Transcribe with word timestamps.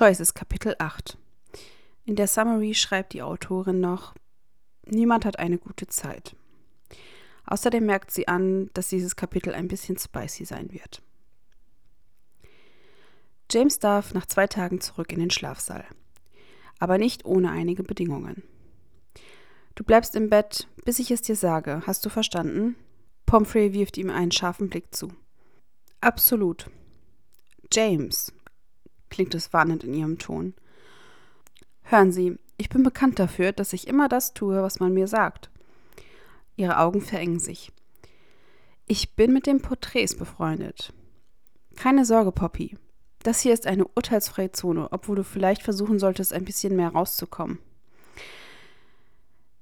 Choices 0.00 0.32
Kapitel 0.32 0.74
8 0.78 1.18
In 2.06 2.16
der 2.16 2.26
Summary 2.26 2.72
schreibt 2.72 3.12
die 3.12 3.20
Autorin 3.20 3.80
noch, 3.80 4.14
niemand 4.86 5.26
hat 5.26 5.38
eine 5.38 5.58
gute 5.58 5.88
Zeit. 5.88 6.34
Außerdem 7.44 7.84
merkt 7.84 8.10
sie 8.10 8.26
an, 8.26 8.70
dass 8.72 8.88
dieses 8.88 9.14
Kapitel 9.14 9.52
ein 9.52 9.68
bisschen 9.68 9.98
spicy 9.98 10.46
sein 10.46 10.72
wird. 10.72 11.02
James 13.50 13.78
darf 13.78 14.14
nach 14.14 14.24
zwei 14.24 14.46
Tagen 14.46 14.80
zurück 14.80 15.12
in 15.12 15.20
den 15.20 15.28
Schlafsaal. 15.28 15.84
Aber 16.78 16.96
nicht 16.96 17.26
ohne 17.26 17.50
einige 17.50 17.82
Bedingungen. 17.82 18.42
Du 19.74 19.84
bleibst 19.84 20.16
im 20.16 20.30
Bett, 20.30 20.66
bis 20.86 20.98
ich 20.98 21.10
es 21.10 21.20
dir 21.20 21.36
sage. 21.36 21.82
Hast 21.86 22.06
du 22.06 22.08
verstanden? 22.08 22.74
Pomfrey 23.26 23.74
wirft 23.74 23.98
ihm 23.98 24.08
einen 24.08 24.32
scharfen 24.32 24.70
Blick 24.70 24.94
zu. 24.94 25.12
Absolut. 26.00 26.70
James, 27.70 28.32
klingt 29.10 29.34
es 29.34 29.52
warnend 29.52 29.84
in 29.84 29.94
ihrem 29.94 30.18
Ton. 30.18 30.54
Hören 31.82 32.12
Sie, 32.12 32.38
ich 32.56 32.68
bin 32.68 32.82
bekannt 32.82 33.18
dafür, 33.18 33.52
dass 33.52 33.72
ich 33.72 33.88
immer 33.88 34.08
das 34.08 34.32
tue, 34.32 34.62
was 34.62 34.80
man 34.80 34.94
mir 34.94 35.08
sagt. 35.08 35.50
Ihre 36.56 36.78
Augen 36.78 37.00
verengen 37.00 37.40
sich. 37.40 37.72
Ich 38.86 39.14
bin 39.14 39.32
mit 39.32 39.46
den 39.46 39.60
Porträts 39.60 40.16
befreundet. 40.16 40.92
Keine 41.76 42.04
Sorge, 42.04 42.32
Poppy. 42.32 42.76
Das 43.22 43.40
hier 43.40 43.52
ist 43.52 43.66
eine 43.66 43.86
urteilsfreie 43.86 44.52
Zone, 44.52 44.88
obwohl 44.92 45.16
du 45.16 45.24
vielleicht 45.24 45.62
versuchen 45.62 45.98
solltest, 45.98 46.32
ein 46.32 46.44
bisschen 46.44 46.76
mehr 46.76 46.90
rauszukommen. 46.90 47.58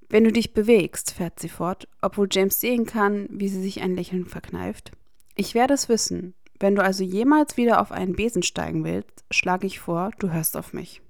Wenn 0.09 0.25
du 0.25 0.33
dich 0.33 0.55
bewegst, 0.55 1.13
fährt 1.13 1.39
sie 1.39 1.49
fort, 1.49 1.87
obwohl 2.01 2.29
James 2.31 2.61
sehen 2.61 2.87
kann, 2.87 3.29
wie 3.31 3.49
sie 3.49 3.61
sich 3.61 3.83
ein 3.83 3.95
Lächeln 3.95 4.27
verkneift. 4.27 4.93
Ich 5.35 5.55
werde 5.55 5.75
es 5.75 5.89
wissen. 5.89 6.35
Wenn 6.61 6.75
du 6.75 6.83
also 6.83 7.05
jemals 7.05 7.57
wieder 7.57 7.81
auf 7.81 7.93
einen 7.93 8.17
Besen 8.17 8.43
steigen 8.43 8.85
willst, 8.85 9.25
schlage 9.31 9.67
ich 9.67 9.81
vor, 9.81 10.11
du 10.19 10.31
hörst 10.31 10.57
auf 10.57 10.73
mich. 10.73 11.03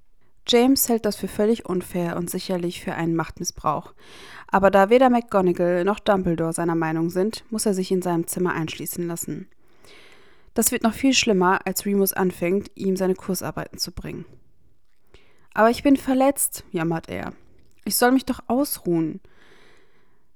James 0.47 0.89
hält 0.89 1.05
das 1.05 1.15
für 1.15 1.27
völlig 1.27 1.65
unfair 1.65 2.17
und 2.17 2.29
sicherlich 2.29 2.83
für 2.83 2.93
einen 2.93 3.15
Machtmissbrauch. 3.15 3.93
Aber 4.47 4.71
da 4.71 4.89
weder 4.89 5.09
McGonagall 5.09 5.83
noch 5.83 5.99
Dumbledore 5.99 6.53
seiner 6.53 6.75
Meinung 6.75 7.09
sind, 7.09 7.43
muss 7.51 7.65
er 7.65 7.73
sich 7.73 7.91
in 7.91 8.01
seinem 8.01 8.25
Zimmer 8.25 8.53
einschließen 8.53 9.05
lassen. 9.07 9.47
Das 10.55 10.71
wird 10.71 10.83
noch 10.83 10.93
viel 10.93 11.13
schlimmer, 11.13 11.59
als 11.65 11.85
Remus 11.85 12.13
anfängt, 12.13 12.71
ihm 12.75 12.95
seine 12.95 13.15
Kursarbeiten 13.15 13.77
zu 13.77 13.91
bringen. 13.91 14.25
Aber 15.53 15.69
ich 15.69 15.83
bin 15.83 15.97
verletzt, 15.97 16.63
jammert 16.71 17.09
er. 17.09 17.33
Ich 17.85 17.95
soll 17.95 18.11
mich 18.11 18.25
doch 18.25 18.41
ausruhen. 18.47 19.21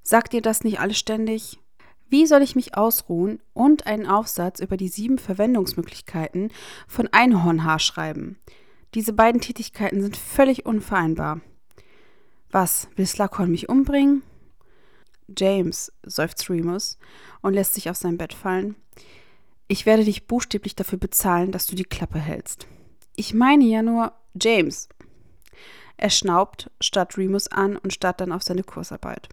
Sagt 0.04 0.34
ihr 0.34 0.42
das 0.42 0.64
nicht 0.64 0.80
alle 0.80 0.94
ständig? 0.94 1.60
Wie 2.10 2.26
soll 2.26 2.42
ich 2.42 2.56
mich 2.56 2.76
ausruhen 2.76 3.42
und 3.54 3.88
einen 3.88 4.06
Aufsatz 4.06 4.60
über 4.60 4.78
die 4.78 4.88
sieben 4.88 5.18
Verwendungsmöglichkeiten 5.18 6.52
von 6.88 7.08
Einhornhaar 7.12 7.80
schreiben? 7.80 8.38
Diese 8.94 9.14
beiden 9.14 9.42
Tätigkeiten 9.42 10.02
sind 10.02 10.16
völlig 10.16 10.66
unvereinbar. 10.66 11.42
Was, 12.52 12.88
will 12.96 13.08
Slughorn 13.08 13.50
mich 13.50 13.68
umbringen? 13.68 14.22
James, 15.36 15.92
seufzt 16.04 16.50
Remus 16.50 17.00
und 17.42 17.54
lässt 17.54 17.74
sich 17.74 17.90
auf 17.90 17.98
sein 17.98 18.18
Bett 18.18 18.34
fallen. 18.34 18.76
Ich 19.68 19.86
werde 19.86 20.04
dich 20.04 20.28
buchstäblich 20.28 20.76
dafür 20.76 21.00
bezahlen, 21.00 21.52
dass 21.52 21.66
du 21.66 21.76
die 21.76 21.84
Klappe 21.86 22.20
hältst. 22.20 22.68
Ich 23.16 23.34
meine 23.34 23.64
ja 23.64 23.82
nur, 23.82 24.14
James. 24.40 24.90
Er 25.98 26.10
schnaubt, 26.10 26.70
starrt 26.82 27.18
Remus 27.18 27.48
an 27.48 27.78
und 27.78 27.94
starrt 27.94 28.22
dann 28.22 28.32
auf 28.32 28.44
seine 28.44 28.64
Kursarbeit. 28.64 29.30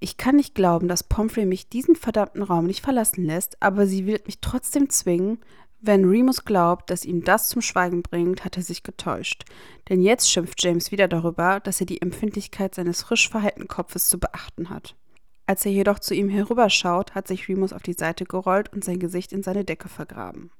Ich 0.00 0.16
kann 0.16 0.36
nicht 0.36 0.54
glauben, 0.54 0.88
dass 0.88 1.02
Pomfrey 1.02 1.46
mich 1.46 1.68
diesen 1.68 1.96
verdammten 1.96 2.42
Raum 2.42 2.66
nicht 2.66 2.84
verlassen 2.84 3.24
lässt, 3.24 3.62
aber 3.62 3.86
sie 3.86 4.06
wird 4.06 4.26
mich 4.26 4.40
trotzdem 4.40 4.90
zwingen. 4.90 5.38
Wenn 5.80 6.06
Remus 6.06 6.44
glaubt, 6.44 6.88
dass 6.88 7.04
ihm 7.04 7.24
das 7.24 7.48
zum 7.48 7.60
Schweigen 7.60 8.02
bringt, 8.02 8.44
hat 8.44 8.56
er 8.56 8.62
sich 8.62 8.82
getäuscht. 8.82 9.44
Denn 9.88 10.00
jetzt 10.00 10.30
schimpft 10.30 10.62
James 10.62 10.90
wieder 10.90 11.08
darüber, 11.08 11.60
dass 11.60 11.80
er 11.80 11.86
die 11.86 12.00
Empfindlichkeit 12.00 12.74
seines 12.74 13.02
frisch 13.02 13.28
verhaltenen 13.28 13.68
Kopfes 13.68 14.08
zu 14.08 14.18
beachten 14.18 14.70
hat. 14.70 14.96
Als 15.46 15.66
er 15.66 15.72
jedoch 15.72 15.98
zu 15.98 16.14
ihm 16.14 16.30
herüberschaut, 16.30 17.14
hat 17.14 17.28
sich 17.28 17.48
Remus 17.48 17.74
auf 17.74 17.82
die 17.82 17.92
Seite 17.92 18.24
gerollt 18.24 18.72
und 18.72 18.82
sein 18.82 18.98
Gesicht 18.98 19.32
in 19.32 19.42
seine 19.42 19.64
Decke 19.64 19.90
vergraben. 19.90 20.50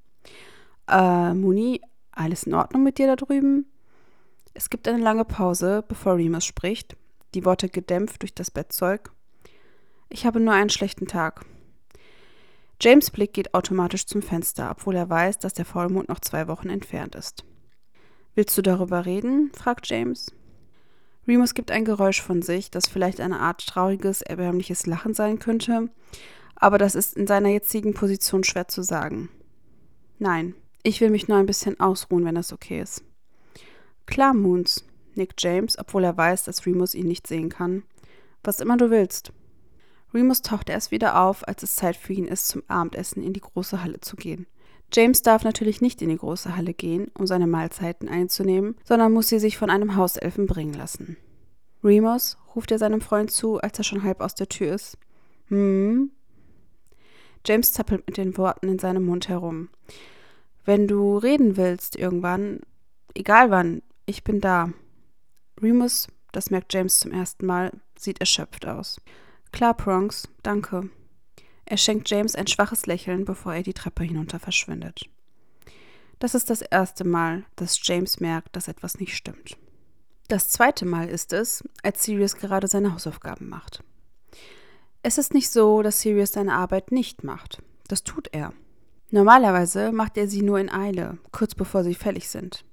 Äh, 0.89 1.33
Muni, 1.33 1.81
alles 2.13 2.45
in 2.45 2.53
Ordnung 2.53 2.83
mit 2.83 2.99
dir 2.99 3.07
da 3.07 3.17
drüben? 3.17 3.67
Es 4.53 4.69
gibt 4.69 4.87
eine 4.87 5.03
lange 5.03 5.25
Pause, 5.25 5.83
bevor 5.89 6.17
Remus 6.17 6.45
spricht, 6.45 6.97
die 7.35 7.47
Worte 7.47 7.71
gedämpft 7.71 8.21
durch 8.21 8.35
das 8.35 8.51
Bettzeug. 8.51 9.11
Ich 10.15 10.25
habe 10.25 10.39
nur 10.39 10.55
einen 10.55 10.71
schlechten 10.71 11.09
Tag. 11.09 11.45
James 12.81 13.11
Blick 13.11 13.33
geht 13.33 13.53
automatisch 13.53 14.07
zum 14.07 14.23
Fenster, 14.23 14.71
obwohl 14.71 14.95
er 14.95 15.11
weiß, 15.11 15.41
dass 15.41 15.55
der 15.55 15.65
Vollmond 15.65 16.09
noch 16.09 16.21
zwei 16.21 16.47
Wochen 16.47 16.69
entfernt 16.69 17.17
ist. 17.17 17.45
Willst 18.37 18.57
du 18.57 18.63
darüber 18.63 19.07
reden? 19.07 19.51
fragt 19.53 19.89
James. 19.89 20.33
Remus 21.27 21.55
gibt 21.55 21.73
ein 21.73 21.85
Geräusch 21.85 22.23
von 22.23 22.43
sich, 22.43 22.71
das 22.71 22.87
vielleicht 22.87 23.21
eine 23.21 23.41
Art 23.41 23.67
trauriges, 23.67 24.23
erbärmliches 24.23 24.87
Lachen 24.87 25.15
sein 25.15 25.41
könnte, 25.41 25.91
aber 26.55 26.79
das 26.79 26.95
ist 26.95 27.17
in 27.17 27.27
seiner 27.27 27.49
jetzigen 27.49 27.93
Position 27.93 28.45
schwer 28.45 28.69
zu 28.69 28.83
sagen. 28.83 29.31
Nein, 30.21 30.55
ich 30.85 31.01
will 31.01 31.11
mich 31.11 31.27
nur 31.27 31.39
ein 31.39 31.47
bisschen 31.47 31.81
ausruhen, 31.81 32.25
wenn 32.25 32.37
das 32.37 32.53
okay 32.53 32.81
ist. 32.81 33.03
Klar, 34.07 34.33
Moons, 34.33 34.85
nickt 35.17 35.43
James, 35.43 35.77
obwohl 35.77 36.05
er 36.05 36.17
weiß, 36.17 36.45
dass 36.45 36.67
Remus 36.67 36.95
ihn 36.95 37.09
nicht 37.09 37.27
sehen 37.27 37.49
kann. 37.49 37.83
Was 38.45 38.61
immer 38.61 38.77
du 38.77 38.91
willst. 38.91 39.33
Remus 40.15 40.43
taucht 40.43 40.71
erst 40.71 40.93
wieder 40.93 41.21
auf, 41.21 41.47
als 41.47 41.63
es 41.63 41.75
Zeit 41.75 41.97
für 41.97 42.13
ihn 42.13 42.27
ist, 42.29 42.49
zum 42.49 42.63
Abendessen 42.69 43.23
in 43.23 43.33
die 43.33 43.41
große 43.41 43.83
Halle 43.83 44.01
zu 44.01 44.17
gehen. 44.17 44.47
James 44.93 45.23
darf 45.23 45.43
natürlich 45.43 45.81
nicht 45.81 46.03
in 46.03 46.09
die 46.09 46.17
große 46.17 46.57
Halle 46.57 46.73
gehen, 46.73 47.11
um 47.19 47.27
seine 47.27 47.49
Mahlzeiten 47.49 48.09
einzunehmen, 48.09 48.77
sondern 48.85 49.13
muss 49.13 49.29
sie 49.29 49.41
sich 49.41 49.59
von 49.59 49.71
einem 49.71 49.97
Hauselfen 49.97 50.47
bringen 50.47 50.75
lassen. 50.75 51.17
Remus, 51.83 52.39
ruft 52.55 52.71
er 52.71 52.79
seinem 52.79 53.01
Freund 53.01 53.31
zu, 53.31 53.61
als 53.61 53.77
er 53.77 53.85
schon 53.85 54.05
halb 54.05 54.21
aus 54.21 54.37
der 54.37 54.49
Tür 54.49 54.75
ist. 54.75 54.97
Hm? 55.49 56.13
James 57.45 57.73
zappelt 57.73 58.07
mit 58.07 58.17
den 58.17 58.37
Worten 58.39 58.69
in 58.69 58.79
seinem 58.79 59.05
Mund 59.05 59.29
herum. 59.29 59.69
Wenn 60.65 60.87
du 60.87 61.19
reden 61.19 61.57
willst 61.57 61.97
irgendwann, 61.97 62.61
egal 63.15 63.51
wann, 63.51 63.83
ich 64.07 64.25
bin 64.25 64.41
da. 64.41 64.71
Remus, 65.61 66.09
das 66.33 66.51
merkt 66.51 66.73
James 66.73 67.01
zum 67.01 67.11
ersten 67.13 67.45
Mal, 67.45 67.73
sieht 67.99 68.21
erschöpft 68.21 68.67
aus. 68.67 69.01
Klar, 69.55 69.75
Prongs, 69.75 70.29
danke. 70.43 70.91
Er 71.65 71.77
schenkt 71.77 72.11
James 72.11 72.35
ein 72.35 72.49
schwaches 72.49 72.87
Lächeln, 72.87 73.25
bevor 73.25 73.55
er 73.55 73.63
die 73.63 73.73
Treppe 73.73 74.03
hinunter 74.03 74.41
verschwindet. 74.41 75.09
Das 76.19 76.35
ist 76.35 76.51
das 76.51 76.61
erste 76.61 77.05
Mal, 77.05 77.45
dass 77.55 77.79
James 77.87 78.19
merkt, 78.19 78.57
dass 78.57 78.67
etwas 78.67 78.99
nicht 78.99 79.15
stimmt. 79.15 79.57
Das 80.27 80.49
zweite 80.49 80.85
Mal 80.85 81.09
ist 81.09 81.33
es, 81.33 81.63
als 81.85 82.03
Sirius 82.03 82.35
gerade 82.35 82.67
seine 82.67 82.95
Hausaufgaben 82.95 83.49
macht. 83.49 83.85
Es 85.05 85.19
ist 85.19 85.33
nicht 85.33 85.49
so, 85.49 85.83
dass 85.83 86.01
Sirius 86.01 86.33
seine 86.33 86.55
Arbeit 86.55 86.91
nicht 86.91 87.23
macht. 87.23 87.63
Das 87.87 88.03
tut 88.03 88.27
er. 88.33 88.53
Normalerweise 89.13 89.93
macht 89.93 90.17
er 90.17 90.27
sie 90.27 90.43
nur 90.43 90.59
in 90.59 90.69
Eile, 90.69 91.19
kurz 91.31 91.55
bevor 91.55 91.85
sie 91.85 91.95
fällig 91.95 92.29
sind. 92.29 92.65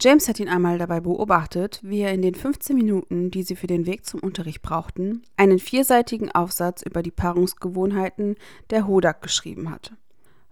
James 0.00 0.28
hat 0.28 0.40
ihn 0.40 0.48
einmal 0.48 0.78
dabei 0.78 1.00
beobachtet, 1.00 1.80
wie 1.82 2.00
er 2.00 2.12
in 2.12 2.22
den 2.22 2.34
15 2.34 2.76
Minuten, 2.76 3.30
die 3.30 3.42
sie 3.42 3.56
für 3.56 3.68
den 3.68 3.86
Weg 3.86 4.04
zum 4.04 4.20
Unterricht 4.20 4.60
brauchten, 4.60 5.22
einen 5.36 5.58
vierseitigen 5.58 6.30
Aufsatz 6.32 6.82
über 6.82 7.02
die 7.02 7.12
Paarungsgewohnheiten 7.12 8.36
der 8.70 8.86
Hodak 8.86 9.22
geschrieben 9.22 9.70
hat. 9.70 9.92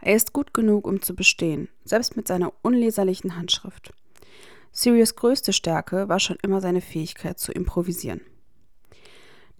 Er 0.01 0.15
ist 0.15 0.33
gut 0.33 0.55
genug, 0.55 0.87
um 0.87 1.03
zu 1.03 1.15
bestehen, 1.15 1.69
selbst 1.85 2.17
mit 2.17 2.29
seiner 2.29 2.53
unleserlichen 2.63 3.37
Handschrift. 3.37 3.93
Sirius 4.71 5.17
größte 5.17 5.53
Stärke 5.53 6.09
war 6.09 6.19
schon 6.19 6.39
immer 6.43 6.61
seine 6.61 6.81
Fähigkeit 6.81 7.39
zu 7.39 7.53
improvisieren. 7.53 8.23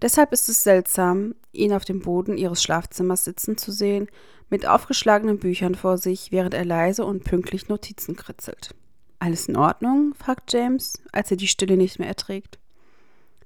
Deshalb 0.01 0.33
ist 0.33 0.49
es 0.49 0.63
seltsam, 0.63 1.35
ihn 1.51 1.71
auf 1.71 1.85
dem 1.85 2.01
Boden 2.01 2.37
ihres 2.37 2.63
Schlafzimmers 2.63 3.23
sitzen 3.23 3.57
zu 3.57 3.71
sehen, 3.71 4.07
mit 4.49 4.67
aufgeschlagenen 4.67 5.39
Büchern 5.39 5.75
vor 5.75 5.97
sich, 5.97 6.31
während 6.31 6.53
er 6.53 6.65
leise 6.65 7.05
und 7.05 7.23
pünktlich 7.23 7.69
Notizen 7.69 8.15
kritzelt. 8.15 8.75
Alles 9.23 9.47
in 9.47 9.55
Ordnung? 9.55 10.13
fragt 10.15 10.51
James, 10.51 11.01
als 11.13 11.31
er 11.31 11.37
die 11.37 11.47
Stille 11.47 11.77
nicht 11.77 11.97
mehr 11.97 12.09
erträgt. 12.09 12.59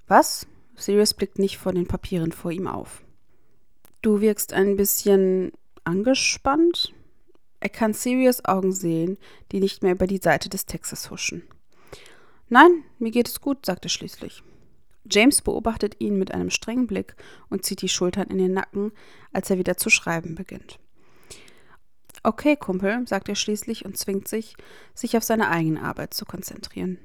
Was? 0.08 0.48
Sirius 0.76 1.14
blickt 1.14 1.38
nicht 1.38 1.60
vor 1.60 1.72
den 1.72 1.86
Papieren 1.86 2.32
vor 2.32 2.50
ihm 2.50 2.66
auf. 2.66 3.04
Du 4.02 4.20
wirkst 4.20 4.54
ein 4.54 4.76
bisschen 4.76 5.52
angespannt? 5.84 6.96
Er 7.60 7.70
kann 7.70 7.94
Sirius 7.94 8.44
Augen 8.44 8.72
sehen, 8.72 9.20
die 9.52 9.60
nicht 9.60 9.84
mehr 9.84 9.92
über 9.92 10.08
die 10.08 10.18
Seite 10.18 10.50
des 10.50 10.66
Textes 10.66 11.12
huschen. 11.12 11.44
Nein, 12.50 12.84
mir 12.98 13.12
geht 13.12 13.28
es 13.28 13.40
gut, 13.40 13.64
sagt 13.64 13.86
er 13.86 13.90
schließlich. 13.90 14.42
James 15.08 15.44
beobachtet 15.44 15.98
ihn 16.00 16.18
mit 16.18 16.34
einem 16.34 16.50
strengen 16.50 16.88
Blick 16.88 17.16
und 17.52 17.66
zieht 17.66 17.84
die 17.84 17.90
Schultern 17.90 18.30
in 18.30 18.40
den 18.40 18.54
Nacken, 18.54 18.94
als 19.32 19.52
er 19.52 19.60
wieder 19.60 19.78
zu 19.78 19.92
schreiben 19.92 20.34
beginnt. 20.34 20.80
Okay, 22.28 22.58
Kumpel, 22.58 23.08
sagt 23.08 23.30
er 23.30 23.36
schließlich 23.36 23.86
und 23.86 23.98
zwingt 23.98 24.28
sich, 24.28 24.58
sich 24.94 25.16
auf 25.16 25.24
seine 25.24 25.50
eigene 25.50 25.82
Arbeit 25.82 26.14
zu 26.14 26.26
konzentrieren. 26.26 26.98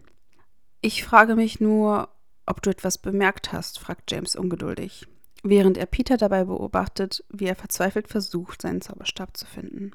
Ich 0.80 1.04
frage 1.04 1.36
mich 1.36 1.60
nur, 1.60 2.08
ob 2.44 2.60
du 2.60 2.70
etwas 2.70 2.98
bemerkt 2.98 3.52
hast, 3.52 3.78
fragt 3.78 4.10
James 4.10 4.34
ungeduldig, 4.34 5.06
während 5.44 5.78
er 5.78 5.86
Peter 5.86 6.16
dabei 6.16 6.42
beobachtet, 6.42 7.24
wie 7.28 7.44
er 7.44 7.54
verzweifelt 7.54 8.08
versucht, 8.08 8.62
seinen 8.62 8.80
Zauberstab 8.80 9.36
zu 9.36 9.46
finden. 9.46 9.92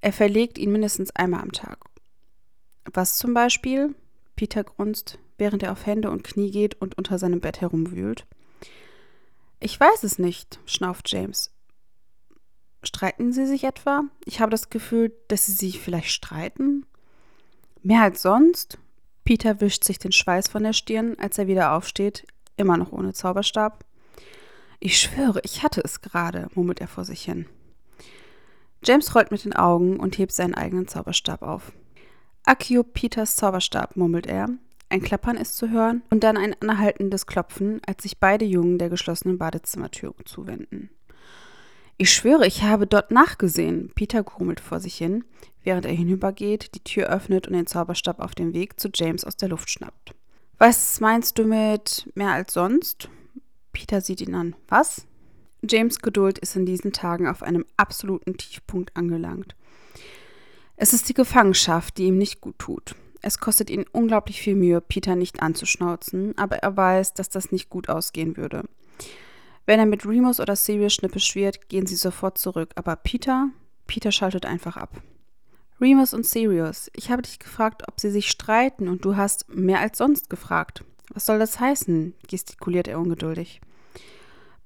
Er 0.00 0.14
verlegt 0.14 0.56
ihn 0.56 0.72
mindestens 0.72 1.14
einmal 1.14 1.42
am 1.42 1.52
Tag. 1.52 1.84
Was 2.90 3.18
zum 3.18 3.34
Beispiel? 3.34 3.94
Peter 4.34 4.64
grunzt, 4.64 5.18
während 5.36 5.62
er 5.62 5.72
auf 5.72 5.84
Hände 5.84 6.10
und 6.10 6.24
Knie 6.24 6.50
geht 6.50 6.80
und 6.80 6.96
unter 6.96 7.18
seinem 7.18 7.42
Bett 7.42 7.60
herumwühlt. 7.60 8.26
Ich 9.60 9.78
weiß 9.78 10.04
es 10.04 10.18
nicht, 10.18 10.58
schnauft 10.64 11.12
James. 11.12 11.53
Streiten 12.86 13.32
sie 13.32 13.46
sich 13.46 13.64
etwa? 13.64 14.02
Ich 14.24 14.40
habe 14.40 14.50
das 14.50 14.70
Gefühl, 14.70 15.12
dass 15.28 15.46
sie 15.46 15.52
sich 15.52 15.80
vielleicht 15.80 16.10
streiten. 16.10 16.86
Mehr 17.82 18.02
als 18.02 18.22
sonst? 18.22 18.78
Peter 19.24 19.60
wischt 19.60 19.84
sich 19.84 19.98
den 19.98 20.12
Schweiß 20.12 20.48
von 20.48 20.62
der 20.62 20.72
Stirn, 20.72 21.16
als 21.18 21.38
er 21.38 21.46
wieder 21.46 21.72
aufsteht, 21.72 22.26
immer 22.56 22.76
noch 22.76 22.92
ohne 22.92 23.12
Zauberstab. 23.12 23.84
Ich 24.80 24.98
schwöre, 24.98 25.40
ich 25.44 25.62
hatte 25.62 25.80
es 25.82 26.02
gerade, 26.02 26.48
murmelt 26.54 26.80
er 26.80 26.88
vor 26.88 27.04
sich 27.04 27.22
hin. 27.22 27.46
James 28.84 29.14
rollt 29.14 29.30
mit 29.30 29.44
den 29.44 29.54
Augen 29.54 29.98
und 29.98 30.18
hebt 30.18 30.32
seinen 30.32 30.54
eigenen 30.54 30.88
Zauberstab 30.88 31.42
auf. 31.42 31.72
Akio 32.44 32.82
Peters 32.82 33.36
Zauberstab, 33.36 33.96
murmelt 33.96 34.26
er. 34.26 34.50
Ein 34.90 35.00
Klappern 35.00 35.38
ist 35.38 35.56
zu 35.56 35.70
hören 35.70 36.02
und 36.10 36.22
dann 36.22 36.36
ein 36.36 36.54
anhaltendes 36.60 37.26
Klopfen, 37.26 37.80
als 37.86 38.02
sich 38.02 38.18
beide 38.18 38.44
Jungen 38.44 38.78
der 38.78 38.90
geschlossenen 38.90 39.38
Badezimmertür 39.38 40.14
zuwenden. 40.26 40.90
Ich 41.96 42.12
schwöre, 42.12 42.46
ich 42.46 42.62
habe 42.62 42.86
dort 42.86 43.10
nachgesehen. 43.10 43.90
Peter 43.94 44.22
grummelt 44.24 44.60
vor 44.60 44.80
sich 44.80 44.96
hin, 44.96 45.24
während 45.62 45.86
er 45.86 45.92
hinübergeht, 45.92 46.74
die 46.74 46.82
Tür 46.82 47.08
öffnet 47.08 47.46
und 47.46 47.52
den 47.52 47.66
Zauberstab 47.66 48.18
auf 48.18 48.34
dem 48.34 48.52
Weg 48.52 48.80
zu 48.80 48.88
James 48.92 49.24
aus 49.24 49.36
der 49.36 49.48
Luft 49.48 49.70
schnappt. 49.70 50.14
Was 50.58 51.00
meinst 51.00 51.38
du 51.38 51.44
mit 51.44 52.10
mehr 52.14 52.32
als 52.32 52.54
sonst? 52.54 53.08
Peter 53.72 54.00
sieht 54.00 54.20
ihn 54.20 54.34
an. 54.34 54.56
Was? 54.68 55.06
James 55.62 56.00
Geduld 56.00 56.38
ist 56.38 56.56
in 56.56 56.66
diesen 56.66 56.92
Tagen 56.92 57.26
auf 57.26 57.42
einem 57.42 57.64
absoluten 57.76 58.36
Tiefpunkt 58.36 58.96
angelangt. 58.96 59.54
Es 60.76 60.92
ist 60.92 61.08
die 61.08 61.14
Gefangenschaft, 61.14 61.98
die 61.98 62.06
ihm 62.06 62.18
nicht 62.18 62.40
gut 62.40 62.58
tut. 62.58 62.96
Es 63.22 63.38
kostet 63.38 63.70
ihn 63.70 63.86
unglaublich 63.92 64.42
viel 64.42 64.54
Mühe, 64.54 64.80
Peter 64.80 65.16
nicht 65.16 65.40
anzuschnauzen, 65.40 66.36
aber 66.36 66.56
er 66.56 66.76
weiß, 66.76 67.14
dass 67.14 67.30
das 67.30 67.52
nicht 67.52 67.70
gut 67.70 67.88
ausgehen 67.88 68.36
würde. 68.36 68.64
Wenn 69.66 69.80
er 69.80 69.86
mit 69.86 70.06
Remus 70.06 70.40
oder 70.40 70.56
Sirius 70.56 70.94
schnippisch 70.94 71.34
wird, 71.34 71.68
gehen 71.68 71.86
sie 71.86 71.96
sofort 71.96 72.38
zurück, 72.38 72.72
aber 72.74 72.96
Peter, 72.96 73.48
Peter 73.86 74.12
schaltet 74.12 74.44
einfach 74.44 74.76
ab. 74.76 75.02
Remus 75.80 76.14
und 76.14 76.26
Sirius, 76.26 76.90
ich 76.94 77.10
habe 77.10 77.22
dich 77.22 77.38
gefragt, 77.38 77.82
ob 77.88 77.98
sie 77.98 78.10
sich 78.10 78.30
streiten 78.30 78.88
und 78.88 79.04
du 79.04 79.16
hast 79.16 79.48
mehr 79.48 79.80
als 79.80 79.98
sonst 79.98 80.30
gefragt. 80.30 80.84
Was 81.12 81.26
soll 81.26 81.38
das 81.38 81.60
heißen? 81.60 82.14
gestikuliert 82.28 82.88
er 82.88 82.98
ungeduldig. 82.98 83.60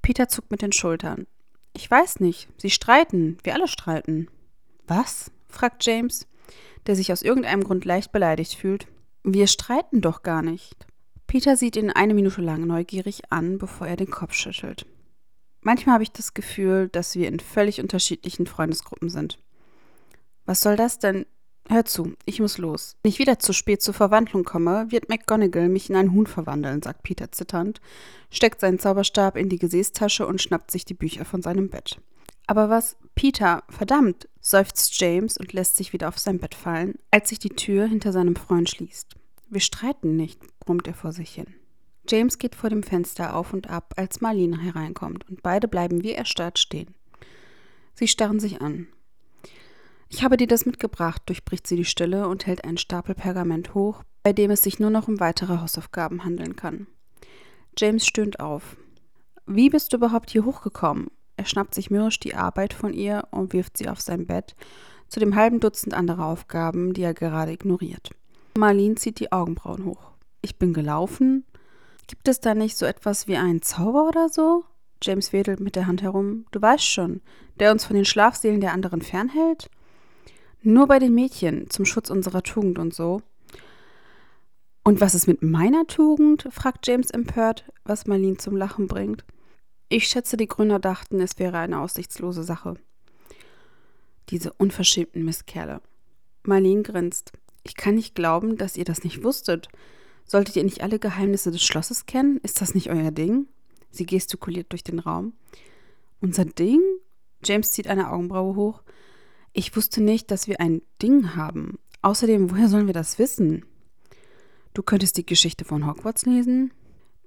Peter 0.02 0.28
zuckt 0.28 0.50
mit 0.50 0.62
den 0.62 0.72
Schultern. 0.72 1.26
Ich 1.74 1.90
weiß 1.90 2.20
nicht. 2.20 2.48
Sie 2.56 2.70
streiten. 2.70 3.38
Wir 3.42 3.54
alle 3.54 3.68
streiten. 3.68 4.28
Was? 4.86 5.30
fragt 5.48 5.84
James, 5.84 6.26
der 6.86 6.96
sich 6.96 7.12
aus 7.12 7.22
irgendeinem 7.22 7.64
Grund 7.64 7.84
leicht 7.84 8.12
beleidigt 8.12 8.54
fühlt. 8.54 8.86
Wir 9.22 9.46
streiten 9.46 10.00
doch 10.00 10.22
gar 10.22 10.42
nicht. 10.42 10.86
Peter 11.28 11.58
sieht 11.58 11.76
ihn 11.76 11.90
eine 11.90 12.14
Minute 12.14 12.40
lang 12.40 12.66
neugierig 12.66 13.30
an, 13.30 13.58
bevor 13.58 13.86
er 13.86 13.96
den 13.96 14.10
Kopf 14.10 14.32
schüttelt. 14.32 14.86
Manchmal 15.60 15.92
habe 15.92 16.02
ich 16.02 16.10
das 16.10 16.32
Gefühl, 16.32 16.88
dass 16.88 17.16
wir 17.16 17.28
in 17.28 17.38
völlig 17.38 17.82
unterschiedlichen 17.82 18.46
Freundesgruppen 18.46 19.10
sind. 19.10 19.38
Was 20.46 20.62
soll 20.62 20.76
das 20.76 20.98
denn? 20.98 21.26
Hör 21.68 21.84
zu, 21.84 22.14
ich 22.24 22.40
muss 22.40 22.56
los. 22.56 22.96
Wenn 23.02 23.10
ich 23.10 23.18
wieder 23.18 23.38
zu 23.38 23.52
spät 23.52 23.82
zur 23.82 23.92
Verwandlung 23.92 24.42
komme, 24.42 24.86
wird 24.88 25.10
McGonagall 25.10 25.68
mich 25.68 25.90
in 25.90 25.96
ein 25.96 26.14
Huhn 26.14 26.26
verwandeln, 26.26 26.80
sagt 26.80 27.02
Peter 27.02 27.30
zitternd, 27.30 27.82
steckt 28.30 28.62
seinen 28.62 28.78
Zauberstab 28.78 29.36
in 29.36 29.50
die 29.50 29.58
Gesäßtasche 29.58 30.26
und 30.26 30.40
schnappt 30.40 30.70
sich 30.70 30.86
die 30.86 30.94
Bücher 30.94 31.26
von 31.26 31.42
seinem 31.42 31.68
Bett. 31.68 32.00
Aber 32.46 32.70
was? 32.70 32.96
Peter, 33.14 33.64
verdammt, 33.68 34.28
seufzt 34.40 34.98
James 34.98 35.36
und 35.36 35.52
lässt 35.52 35.76
sich 35.76 35.92
wieder 35.92 36.08
auf 36.08 36.18
sein 36.18 36.38
Bett 36.38 36.54
fallen, 36.54 36.94
als 37.10 37.28
sich 37.28 37.38
die 37.38 37.50
Tür 37.50 37.86
hinter 37.86 38.12
seinem 38.12 38.34
Freund 38.34 38.70
schließt. 38.70 39.17
Wir 39.50 39.60
streiten 39.60 40.14
nicht, 40.16 40.40
brummt 40.60 40.86
er 40.86 40.94
vor 40.94 41.12
sich 41.12 41.30
hin. 41.30 41.46
James 42.06 42.38
geht 42.38 42.54
vor 42.54 42.68
dem 42.68 42.82
Fenster 42.82 43.34
auf 43.34 43.52
und 43.52 43.70
ab, 43.70 43.94
als 43.96 44.20
Marlene 44.20 44.60
hereinkommt, 44.60 45.28
und 45.28 45.42
beide 45.42 45.68
bleiben 45.68 46.02
wie 46.02 46.12
erstarrt 46.12 46.58
stehen. 46.58 46.94
Sie 47.94 48.08
starren 48.08 48.40
sich 48.40 48.60
an. 48.60 48.88
Ich 50.10 50.22
habe 50.22 50.36
dir 50.36 50.46
das 50.46 50.66
mitgebracht, 50.66 51.22
durchbricht 51.26 51.66
sie 51.66 51.76
die 51.76 51.84
Stille 51.84 52.28
und 52.28 52.46
hält 52.46 52.64
einen 52.64 52.78
Stapel 52.78 53.14
Pergament 53.14 53.74
hoch, 53.74 54.02
bei 54.22 54.32
dem 54.32 54.50
es 54.50 54.62
sich 54.62 54.78
nur 54.78 54.90
noch 54.90 55.08
um 55.08 55.20
weitere 55.20 55.58
Hausaufgaben 55.58 56.24
handeln 56.24 56.56
kann. 56.56 56.86
James 57.76 58.06
stöhnt 58.06 58.40
auf. 58.40 58.76
Wie 59.46 59.70
bist 59.70 59.92
du 59.92 59.96
überhaupt 59.96 60.30
hier 60.30 60.44
hochgekommen? 60.44 61.08
Er 61.36 61.46
schnappt 61.46 61.74
sich 61.74 61.90
mürrisch 61.90 62.20
die 62.20 62.34
Arbeit 62.34 62.74
von 62.74 62.92
ihr 62.92 63.28
und 63.30 63.52
wirft 63.52 63.78
sie 63.78 63.88
auf 63.88 64.00
sein 64.00 64.26
Bett, 64.26 64.56
zu 65.08 65.20
dem 65.20 65.36
halben 65.36 65.60
Dutzend 65.60 65.94
anderer 65.94 66.26
Aufgaben, 66.26 66.92
die 66.92 67.02
er 67.02 67.14
gerade 67.14 67.52
ignoriert. 67.52 68.10
Marlene 68.58 68.96
zieht 68.96 69.20
die 69.20 69.32
Augenbrauen 69.32 69.84
hoch. 69.84 70.10
Ich 70.42 70.58
bin 70.58 70.74
gelaufen? 70.74 71.44
Gibt 72.08 72.28
es 72.28 72.40
da 72.40 72.54
nicht 72.54 72.76
so 72.76 72.86
etwas 72.86 73.28
wie 73.28 73.36
einen 73.36 73.62
Zauber 73.62 74.08
oder 74.08 74.28
so? 74.28 74.64
James 75.02 75.32
wedelt 75.32 75.60
mit 75.60 75.76
der 75.76 75.86
Hand 75.86 76.02
herum. 76.02 76.44
Du 76.50 76.60
weißt 76.60 76.84
schon, 76.84 77.20
der 77.60 77.70
uns 77.70 77.84
von 77.84 77.94
den 77.94 78.04
Schlafseelen 78.04 78.60
der 78.60 78.72
anderen 78.72 79.00
fernhält? 79.00 79.70
Nur 80.60 80.88
bei 80.88 80.98
den 80.98 81.14
Mädchen, 81.14 81.70
zum 81.70 81.84
Schutz 81.84 82.10
unserer 82.10 82.42
Tugend 82.42 82.78
und 82.80 82.92
so. 82.92 83.22
Und 84.82 85.00
was 85.00 85.14
ist 85.14 85.28
mit 85.28 85.42
meiner 85.42 85.86
Tugend? 85.86 86.48
fragt 86.50 86.86
James 86.86 87.10
empört, 87.10 87.64
was 87.84 88.06
Marlene 88.06 88.38
zum 88.38 88.56
Lachen 88.56 88.88
bringt. 88.88 89.24
Ich 89.88 90.08
schätze, 90.08 90.36
die 90.36 90.48
Gründer 90.48 90.80
dachten, 90.80 91.20
es 91.20 91.38
wäre 91.38 91.58
eine 91.58 91.80
aussichtslose 91.80 92.42
Sache. 92.42 92.74
Diese 94.30 94.52
unverschämten 94.52 95.24
Mistkerle. 95.24 95.80
Marlene 96.42 96.82
grinst. 96.82 97.32
Ich 97.62 97.76
kann 97.76 97.94
nicht 97.94 98.14
glauben, 98.14 98.56
dass 98.56 98.76
ihr 98.76 98.84
das 98.84 99.04
nicht 99.04 99.22
wusstet. 99.24 99.68
Solltet 100.24 100.56
ihr 100.56 100.64
nicht 100.64 100.82
alle 100.82 100.98
Geheimnisse 100.98 101.50
des 101.50 101.62
Schlosses 101.62 102.06
kennen? 102.06 102.38
Ist 102.42 102.60
das 102.60 102.74
nicht 102.74 102.90
euer 102.90 103.10
Ding? 103.10 103.48
Sie 103.90 104.06
gestikuliert 104.06 104.72
durch 104.72 104.84
den 104.84 104.98
Raum. 104.98 105.32
Unser 106.20 106.44
Ding? 106.44 106.80
James 107.44 107.72
zieht 107.72 107.86
eine 107.86 108.10
Augenbraue 108.10 108.54
hoch. 108.56 108.82
Ich 109.52 109.74
wusste 109.76 110.02
nicht, 110.02 110.30
dass 110.30 110.46
wir 110.46 110.60
ein 110.60 110.82
Ding 111.00 111.34
haben. 111.34 111.78
Außerdem, 112.02 112.50
woher 112.50 112.68
sollen 112.68 112.86
wir 112.86 112.94
das 112.94 113.18
wissen? 113.18 113.64
Du 114.74 114.82
könntest 114.82 115.16
die 115.16 115.26
Geschichte 115.26 115.64
von 115.64 115.86
Hogwarts 115.86 116.26
lesen? 116.26 116.72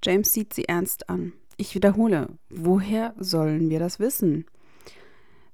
James 0.03 0.31
sieht 0.31 0.53
sie 0.53 0.65
ernst 0.65 1.09
an. 1.09 1.33
Ich 1.57 1.75
wiederhole, 1.75 2.29
woher 2.49 3.13
sollen 3.19 3.69
wir 3.69 3.79
das 3.79 3.99
wissen? 3.99 4.45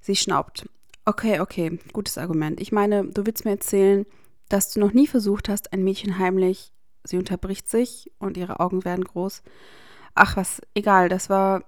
Sie 0.00 0.16
schnaubt. 0.16 0.68
Okay, 1.04 1.40
okay, 1.40 1.78
gutes 1.92 2.18
Argument. 2.18 2.60
Ich 2.60 2.72
meine, 2.72 3.04
du 3.04 3.26
willst 3.26 3.44
mir 3.44 3.52
erzählen, 3.52 4.06
dass 4.48 4.72
du 4.72 4.80
noch 4.80 4.92
nie 4.92 5.06
versucht 5.06 5.48
hast, 5.48 5.72
ein 5.72 5.84
Mädchen 5.84 6.18
heimlich. 6.18 6.72
Sie 7.04 7.16
unterbricht 7.16 7.68
sich 7.68 8.10
und 8.18 8.36
ihre 8.36 8.60
Augen 8.60 8.84
werden 8.84 9.04
groß. 9.04 9.42
Ach 10.14 10.36
was, 10.36 10.60
egal, 10.74 11.08
das 11.08 11.30
war. 11.30 11.64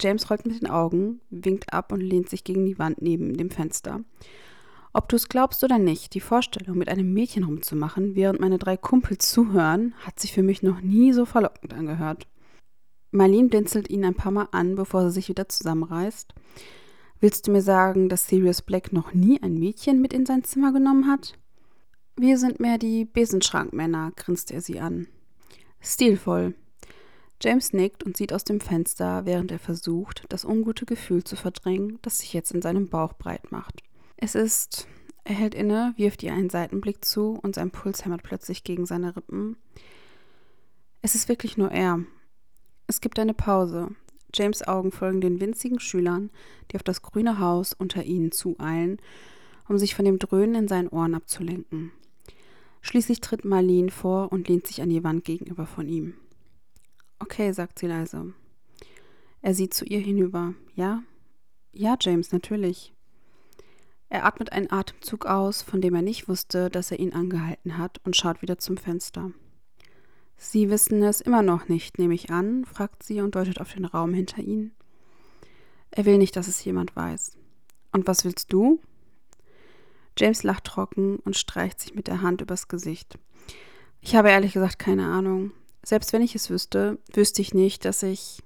James 0.00 0.30
rollt 0.30 0.46
mit 0.46 0.62
den 0.62 0.70
Augen, 0.70 1.20
winkt 1.30 1.72
ab 1.72 1.92
und 1.92 2.00
lehnt 2.00 2.28
sich 2.28 2.44
gegen 2.44 2.64
die 2.64 2.78
Wand 2.78 3.02
neben 3.02 3.36
dem 3.36 3.50
Fenster. 3.50 4.00
Ob 4.92 5.08
du 5.08 5.16
es 5.16 5.28
glaubst 5.28 5.62
oder 5.62 5.78
nicht, 5.78 6.14
die 6.14 6.20
Vorstellung, 6.20 6.78
mit 6.78 6.88
einem 6.88 7.12
Mädchen 7.12 7.44
rumzumachen, 7.44 8.14
während 8.16 8.40
meine 8.40 8.58
drei 8.58 8.76
Kumpels 8.76 9.30
zuhören, 9.30 9.94
hat 10.00 10.18
sich 10.18 10.32
für 10.32 10.42
mich 10.42 10.62
noch 10.62 10.80
nie 10.80 11.12
so 11.12 11.24
verlockend 11.24 11.74
angehört. 11.74 12.26
Marlene 13.12 13.48
blinzelt 13.48 13.90
ihn 13.90 14.04
ein 14.04 14.14
paar 14.14 14.32
Mal 14.32 14.48
an, 14.52 14.76
bevor 14.76 15.04
sie 15.04 15.12
sich 15.12 15.28
wieder 15.28 15.48
zusammenreißt. 15.48 16.34
Willst 17.20 17.46
du 17.46 17.52
mir 17.52 17.62
sagen, 17.62 18.08
dass 18.08 18.28
Sirius 18.28 18.62
Black 18.62 18.92
noch 18.92 19.12
nie 19.12 19.42
ein 19.42 19.54
Mädchen 19.54 20.00
mit 20.00 20.12
in 20.12 20.26
sein 20.26 20.44
Zimmer 20.44 20.72
genommen 20.72 21.06
hat? 21.06 21.36
Wir 22.22 22.36
sind 22.36 22.60
mehr 22.60 22.76
die 22.76 23.06
Besenschrankmänner, 23.06 24.12
grinst 24.14 24.50
er 24.50 24.60
sie 24.60 24.78
an. 24.78 25.06
Stilvoll. 25.80 26.54
James 27.40 27.72
nickt 27.72 28.04
und 28.04 28.14
sieht 28.14 28.34
aus 28.34 28.44
dem 28.44 28.60
Fenster, 28.60 29.24
während 29.24 29.50
er 29.50 29.58
versucht, 29.58 30.26
das 30.28 30.44
ungute 30.44 30.84
Gefühl 30.84 31.24
zu 31.24 31.34
verdrängen, 31.34 31.98
das 32.02 32.18
sich 32.18 32.34
jetzt 32.34 32.50
in 32.52 32.60
seinem 32.60 32.90
Bauch 32.90 33.14
breit 33.14 33.50
macht. 33.50 33.80
Es 34.18 34.34
ist. 34.34 34.86
Er 35.24 35.34
hält 35.34 35.54
inne, 35.54 35.94
wirft 35.96 36.22
ihr 36.22 36.34
einen 36.34 36.50
Seitenblick 36.50 37.06
zu 37.06 37.38
und 37.42 37.54
sein 37.54 37.70
Puls 37.70 38.04
hämmert 38.04 38.22
plötzlich 38.22 38.64
gegen 38.64 38.84
seine 38.84 39.16
Rippen. 39.16 39.56
Es 41.00 41.14
ist 41.14 41.26
wirklich 41.30 41.56
nur 41.56 41.70
er. 41.70 42.00
Es 42.86 43.00
gibt 43.00 43.18
eine 43.18 43.32
Pause. 43.32 43.94
James 44.34 44.68
Augen 44.68 44.92
folgen 44.92 45.22
den 45.22 45.40
winzigen 45.40 45.80
Schülern, 45.80 46.28
die 46.70 46.76
auf 46.76 46.82
das 46.82 47.00
grüne 47.00 47.38
Haus 47.38 47.72
unter 47.72 48.02
ihnen 48.02 48.30
zueilen, 48.30 48.98
um 49.70 49.78
sich 49.78 49.94
von 49.94 50.04
dem 50.04 50.18
Dröhnen 50.18 50.54
in 50.54 50.68
seinen 50.68 50.88
Ohren 50.88 51.14
abzulenken. 51.14 51.92
Schließlich 52.82 53.20
tritt 53.20 53.44
Marlene 53.44 53.90
vor 53.90 54.32
und 54.32 54.48
lehnt 54.48 54.66
sich 54.66 54.82
an 54.82 54.88
die 54.88 55.04
Wand 55.04 55.24
gegenüber 55.24 55.66
von 55.66 55.88
ihm. 55.88 56.14
Okay, 57.18 57.52
sagt 57.52 57.78
sie 57.78 57.86
leise. 57.86 58.32
Er 59.42 59.54
sieht 59.54 59.74
zu 59.74 59.84
ihr 59.84 60.00
hinüber. 60.00 60.54
Ja? 60.74 61.02
Ja, 61.72 61.96
James, 62.00 62.32
natürlich. 62.32 62.94
Er 64.08 64.24
atmet 64.24 64.52
einen 64.52 64.70
Atemzug 64.70 65.26
aus, 65.26 65.62
von 65.62 65.80
dem 65.80 65.94
er 65.94 66.02
nicht 66.02 66.28
wusste, 66.28 66.68
dass 66.68 66.90
er 66.90 66.98
ihn 66.98 67.12
angehalten 67.12 67.78
hat, 67.78 68.00
und 68.04 68.16
schaut 68.16 68.42
wieder 68.42 68.58
zum 68.58 68.76
Fenster. 68.76 69.30
Sie 70.36 70.68
wissen 70.70 71.02
es 71.02 71.20
immer 71.20 71.42
noch 71.42 71.68
nicht, 71.68 71.98
nehme 71.98 72.14
ich 72.14 72.30
an, 72.30 72.64
fragt 72.64 73.02
sie 73.02 73.20
und 73.20 73.34
deutet 73.34 73.60
auf 73.60 73.72
den 73.72 73.84
Raum 73.84 74.14
hinter 74.14 74.42
ihnen. 74.42 74.72
Er 75.90 76.06
will 76.06 76.18
nicht, 76.18 76.34
dass 76.34 76.48
es 76.48 76.64
jemand 76.64 76.96
weiß. 76.96 77.36
Und 77.92 78.06
was 78.06 78.24
willst 78.24 78.52
du? 78.52 78.80
James 80.18 80.42
lacht 80.42 80.64
trocken 80.64 81.16
und 81.16 81.36
streicht 81.36 81.80
sich 81.80 81.94
mit 81.94 82.06
der 82.06 82.22
Hand 82.22 82.40
übers 82.40 82.68
Gesicht. 82.68 83.18
Ich 84.00 84.14
habe 84.16 84.30
ehrlich 84.30 84.52
gesagt 84.54 84.78
keine 84.78 85.06
Ahnung. 85.06 85.52
Selbst 85.82 86.12
wenn 86.12 86.22
ich 86.22 86.34
es 86.34 86.50
wüsste, 86.50 86.98
wüsste 87.12 87.42
ich 87.42 87.54
nicht, 87.54 87.84
dass 87.84 88.02
ich. 88.02 88.42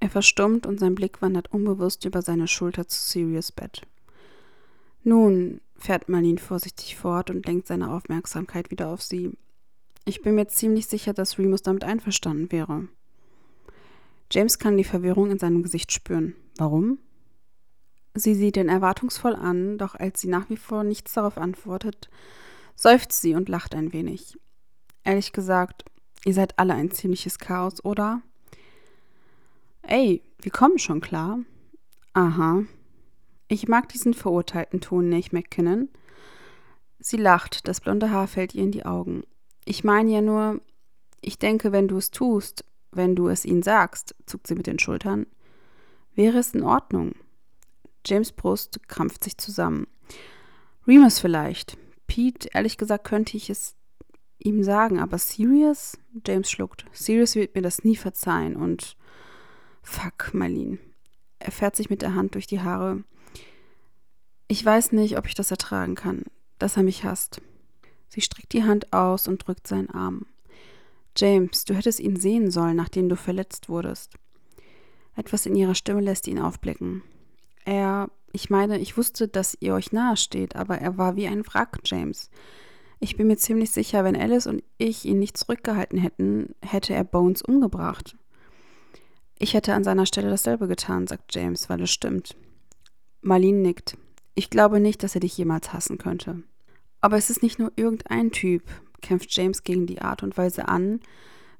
Er 0.00 0.10
verstummt 0.10 0.64
und 0.64 0.78
sein 0.78 0.94
Blick 0.94 1.20
wandert 1.22 1.52
unbewusst 1.52 2.04
über 2.04 2.22
seine 2.22 2.46
Schulter 2.46 2.86
zu 2.86 3.00
Sirius 3.00 3.50
Bett. 3.50 3.82
Nun, 5.02 5.60
fährt 5.76 6.08
Marlene 6.08 6.38
vorsichtig 6.38 6.96
fort 6.96 7.30
und 7.30 7.46
lenkt 7.46 7.66
seine 7.66 7.92
Aufmerksamkeit 7.92 8.70
wieder 8.70 8.88
auf 8.88 9.02
sie. 9.02 9.32
Ich 10.04 10.22
bin 10.22 10.36
mir 10.36 10.46
ziemlich 10.46 10.86
sicher, 10.86 11.14
dass 11.14 11.38
Remus 11.38 11.62
damit 11.62 11.82
einverstanden 11.82 12.52
wäre. 12.52 12.88
James 14.30 14.58
kann 14.58 14.76
die 14.76 14.84
Verwirrung 14.84 15.30
in 15.30 15.38
seinem 15.38 15.62
Gesicht 15.62 15.90
spüren. 15.92 16.34
Warum? 16.58 16.98
Sie 18.18 18.34
sieht 18.34 18.56
ihn 18.56 18.68
erwartungsvoll 18.68 19.36
an, 19.36 19.78
doch 19.78 19.94
als 19.94 20.20
sie 20.20 20.28
nach 20.28 20.50
wie 20.50 20.56
vor 20.56 20.82
nichts 20.82 21.12
darauf 21.12 21.38
antwortet, 21.38 22.10
seufzt 22.74 23.20
sie 23.20 23.34
und 23.34 23.48
lacht 23.48 23.74
ein 23.74 23.92
wenig. 23.92 24.36
Ehrlich 25.04 25.32
gesagt, 25.32 25.84
ihr 26.24 26.34
seid 26.34 26.58
alle 26.58 26.74
ein 26.74 26.90
ziemliches 26.90 27.38
Chaos, 27.38 27.84
oder? 27.84 28.22
Ey, 29.82 30.22
wir 30.40 30.50
kommen 30.50 30.78
schon 30.78 31.00
klar. 31.00 31.38
Aha. 32.12 32.64
Ich 33.46 33.68
mag 33.68 33.88
diesen 33.88 34.14
verurteilten 34.14 34.80
Ton 34.80 35.08
nicht, 35.08 35.32
McKinnon. 35.32 35.88
Sie 36.98 37.16
lacht, 37.16 37.68
das 37.68 37.80
blonde 37.80 38.10
Haar 38.10 38.26
fällt 38.26 38.54
ihr 38.54 38.64
in 38.64 38.72
die 38.72 38.84
Augen. 38.84 39.22
Ich 39.64 39.84
meine 39.84 40.10
ja 40.10 40.20
nur, 40.20 40.60
ich 41.20 41.38
denke, 41.38 41.70
wenn 41.70 41.86
du 41.86 41.96
es 41.96 42.10
tust, 42.10 42.64
wenn 42.90 43.14
du 43.14 43.28
es 43.28 43.44
ihnen 43.44 43.62
sagst, 43.62 44.16
zuckt 44.26 44.48
sie 44.48 44.56
mit 44.56 44.66
den 44.66 44.80
Schultern, 44.80 45.26
wäre 46.14 46.38
es 46.38 46.52
in 46.52 46.64
Ordnung. 46.64 47.12
James 48.06 48.32
Brust 48.32 48.80
krampft 48.88 49.24
sich 49.24 49.36
zusammen. 49.38 49.86
Remus 50.86 51.18
vielleicht. 51.18 51.76
Pete, 52.06 52.48
ehrlich 52.54 52.78
gesagt, 52.78 53.04
könnte 53.04 53.36
ich 53.36 53.50
es 53.50 53.76
ihm 54.38 54.62
sagen, 54.62 54.98
aber 54.98 55.18
Sirius? 55.18 55.98
James 56.26 56.50
schluckt. 56.50 56.86
Sirius 56.92 57.34
wird 57.34 57.54
mir 57.54 57.62
das 57.62 57.84
nie 57.84 57.96
verzeihen 57.96 58.56
und. 58.56 58.96
Fuck, 59.82 60.34
Marlene. 60.34 60.78
Er 61.38 61.52
fährt 61.52 61.76
sich 61.76 61.90
mit 61.90 62.02
der 62.02 62.14
Hand 62.14 62.34
durch 62.34 62.46
die 62.46 62.60
Haare. 62.60 63.04
Ich 64.48 64.64
weiß 64.64 64.92
nicht, 64.92 65.18
ob 65.18 65.26
ich 65.26 65.34
das 65.34 65.50
ertragen 65.50 65.94
kann, 65.94 66.24
dass 66.58 66.76
er 66.76 66.82
mich 66.82 67.04
hasst. 67.04 67.40
Sie 68.08 68.20
streckt 68.20 68.52
die 68.52 68.64
Hand 68.64 68.92
aus 68.92 69.28
und 69.28 69.46
drückt 69.46 69.66
seinen 69.66 69.90
Arm. 69.90 70.26
James, 71.16 71.64
du 71.64 71.74
hättest 71.74 72.00
ihn 72.00 72.16
sehen 72.16 72.50
sollen, 72.50 72.76
nachdem 72.76 73.08
du 73.08 73.16
verletzt 73.16 73.68
wurdest. 73.68 74.14
Etwas 75.16 75.46
in 75.46 75.56
ihrer 75.56 75.74
Stimme 75.74 76.00
lässt 76.00 76.26
ihn 76.28 76.38
aufblicken. 76.38 77.02
Er, 77.68 78.08
ich 78.32 78.48
meine, 78.48 78.78
ich 78.78 78.96
wusste, 78.96 79.28
dass 79.28 79.54
ihr 79.60 79.74
euch 79.74 79.92
nahe 79.92 80.16
steht, 80.16 80.56
aber 80.56 80.78
er 80.78 80.96
war 80.96 81.16
wie 81.16 81.26
ein 81.26 81.46
Wrack, 81.46 81.80
James. 81.84 82.30
Ich 82.98 83.18
bin 83.18 83.26
mir 83.26 83.36
ziemlich 83.36 83.72
sicher, 83.72 84.04
wenn 84.04 84.16
Alice 84.16 84.46
und 84.46 84.64
ich 84.78 85.04
ihn 85.04 85.18
nicht 85.18 85.36
zurückgehalten 85.36 85.98
hätten, 85.98 86.54
hätte 86.62 86.94
er 86.94 87.04
Bones 87.04 87.42
umgebracht. 87.42 88.16
Ich 89.38 89.52
hätte 89.52 89.74
an 89.74 89.84
seiner 89.84 90.06
Stelle 90.06 90.30
dasselbe 90.30 90.66
getan, 90.66 91.06
sagt 91.06 91.34
James, 91.34 91.68
weil 91.68 91.82
es 91.82 91.90
stimmt. 91.90 92.36
Marlene 93.20 93.58
nickt. 93.58 93.98
Ich 94.34 94.48
glaube 94.48 94.80
nicht, 94.80 95.02
dass 95.02 95.14
er 95.14 95.20
dich 95.20 95.36
jemals 95.36 95.74
hassen 95.74 95.98
könnte. 95.98 96.42
Aber 97.02 97.18
es 97.18 97.28
ist 97.28 97.42
nicht 97.42 97.58
nur 97.58 97.70
irgendein 97.76 98.30
Typ, 98.30 98.62
kämpft 99.02 99.36
James 99.36 99.62
gegen 99.62 99.84
die 99.84 100.00
Art 100.00 100.22
und 100.22 100.38
Weise 100.38 100.68
an, 100.68 101.00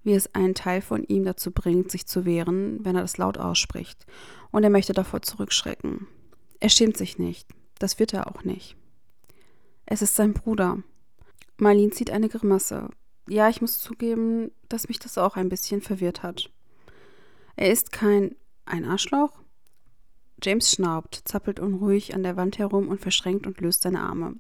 wie 0.05 0.15
es 0.15 0.35
einen 0.35 0.55
Teil 0.55 0.81
von 0.81 1.05
ihm 1.05 1.25
dazu 1.25 1.51
bringt, 1.51 1.91
sich 1.91 2.07
zu 2.07 2.25
wehren, 2.25 2.83
wenn 2.83 2.97
er 2.97 3.03
das 3.03 3.19
laut 3.19 3.37
ausspricht, 3.37 4.07
und 4.51 4.65
er 4.65 4.71
möchte 4.71 4.93
davor 4.93 5.23
zurückschrecken. 5.23 6.07
Er 6.61 6.69
schämt 6.69 6.97
sich 6.97 7.19
nicht, 7.19 7.49
das 7.79 7.99
wird 7.99 8.13
er 8.15 8.27
auch 8.27 8.45
nicht. 8.45 8.77
Es 9.87 10.03
ist 10.03 10.17
sein 10.17 10.35
Bruder. 10.35 10.83
Marlene 11.57 11.91
zieht 11.91 12.11
eine 12.11 12.29
Grimasse. 12.29 12.91
Ja, 13.29 13.49
ich 13.49 13.61
muss 13.61 13.81
zugeben, 13.81 14.51
dass 14.69 14.89
mich 14.89 14.99
das 14.99 15.19
auch 15.19 15.37
ein 15.37 15.49
bisschen 15.49 15.81
verwirrt 15.81 16.23
hat. 16.23 16.51
Er 17.57 17.73
ist 17.73 17.93
kein 17.93 18.37
ein 18.65 18.85
Arschloch? 18.85 19.33
James 20.43 20.71
schnaubt, 20.71 21.23
zappelt 21.25 21.59
unruhig 21.59 22.15
an 22.15 22.23
der 22.23 22.37
Wand 22.37 22.59
herum 22.59 22.89
und 22.89 23.01
verschränkt 23.01 23.47
und 23.47 23.61
löst 23.61 23.83
seine 23.83 24.01
Arme. 24.01 24.37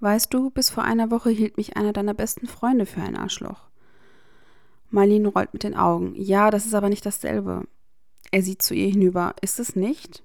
Weißt 0.00 0.32
du, 0.32 0.50
bis 0.50 0.70
vor 0.70 0.84
einer 0.84 1.10
Woche 1.10 1.30
hielt 1.30 1.56
mich 1.56 1.76
einer 1.76 1.92
deiner 1.92 2.14
besten 2.14 2.46
Freunde 2.46 2.86
für 2.86 3.00
ein 3.00 3.16
Arschloch. 3.16 3.68
Marlene 4.90 5.28
rollt 5.28 5.52
mit 5.52 5.62
den 5.62 5.74
Augen. 5.74 6.14
Ja, 6.14 6.50
das 6.50 6.66
ist 6.66 6.74
aber 6.74 6.88
nicht 6.88 7.06
dasselbe. 7.06 7.66
Er 8.32 8.42
sieht 8.42 8.62
zu 8.62 8.74
ihr 8.74 8.88
hinüber. 8.88 9.36
Ist 9.42 9.60
es 9.60 9.76
nicht? 9.76 10.24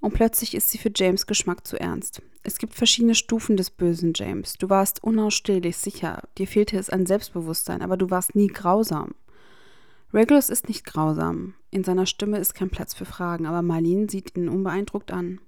Und 0.00 0.14
plötzlich 0.14 0.54
ist 0.54 0.70
sie 0.70 0.78
für 0.78 0.90
James 0.94 1.26
Geschmack 1.26 1.66
zu 1.66 1.78
ernst. 1.78 2.22
Es 2.42 2.56
gibt 2.56 2.74
verschiedene 2.74 3.14
Stufen 3.14 3.58
des 3.58 3.68
bösen 3.70 4.12
James. 4.16 4.54
Du 4.54 4.70
warst 4.70 5.04
unausstehlich, 5.04 5.76
sicher. 5.76 6.22
Dir 6.38 6.46
fehlte 6.48 6.78
es 6.78 6.88
an 6.88 7.04
Selbstbewusstsein, 7.04 7.82
aber 7.82 7.98
du 7.98 8.08
warst 8.10 8.34
nie 8.34 8.46
grausam. 8.46 9.14
Regulus 10.14 10.48
ist 10.48 10.66
nicht 10.68 10.86
grausam. 10.86 11.54
In 11.70 11.84
seiner 11.84 12.06
Stimme 12.06 12.38
ist 12.38 12.54
kein 12.54 12.70
Platz 12.70 12.94
für 12.94 13.04
Fragen, 13.04 13.44
aber 13.44 13.60
Marlene 13.60 14.08
sieht 14.10 14.34
ihn 14.36 14.48
unbeeindruckt 14.48 15.12
an. 15.12 15.40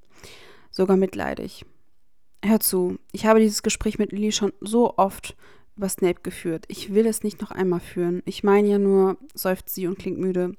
Sogar 0.71 0.99
mitleidig. 0.99 1.65
Hör 2.45 2.61
zu, 2.61 2.99
ich 3.13 3.25
habe 3.25 3.41
dieses 3.41 3.63
Gespräch 3.63 3.99
mit 3.99 4.13
Lily 4.13 4.33
schon 4.33 4.53
so 4.61 4.99
oft 4.99 5.37
über 5.77 5.89
Snape 5.89 6.21
geführt. 6.23 6.67
Ich 6.69 6.93
will 6.93 7.07
es 7.07 7.23
nicht 7.23 7.41
noch 7.41 7.51
einmal 7.51 7.81
führen. 7.81 8.23
Ich 8.27 8.45
meine 8.45 8.69
ja 8.69 8.79
nur, 8.79 9.17
seufzt 9.33 9.75
sie 9.75 9.87
und 9.87 9.99
klingt 9.99 10.19
müde. 10.19 10.55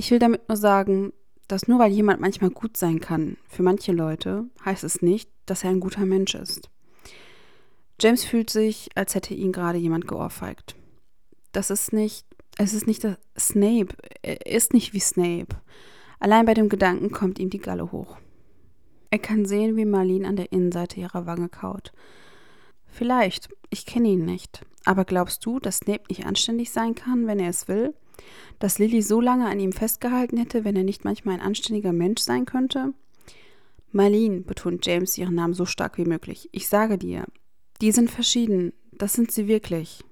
Ich 0.00 0.10
will 0.10 0.18
damit 0.18 0.48
nur 0.48 0.56
sagen, 0.56 1.12
dass 1.46 1.68
nur 1.68 1.78
weil 1.78 1.92
jemand 1.92 2.22
manchmal 2.22 2.48
gut 2.48 2.78
sein 2.78 3.00
kann, 3.00 3.36
für 3.50 3.62
manche 3.62 3.92
Leute, 3.92 4.46
heißt 4.64 4.82
es 4.82 5.02
nicht, 5.02 5.28
dass 5.44 5.62
er 5.62 5.68
ein 5.68 5.80
guter 5.80 6.06
Mensch 6.06 6.34
ist. 6.34 6.70
James 8.00 8.24
fühlt 8.24 8.48
sich, 8.48 8.88
als 8.94 9.14
hätte 9.14 9.34
ihn 9.34 9.52
gerade 9.52 9.76
jemand 9.76 10.08
geohrfeigt. 10.08 10.74
Das 11.52 11.68
ist 11.68 11.92
nicht, 11.92 12.24
es 12.56 12.72
ist 12.72 12.86
nicht 12.86 13.06
Snape, 13.38 13.94
er 14.22 14.46
ist 14.46 14.72
nicht 14.72 14.94
wie 14.94 15.00
Snape. 15.00 15.60
Allein 16.18 16.46
bei 16.46 16.54
dem 16.54 16.70
Gedanken 16.70 17.10
kommt 17.10 17.38
ihm 17.38 17.50
die 17.50 17.58
Galle 17.58 17.92
hoch. 17.92 18.16
Er 19.10 19.18
kann 19.18 19.44
sehen, 19.44 19.76
wie 19.76 19.84
Marlene 19.84 20.26
an 20.26 20.36
der 20.36 20.50
Innenseite 20.50 20.98
ihrer 20.98 21.26
Wange 21.26 21.50
kaut. 21.50 21.92
Vielleicht, 22.86 23.50
ich 23.68 23.84
kenne 23.84 24.08
ihn 24.08 24.24
nicht. 24.24 24.64
Aber 24.86 25.04
glaubst 25.04 25.44
du, 25.44 25.60
dass 25.60 25.76
Snape 25.76 26.04
nicht 26.08 26.24
anständig 26.24 26.70
sein 26.70 26.94
kann, 26.94 27.26
wenn 27.26 27.38
er 27.38 27.50
es 27.50 27.68
will? 27.68 27.92
Dass 28.58 28.78
Lily 28.78 29.02
so 29.02 29.20
lange 29.20 29.46
an 29.46 29.60
ihm 29.60 29.72
festgehalten 29.72 30.36
hätte, 30.36 30.64
wenn 30.64 30.76
er 30.76 30.84
nicht 30.84 31.04
manchmal 31.04 31.34
ein 31.34 31.40
anständiger 31.40 31.92
Mensch 31.92 32.20
sein 32.20 32.44
könnte? 32.44 32.92
Marlene, 33.92 34.40
betont 34.42 34.86
James 34.86 35.18
ihren 35.18 35.34
Namen 35.34 35.54
so 35.54 35.66
stark 35.66 35.98
wie 35.98 36.04
möglich. 36.04 36.48
Ich 36.52 36.68
sage 36.68 36.98
dir, 36.98 37.24
die 37.80 37.92
sind 37.92 38.10
verschieden. 38.10 38.72
Das 38.92 39.14
sind 39.14 39.32
sie 39.32 39.48
wirklich. 39.48 40.04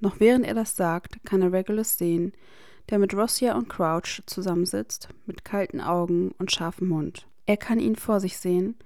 Noch 0.00 0.20
während 0.20 0.44
er 0.46 0.54
das 0.54 0.76
sagt, 0.76 1.24
kann 1.24 1.42
er 1.42 1.52
Regulus 1.52 1.96
sehen, 1.96 2.32
der 2.90 2.98
mit 2.98 3.14
Rossia 3.14 3.56
und 3.56 3.68
Crouch 3.68 4.22
zusammensitzt, 4.26 5.08
mit 5.26 5.44
kalten 5.44 5.80
Augen 5.80 6.32
und 6.38 6.52
scharfem 6.52 6.88
Mund. 6.88 7.26
Er 7.46 7.56
kann 7.56 7.80
ihn 7.80 7.96
vor 7.96 8.20
sich 8.20 8.36
sehen, 8.36 8.76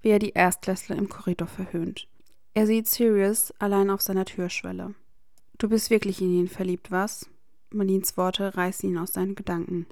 wie 0.00 0.10
er 0.10 0.18
die 0.18 0.30
Erstklässler 0.30 0.96
im 0.96 1.08
Korridor 1.08 1.48
verhöhnt. 1.48 2.06
Er 2.54 2.66
sieht 2.66 2.86
Sirius 2.86 3.52
allein 3.58 3.90
auf 3.90 4.02
seiner 4.02 4.24
Türschwelle. 4.24 4.94
Du 5.58 5.68
bist 5.68 5.90
wirklich 5.90 6.20
in 6.20 6.32
ihn 6.32 6.48
verliebt, 6.48 6.90
was? 6.90 7.28
Marlins 7.72 8.16
Worte 8.16 8.56
reißen 8.56 8.90
ihn 8.90 8.98
aus 8.98 9.12
seinen 9.12 9.34
Gedanken. 9.34 9.86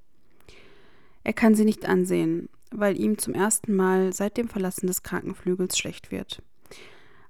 Er 1.25 1.33
kann 1.33 1.55
sie 1.55 1.65
nicht 1.65 1.87
ansehen, 1.87 2.49
weil 2.71 2.99
ihm 2.99 3.19
zum 3.19 3.35
ersten 3.35 3.75
Mal 3.75 4.13
seit 4.13 4.37
dem 4.37 4.49
Verlassen 4.49 4.87
des 4.87 5.03
Krankenflügels 5.03 5.77
schlecht 5.77 6.11
wird. 6.11 6.43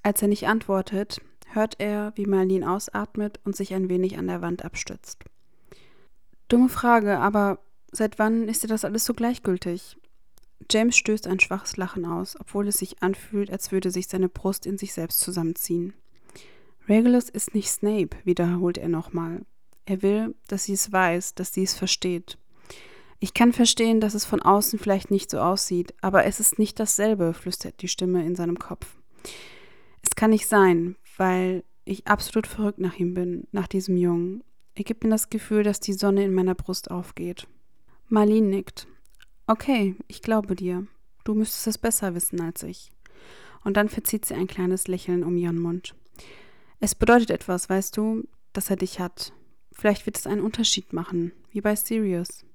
Als 0.03 0.23
er 0.23 0.29
nicht 0.29 0.47
antwortet, 0.47 1.21
hört 1.49 1.77
er, 1.79 2.13
wie 2.17 2.27
Marlin 2.27 2.65
ausatmet 2.65 3.41
und 3.45 3.57
sich 3.57 3.75
ein 3.75 3.89
wenig 3.89 4.19
an 4.19 4.27
der 4.27 4.43
Wand 4.43 4.65
abstützt. 4.65 5.25
Dumme 6.49 6.69
Frage, 6.69 7.19
aber 7.19 7.59
seit 7.91 8.19
wann 8.19 8.49
ist 8.49 8.63
dir 8.63 8.69
das 8.69 8.85
alles 8.85 9.05
so 9.05 9.15
gleichgültig? 9.15 9.97
James 10.71 10.97
stößt 10.97 11.27
ein 11.27 11.41
schwaches 11.41 11.77
Lachen 11.77 12.05
aus, 12.05 12.39
obwohl 12.39 12.69
es 12.69 12.79
sich 12.79 13.03
anfühlt, 13.03 13.51
als 13.51 13.73
würde 13.73 13.91
sich 13.91 14.09
seine 14.09 14.29
Brust 14.29 14.67
in 14.67 14.79
sich 14.79 14.93
selbst 14.93 15.21
zusammenziehen. 15.21 15.95
Regulus 16.89 17.29
ist 17.29 17.55
nicht 17.55 17.69
Snape, 17.69 18.17
wiederholt 18.25 18.79
er 18.79 18.89
nochmal. 18.89 19.43
Er 19.87 20.03
will, 20.03 20.35
dass 20.49 20.65
sie 20.65 20.73
es 20.73 20.93
weiß, 20.93 21.35
dass 21.35 21.55
sie 21.55 21.63
es 21.63 21.75
versteht. 21.75 22.39
Ich 23.19 23.33
kann 23.33 23.53
verstehen, 23.53 24.01
dass 24.01 24.15
es 24.15 24.27
von 24.27 24.43
außen 24.43 24.79
vielleicht 24.79 25.11
nicht 25.11 25.31
so 25.31 25.39
aussieht, 25.39 25.95
aber 26.03 26.25
es 26.27 26.41
ist 26.41 26.59
nicht 26.59 26.79
dasselbe, 26.79 27.33
flüstert 27.33 27.81
die 27.81 27.89
Stimme 27.89 28.27
in 28.27 28.37
seinem 28.37 28.59
Kopf. 28.59 28.99
Es 30.03 30.15
kann 30.17 30.31
nicht 30.31 30.49
sein, 30.49 30.97
weil 31.17 31.65
ich 31.85 32.07
absolut 32.07 32.47
verrückt 32.47 32.81
nach 32.81 32.97
ihm 32.97 33.15
bin, 33.15 33.47
nach 33.53 33.69
diesem 33.69 33.97
Jungen. 33.97 34.43
Er 34.75 34.85
gibt 34.85 35.05
mir 35.05 35.11
das 35.11 35.31
Gefühl, 35.31 35.63
dass 35.63 35.81
die 35.81 35.95
Sonne 35.95 36.25
in 36.25 36.35
meiner 36.35 36.55
Brust 36.55 36.91
aufgeht. 36.91 37.47
Marlene 38.09 38.49
nickt. 38.49 38.87
Okay, 39.47 39.95
ich 40.09 40.21
glaube 40.21 40.57
dir. 40.57 40.87
Du 41.25 41.35
müsstest 41.35 41.67
es 41.69 41.79
besser 41.79 42.15
wissen 42.15 42.41
als 42.41 42.63
ich. 42.65 42.93
Und 43.65 43.77
dann 43.77 43.89
verzieht 43.89 44.27
sie 44.27 44.35
ein 44.35 44.47
kleines 44.47 44.89
Lächeln 44.89 45.25
um 45.25 45.37
ihren 45.37 45.59
Mund. 45.59 45.95
Es 46.81 46.95
bedeutet 46.95 47.31
etwas, 47.31 47.69
weißt 47.69 47.97
du, 47.97 48.25
dass 48.53 48.71
er 48.71 48.77
dich 48.77 49.01
hat. 49.01 49.33
Vielleicht 49.77 50.07
wird 50.07 50.17
es 50.17 50.27
einen 50.27 50.41
Unterschied 50.41 50.95
machen, 50.95 51.33
wie 51.51 51.61
bei 51.61 51.77
Sirius. 51.77 52.47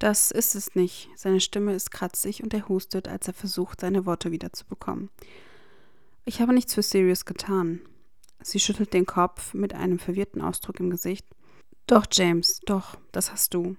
Das 0.00 0.32
ist 0.32 0.56
es 0.56 0.74
nicht. 0.74 1.08
Seine 1.14 1.40
Stimme 1.40 1.74
ist 1.74 1.92
kratzig 1.92 2.42
und 2.42 2.52
er 2.52 2.68
hustet, 2.68 3.06
als 3.06 3.28
er 3.28 3.34
versucht, 3.34 3.80
seine 3.80 4.04
Worte 4.04 4.32
wiederzubekommen. 4.32 5.10
Ich 6.24 6.40
habe 6.40 6.52
nichts 6.52 6.74
für 6.74 6.82
Sirius 6.82 7.24
getan. 7.24 7.80
Sie 8.42 8.58
schüttelt 8.58 8.92
den 8.92 9.06
Kopf 9.06 9.54
mit 9.54 9.74
einem 9.74 10.00
verwirrten 10.00 10.42
Ausdruck 10.42 10.80
im 10.80 10.90
Gesicht. 10.90 11.24
Doch, 11.86 12.06
James, 12.10 12.60
doch, 12.66 12.96
das 13.12 13.30
hast 13.30 13.54
du. 13.54 13.76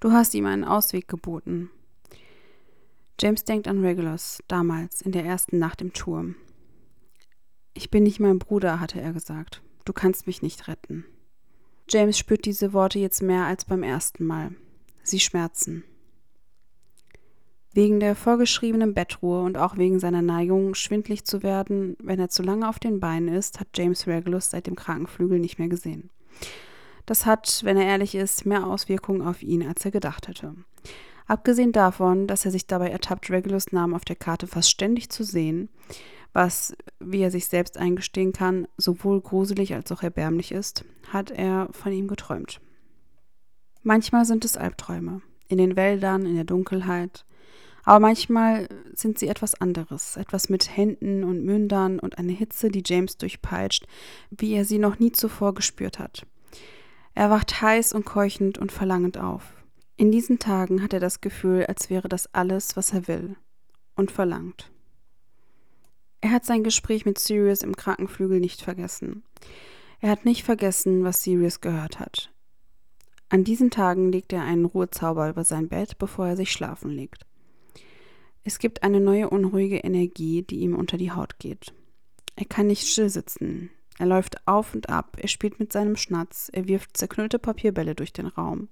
Du 0.00 0.12
hast 0.12 0.34
ihm 0.34 0.46
einen 0.46 0.64
Ausweg 0.64 1.08
geboten. 1.08 1.70
James 3.20 3.44
denkt 3.44 3.68
an 3.68 3.84
Regulus, 3.84 4.38
damals, 4.48 5.02
in 5.02 5.12
der 5.12 5.26
ersten 5.26 5.58
Nacht 5.58 5.82
im 5.82 5.92
Turm. 5.92 6.36
Ich 7.74 7.90
bin 7.90 8.02
nicht 8.04 8.18
mein 8.18 8.38
Bruder, 8.38 8.80
hatte 8.80 9.00
er 9.00 9.12
gesagt. 9.12 9.60
Du 9.84 9.92
kannst 9.92 10.26
mich 10.26 10.40
nicht 10.40 10.68
retten. 10.68 11.04
James 11.88 12.18
spürt 12.18 12.44
diese 12.46 12.72
Worte 12.72 12.98
jetzt 12.98 13.22
mehr 13.22 13.44
als 13.44 13.64
beim 13.64 13.82
ersten 13.82 14.24
Mal. 14.24 14.54
Sie 15.02 15.20
schmerzen. 15.20 15.84
Wegen 17.72 17.98
der 17.98 18.14
vorgeschriebenen 18.14 18.94
Bettruhe 18.94 19.42
und 19.42 19.58
auch 19.58 19.76
wegen 19.76 19.98
seiner 19.98 20.22
Neigung, 20.22 20.74
schwindlig 20.74 21.24
zu 21.24 21.42
werden, 21.42 21.96
wenn 22.00 22.20
er 22.20 22.28
zu 22.28 22.42
lange 22.42 22.68
auf 22.68 22.78
den 22.78 23.00
Beinen 23.00 23.28
ist, 23.28 23.58
hat 23.58 23.68
James 23.74 24.06
Regulus 24.06 24.50
seit 24.50 24.66
dem 24.66 24.76
Krankenflügel 24.76 25.40
nicht 25.40 25.58
mehr 25.58 25.68
gesehen. 25.68 26.10
Das 27.04 27.26
hat, 27.26 27.60
wenn 27.64 27.76
er 27.76 27.86
ehrlich 27.86 28.14
ist, 28.14 28.46
mehr 28.46 28.66
Auswirkungen 28.66 29.22
auf 29.22 29.42
ihn, 29.42 29.66
als 29.66 29.84
er 29.84 29.90
gedacht 29.90 30.28
hätte. 30.28 30.54
Abgesehen 31.26 31.72
davon, 31.72 32.26
dass 32.26 32.44
er 32.44 32.50
sich 32.50 32.66
dabei 32.66 32.90
ertappt, 32.90 33.30
Regulus 33.30 33.72
Namen 33.72 33.94
auf 33.94 34.04
der 34.04 34.16
Karte 34.16 34.46
fast 34.46 34.70
ständig 34.70 35.10
zu 35.10 35.24
sehen, 35.24 35.68
was, 36.34 36.74
wie 36.98 37.22
er 37.22 37.30
sich 37.30 37.46
selbst 37.46 37.78
eingestehen 37.78 38.32
kann, 38.32 38.68
sowohl 38.76 39.22
gruselig 39.22 39.74
als 39.74 39.90
auch 39.92 40.02
erbärmlich 40.02 40.52
ist, 40.52 40.84
hat 41.10 41.30
er 41.30 41.68
von 41.70 41.92
ihm 41.92 42.08
geträumt. 42.08 42.60
Manchmal 43.82 44.26
sind 44.26 44.44
es 44.44 44.56
Albträume, 44.56 45.22
in 45.48 45.58
den 45.58 45.76
Wäldern, 45.76 46.26
in 46.26 46.34
der 46.34 46.44
Dunkelheit, 46.44 47.24
aber 47.84 48.00
manchmal 48.00 48.68
sind 48.94 49.18
sie 49.18 49.28
etwas 49.28 49.60
anderes, 49.60 50.16
etwas 50.16 50.48
mit 50.48 50.76
Händen 50.76 51.22
und 51.22 51.44
Mündern 51.44 51.98
und 51.98 52.18
eine 52.18 52.32
Hitze, 52.32 52.70
die 52.70 52.82
James 52.84 53.16
durchpeitscht, 53.18 53.86
wie 54.30 54.54
er 54.54 54.64
sie 54.64 54.78
noch 54.78 54.98
nie 54.98 55.12
zuvor 55.12 55.54
gespürt 55.54 55.98
hat. 55.98 56.26
Er 57.14 57.30
wacht 57.30 57.60
heiß 57.60 57.92
und 57.92 58.04
keuchend 58.04 58.58
und 58.58 58.72
verlangend 58.72 59.18
auf. 59.18 59.54
In 59.96 60.10
diesen 60.10 60.40
Tagen 60.40 60.82
hat 60.82 60.92
er 60.92 61.00
das 61.00 61.20
Gefühl, 61.20 61.66
als 61.66 61.90
wäre 61.90 62.08
das 62.08 62.34
alles, 62.34 62.76
was 62.76 62.92
er 62.92 63.06
will 63.06 63.36
und 63.94 64.10
verlangt. 64.10 64.72
Er 66.24 66.30
hat 66.30 66.46
sein 66.46 66.64
Gespräch 66.64 67.04
mit 67.04 67.18
Sirius 67.18 67.60
im 67.60 67.76
Krankenflügel 67.76 68.40
nicht 68.40 68.62
vergessen. 68.62 69.24
Er 70.00 70.08
hat 70.08 70.24
nicht 70.24 70.42
vergessen, 70.42 71.04
was 71.04 71.22
Sirius 71.22 71.60
gehört 71.60 72.00
hat. 72.00 72.32
An 73.28 73.44
diesen 73.44 73.70
Tagen 73.70 74.10
legt 74.10 74.32
er 74.32 74.40
einen 74.40 74.64
Ruhezauber 74.64 75.28
über 75.28 75.44
sein 75.44 75.68
Bett, 75.68 75.98
bevor 75.98 76.28
er 76.28 76.36
sich 76.36 76.50
schlafen 76.50 76.90
legt. 76.90 77.26
Es 78.42 78.58
gibt 78.58 78.84
eine 78.84 79.00
neue 79.00 79.28
unruhige 79.28 79.76
Energie, 79.76 80.40
die 80.40 80.60
ihm 80.60 80.74
unter 80.74 80.96
die 80.96 81.12
Haut 81.12 81.38
geht. 81.38 81.74
Er 82.36 82.46
kann 82.46 82.68
nicht 82.68 82.88
still 82.88 83.10
sitzen. 83.10 83.68
Er 83.98 84.06
läuft 84.06 84.48
auf 84.48 84.74
und 84.74 84.88
ab, 84.88 85.18
er 85.20 85.28
spielt 85.28 85.60
mit 85.60 85.74
seinem 85.74 85.96
Schnatz, 85.96 86.48
er 86.50 86.66
wirft 86.66 86.96
zerknüllte 86.96 87.38
Papierbälle 87.38 87.94
durch 87.94 88.14
den 88.14 88.28
Raum. 88.28 88.68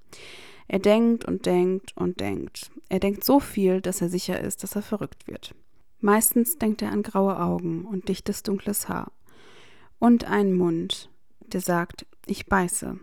Er 0.69 0.79
denkt 0.79 1.27
und 1.27 1.45
denkt 1.45 1.93
und 1.97 2.19
denkt. 2.19 2.71
Er 2.89 2.99
denkt 2.99 3.25
so 3.25 3.41
viel, 3.41 3.83
dass 3.83 4.01
er 4.01 4.09
sicher 4.09 4.41
ist, 4.41 4.63
dass 4.63 4.75
er 4.75 4.81
verrückt 4.81 5.29
wird. 5.29 5.55
Meistens 6.03 6.59
denkt 6.59 6.83
er 6.83 6.91
an 6.91 7.05
graue 7.05 7.39
Augen 7.39 7.85
und 7.85 8.09
dichtes 8.09 8.43
dunkles 8.43 8.89
Haar. 8.89 9.13
Und 10.01 10.25
einen 10.25 10.53
Mund, 10.53 11.09
der 11.41 11.61
sagt, 11.61 12.07
ich 12.27 12.47
beiße. 12.47 12.99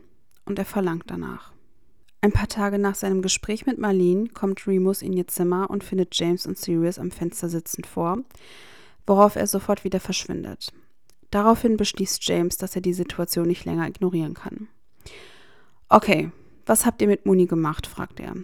Und 0.46 0.60
er 0.60 0.66
verlangt 0.66 1.06
danach. 1.08 1.54
Ein 2.20 2.34
paar 2.34 2.50
Tage 2.50 2.78
nach 2.78 2.96
seinem 2.96 3.22
Gespräch 3.22 3.66
mit 3.66 3.78
Marlene 3.78 4.28
kommt 4.28 4.68
Remus 4.68 5.02
in 5.02 5.14
ihr 5.14 5.28
Zimmer 5.28 5.70
und 5.70 5.86
findet 5.86 6.14
James 6.20 6.46
und 6.46 6.58
Sirius 6.58 7.00
am 7.00 7.12
Fenster 7.12 7.48
sitzend 7.48 7.88
vor, 7.88 8.20
worauf 9.08 9.38
er 9.38 9.48
sofort 9.48 9.86
wieder 9.86 10.02
verschwindet. 10.02 10.74
Daraufhin 11.32 11.78
beschließt 11.78 12.22
James, 12.28 12.58
dass 12.58 12.76
er 12.76 12.82
die 12.82 12.94
Situation 12.94 13.48
nicht 13.48 13.64
länger 13.64 13.88
ignorieren 13.88 14.34
kann. 14.34 14.68
Okay, 15.88 16.32
was 16.66 16.86
habt 16.86 17.02
ihr 17.02 17.08
mit 17.08 17.26
Mooney 17.26 17.46
gemacht? 17.46 17.88
fragt 17.88 18.20
er. 18.20 18.36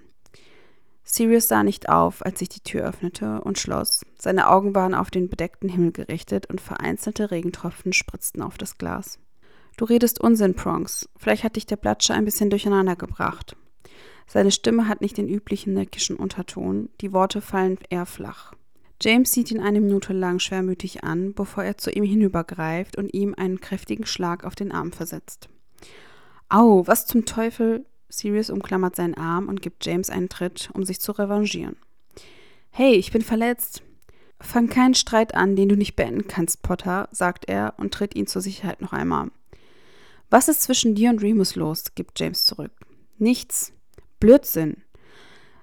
Sirius 1.07 1.47
sah 1.47 1.63
nicht 1.63 1.87
auf, 1.87 2.25
als 2.25 2.39
sich 2.39 2.49
die 2.49 2.61
Tür 2.61 2.83
öffnete 2.83 3.39
und 3.41 3.59
schloss. 3.59 4.03
Seine 4.17 4.49
Augen 4.49 4.73
waren 4.73 4.95
auf 4.95 5.11
den 5.11 5.29
bedeckten 5.29 5.69
Himmel 5.69 5.91
gerichtet 5.91 6.47
und 6.47 6.59
vereinzelte 6.59 7.29
Regentropfen 7.29 7.93
spritzten 7.93 8.41
auf 8.41 8.57
das 8.57 8.79
Glas. 8.79 9.19
Du 9.77 9.85
redest 9.85 10.19
Unsinn, 10.19 10.55
Prongs. 10.55 11.07
Vielleicht 11.15 11.43
hat 11.43 11.57
dich 11.57 11.67
der 11.67 11.75
Blatscher 11.75 12.15
ein 12.15 12.25
bisschen 12.25 12.49
durcheinander 12.49 12.95
gebracht. 12.95 13.55
Seine 14.25 14.51
Stimme 14.51 14.87
hat 14.87 15.01
nicht 15.01 15.17
den 15.17 15.29
üblichen 15.29 15.73
neckischen 15.73 16.15
Unterton, 16.15 16.89
die 17.01 17.13
Worte 17.13 17.41
fallen 17.41 17.77
eher 17.89 18.07
flach. 18.07 18.53
James 19.01 19.31
sieht 19.31 19.51
ihn 19.51 19.59
eine 19.59 19.81
Minute 19.81 20.13
lang 20.13 20.39
schwermütig 20.39 21.03
an, 21.03 21.33
bevor 21.33 21.63
er 21.63 21.77
zu 21.77 21.91
ihm 21.91 22.03
hinübergreift 22.03 22.97
und 22.97 23.13
ihm 23.13 23.35
einen 23.37 23.59
kräftigen 23.59 24.05
Schlag 24.05 24.43
auf 24.43 24.55
den 24.55 24.71
Arm 24.71 24.91
versetzt. 24.91 25.49
Au, 26.49 26.87
was 26.87 27.05
zum 27.05 27.25
Teufel? 27.25 27.85
Sirius 28.17 28.49
umklammert 28.49 28.95
seinen 28.95 29.15
Arm 29.15 29.47
und 29.47 29.61
gibt 29.61 29.85
James 29.85 30.09
einen 30.09 30.29
Tritt, 30.29 30.69
um 30.73 30.83
sich 30.83 30.99
zu 30.99 31.11
revanchieren. 31.11 31.77
Hey, 32.71 32.95
ich 32.95 33.11
bin 33.11 33.21
verletzt. 33.21 33.83
Fang 34.41 34.67
keinen 34.67 34.95
Streit 34.95 35.33
an, 35.33 35.55
den 35.55 35.69
du 35.69 35.75
nicht 35.75 35.95
beenden 35.95 36.27
kannst, 36.27 36.61
Potter, 36.61 37.07
sagt 37.11 37.47
er 37.47 37.73
und 37.77 37.93
tritt 37.93 38.15
ihn 38.15 38.27
zur 38.27 38.41
Sicherheit 38.41 38.81
noch 38.81 38.93
einmal. 38.93 39.31
Was 40.29 40.47
ist 40.47 40.63
zwischen 40.63 40.95
dir 40.95 41.09
und 41.09 41.21
Remus 41.21 41.55
los? 41.55 41.95
gibt 41.95 42.19
James 42.19 42.45
zurück. 42.45 42.71
Nichts. 43.17 43.73
Blödsinn. 44.19 44.77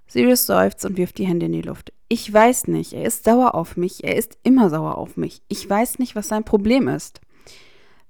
Sirius 0.06 0.46
seufzt 0.46 0.84
und 0.84 0.96
wirft 0.96 1.18
die 1.18 1.26
Hände 1.26 1.46
in 1.46 1.52
die 1.52 1.62
Luft. 1.62 1.92
Ich 2.08 2.30
weiß 2.32 2.68
nicht. 2.68 2.92
Er 2.92 3.04
ist 3.04 3.24
sauer 3.24 3.54
auf 3.54 3.76
mich. 3.76 4.04
Er 4.04 4.16
ist 4.16 4.38
immer 4.42 4.70
sauer 4.70 4.98
auf 4.98 5.16
mich. 5.16 5.42
Ich 5.48 5.68
weiß 5.68 5.98
nicht, 5.98 6.14
was 6.14 6.28
sein 6.28 6.44
Problem 6.44 6.88
ist. 6.88 7.20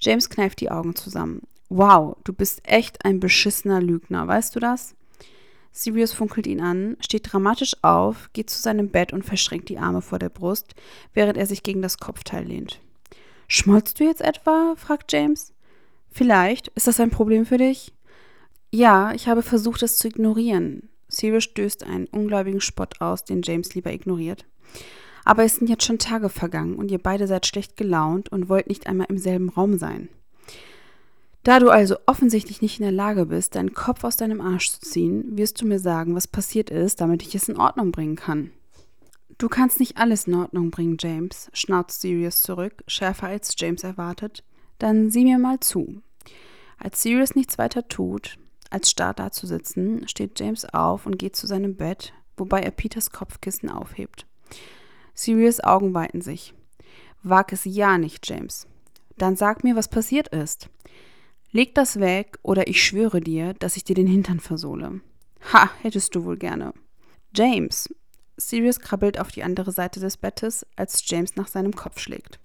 James 0.01 0.29
kneift 0.29 0.61
die 0.61 0.71
Augen 0.71 0.97
zusammen. 0.97 1.43
Wow, 1.75 2.19
du 2.25 2.35
bist 2.35 2.61
echt 2.65 3.03
ein 3.03 3.19
beschissener 3.19 3.81
Lügner, 3.81 4.29
weißt 4.29 4.55
du 4.55 4.61
das? 4.61 4.95
Sirius 5.73 6.13
funkelt 6.13 6.47
ihn 6.47 6.61
an, 6.61 6.99
steht 7.01 7.33
dramatisch 7.33 7.75
auf, 7.81 8.29
geht 8.35 8.51
zu 8.51 8.61
seinem 8.61 8.91
Bett 8.91 9.15
und 9.15 9.25
verschränkt 9.25 9.71
die 9.71 9.79
Arme 9.79 10.03
vor 10.03 10.19
der 10.19 10.29
Brust, 10.29 10.75
während 11.15 11.39
er 11.39 11.47
sich 11.47 11.63
gegen 11.63 11.81
das 11.81 11.97
Kopfteil 11.97 12.45
lehnt. 12.45 12.79
Schmolzt 13.49 13.99
du 13.99 14.05
jetzt 14.05 14.21
etwa? 14.21 14.75
fragt 14.77 15.11
James. 15.15 15.55
Vielleicht. 16.11 16.69
Ist 16.75 16.89
das 16.89 17.01
ein 17.01 17.09
Problem 17.09 17.47
für 17.47 17.57
dich? 17.57 17.95
Ja, 18.71 19.15
ich 19.15 19.27
habe 19.27 19.41
versucht, 19.41 19.83
es 19.83 19.97
zu 19.97 20.09
ignorieren. 20.09 20.91
Sirius 21.09 21.45
stößt 21.45 21.85
einen 21.85 22.05
ungläubigen 22.05 22.61
Spott 22.61 23.01
aus, 23.01 23.25
den 23.25 23.41
James 23.41 23.75
lieber 23.75 23.95
ignoriert. 23.95 24.45
Aber 25.25 25.45
es 25.45 25.57
sind 25.57 25.71
jetzt 25.71 25.85
schon 25.85 25.99
Tage 25.99 26.29
vergangen 26.29 26.75
und 26.75 26.91
ihr 26.91 27.03
beide 27.03 27.27
seid 27.27 27.47
schlecht 27.47 27.79
gelaunt 27.79 28.31
und 28.31 28.51
wollt 28.51 28.67
nicht 28.67 28.87
einmal 28.87 29.07
im 29.09 29.17
selben 29.17 29.49
Raum 29.49 29.79
sein. 29.79 30.11
Da 31.43 31.59
du 31.59 31.71
also 31.71 31.97
offensichtlich 32.07 32.63
nicht 32.63 32.79
in 32.79 32.85
der 32.85 32.93
Lage 32.93 33.27
bist, 33.27 33.57
deinen 33.57 33.75
Kopf 33.75 34.05
aus 34.05 34.17
deinem 34.17 34.41
Arsch 34.41 34.71
zu 34.71 34.81
ziehen, 34.81 35.37
wirst 35.37 35.61
du 35.61 35.67
mir 35.67 35.81
sagen, 35.81 36.15
was 36.15 36.29
passiert 36.29 36.71
ist, 36.71 37.01
damit 37.01 37.23
ich 37.23 37.35
es 37.35 37.49
in 37.49 37.57
Ordnung 37.57 37.91
bringen 37.91 38.17
kann. 38.17 38.53
Du 39.39 39.49
kannst 39.49 39.81
nicht 39.81 39.97
alles 39.97 40.29
in 40.29 40.35
Ordnung 40.35 40.71
bringen, 40.71 40.99
James, 41.01 41.51
schnauzt 41.53 42.01
Sirius 42.01 42.43
zurück, 42.43 42.85
schärfer 42.87 43.27
als 43.27 43.55
James 43.59 43.83
erwartet. 43.83 44.45
Dann 44.79 45.11
sieh 45.11 45.25
mir 45.25 45.39
mal 45.39 45.59
zu. 45.59 46.01
Als 46.79 47.03
Sirius 47.03 47.35
nichts 47.35 47.59
weiter 47.59 47.89
tut, 47.89 48.39
als 48.71 48.91
starr 48.91 49.15
dazusitzen, 49.15 50.07
steht 50.07 50.39
James 50.39 50.65
auf 50.65 51.07
und 51.07 51.19
geht 51.19 51.35
zu 51.35 51.49
seinem 51.49 51.77
Bett, 51.77 52.13
wobei 52.37 52.61
er 52.61 52.71
Peters 52.71 53.11
Kopfkissen 53.11 53.69
aufhebt. 53.69 54.27
Sirius 55.15 55.59
Augen 55.61 55.93
weiten 55.93 56.23
sich. 56.23 56.55
Wag 57.25 57.53
es 57.53 57.65
ja 57.65 57.99
nicht, 57.99 58.29
James. 58.29 58.67
Dann 59.19 59.37
sag 59.37 59.65
mir, 59.65 59.77
was 59.77 59.89
passiert 59.89 60.29
ist. 60.29 60.69
Leg 61.55 61.75
das 61.75 62.01
weg 62.01 62.39
oder 62.43 62.67
ich 62.67 62.83
schwöre 62.83 63.21
dir, 63.21 63.53
dass 63.53 63.77
ich 63.77 63.85
dir 63.85 63.95
den 63.95 64.07
Hintern 64.07 64.41
versohle. 64.41 65.03
Ha, 65.53 65.71
hättest 65.83 66.15
du 66.15 66.25
wohl 66.25 66.39
gerne. 66.39 66.73
James. 67.35 67.95
Sirius 68.39 68.81
krabbelt 68.81 69.21
auf 69.21 69.31
die 69.31 69.43
andere 69.43 69.71
Seite 69.71 70.01
des 70.01 70.17
Bettes, 70.17 70.67
als 70.77 71.03
James 71.07 71.37
nach 71.37 71.49
seinem 71.49 71.75
Kopf 71.77 71.99
schlägt. 71.99 72.41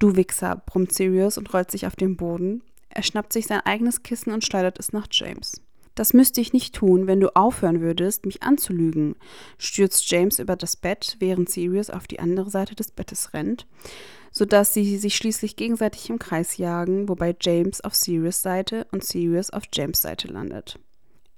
Du 0.00 0.16
Wichser, 0.16 0.60
brummt 0.66 0.92
Sirius 0.92 1.38
und 1.38 1.54
rollt 1.54 1.70
sich 1.70 1.86
auf 1.86 1.94
den 1.94 2.16
Boden. 2.16 2.64
Er 2.88 3.04
schnappt 3.04 3.32
sich 3.32 3.46
sein 3.46 3.60
eigenes 3.60 4.02
Kissen 4.02 4.32
und 4.32 4.44
schleudert 4.44 4.80
es 4.80 4.92
nach 4.92 5.06
James. 5.08 5.62
Das 5.94 6.12
müsste 6.12 6.40
ich 6.40 6.52
nicht 6.52 6.74
tun, 6.74 7.06
wenn 7.06 7.20
du 7.20 7.36
aufhören 7.36 7.80
würdest, 7.80 8.26
mich 8.26 8.42
anzulügen, 8.42 9.14
stürzt 9.56 10.10
James 10.10 10.40
über 10.40 10.56
das 10.56 10.74
Bett, 10.74 11.16
während 11.20 11.48
Sirius 11.48 11.90
auf 11.90 12.08
die 12.08 12.18
andere 12.18 12.50
Seite 12.50 12.74
des 12.74 12.90
Bettes 12.90 13.34
rennt 13.34 13.66
sodass 14.32 14.74
sie 14.74 14.96
sich 14.96 15.14
schließlich 15.14 15.56
gegenseitig 15.56 16.10
im 16.10 16.18
Kreis 16.18 16.56
jagen, 16.56 17.08
wobei 17.08 17.36
James 17.40 17.82
auf 17.82 17.94
Sirius 17.94 18.42
Seite 18.42 18.86
und 18.90 19.04
Sirius 19.04 19.50
auf 19.50 19.64
James 19.72 20.00
Seite 20.00 20.28
landet. 20.28 20.78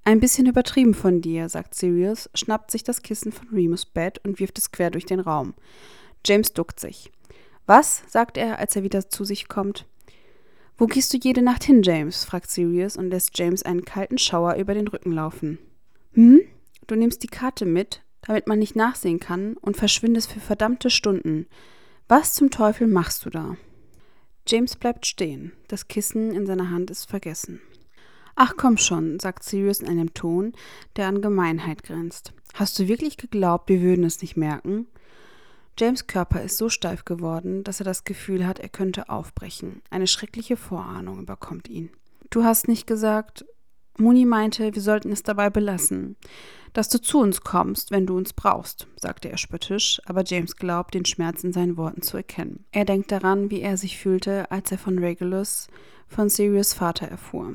Ein 0.05 0.21
bisschen 0.21 0.47
übertrieben 0.47 0.95
von 0.95 1.21
dir, 1.21 1.49
sagt 1.49 1.75
Sirius, 1.75 2.31
schnappt 2.35 2.71
sich 2.71 2.85
das 2.85 3.03
Kissen 3.03 3.33
von 3.33 3.49
Remus 3.49 3.85
Bett 3.85 4.21
und 4.25 4.39
wirft 4.39 4.59
es 4.59 4.71
quer 4.71 4.91
durch 4.91 5.07
den 5.07 5.21
Raum. 5.21 5.55
James 6.25 6.53
duckt 6.53 6.79
sich. 6.79 7.11
Was? 7.67 8.03
sagt 8.07 8.37
er, 8.37 8.59
als 8.59 8.77
er 8.77 8.83
wieder 8.83 9.09
zu 9.09 9.25
sich 9.25 9.49
kommt. 9.49 9.87
Wo 10.77 10.87
gehst 10.87 11.13
du 11.15 11.19
jede 11.19 11.41
Nacht 11.41 11.65
hin, 11.65 11.83
James? 11.83 12.25
fragt 12.25 12.51
Sirius 12.51 12.97
und 12.97 13.09
lässt 13.09 13.39
James 13.39 13.63
einen 13.63 13.85
kalten 13.85 14.19
Schauer 14.19 14.55
über 14.57 14.75
den 14.75 14.89
Rücken 14.89 15.13
laufen. 15.13 15.59
Hm? 16.13 16.43
Du 16.87 16.97
nimmst 16.97 17.23
die 17.23 17.29
Karte 17.29 17.65
mit, 17.65 18.03
damit 18.23 18.47
man 18.47 18.59
nicht 18.59 18.77
nachsehen 18.77 19.21
kann, 19.21 19.57
und 19.57 19.77
verschwindest 19.77 20.33
für 20.33 20.41
verdammte 20.41 20.91
Stunden. 20.91 21.47
Was 22.07 22.35
zum 22.35 22.51
Teufel 22.51 22.87
machst 22.87 23.25
du 23.25 23.31
da? 23.31 23.57
James 24.47 24.77
bleibt 24.77 25.07
stehen. 25.07 25.53
Das 25.69 25.89
Kissen 25.89 26.35
in 26.35 26.45
seiner 26.45 26.69
Hand 26.71 26.91
ist 26.91 27.09
vergessen. 27.09 27.63
Ach 28.35 28.55
komm 28.59 28.77
schon, 28.77 29.19
sagt 29.21 29.43
Sirius 29.43 29.81
in 29.81 29.89
einem 29.89 30.13
Ton, 30.13 30.53
der 30.97 31.07
an 31.07 31.23
Gemeinheit 31.23 31.83
grenzt. 31.83 32.35
Hast 32.53 32.79
du 32.79 32.89
wirklich 32.89 33.17
geglaubt, 33.17 33.71
wir 33.71 33.81
würden 33.81 34.05
es 34.05 34.21
nicht 34.21 34.37
merken? 34.37 34.87
James 35.79 36.07
Körper 36.07 36.43
ist 36.43 36.59
so 36.59 36.69
steif 36.69 37.07
geworden, 37.07 37.65
dass 37.65 37.81
er 37.81 37.85
das 37.85 38.05
Gefühl 38.05 38.47
hat, 38.47 38.59
er 38.59 38.69
könnte 38.69 39.09
aufbrechen. 39.09 39.81
Eine 39.89 40.07
schreckliche 40.07 40.59
Vorahnung 40.59 41.21
überkommt 41.21 41.69
ihn. 41.69 41.91
Du 42.29 42.45
hast 42.45 42.69
nicht 42.69 42.87
gesagt. 42.87 43.47
Muni 43.99 44.25
meinte, 44.25 44.75
wir 44.75 44.83
sollten 44.83 45.13
es 45.13 45.23
dabei 45.23 45.51
belassen. 45.51 46.17
Dass 46.73 46.89
du 46.89 47.01
zu 47.01 47.21
uns 47.21 47.43
kommst, 47.43 47.93
wenn 47.93 48.07
du 48.07 48.17
uns 48.17 48.33
brauchst, 48.33 48.89
sagte 48.97 49.29
er 49.31 49.39
spöttisch, 49.39 50.01
aber 50.07 50.25
James 50.25 50.57
glaubt, 50.57 50.95
den 50.95 51.05
Schmerz 51.05 51.45
in 51.45 51.53
seinen 51.53 51.77
Worten 51.77 52.03
zu 52.03 52.17
erkennen. 52.17 52.65
Er 52.73 52.85
denkt 52.85 53.13
daran, 53.13 53.51
wie 53.51 53.61
er 53.61 53.77
sich 53.77 53.97
fühlte, 53.97 54.51
als 54.51 54.73
er 54.73 54.79
von 54.79 54.99
Regulus, 54.99 55.69
von 56.09 56.29
Sirius 56.29 56.75
Vater 56.75 57.07
erfuhr. 57.07 57.55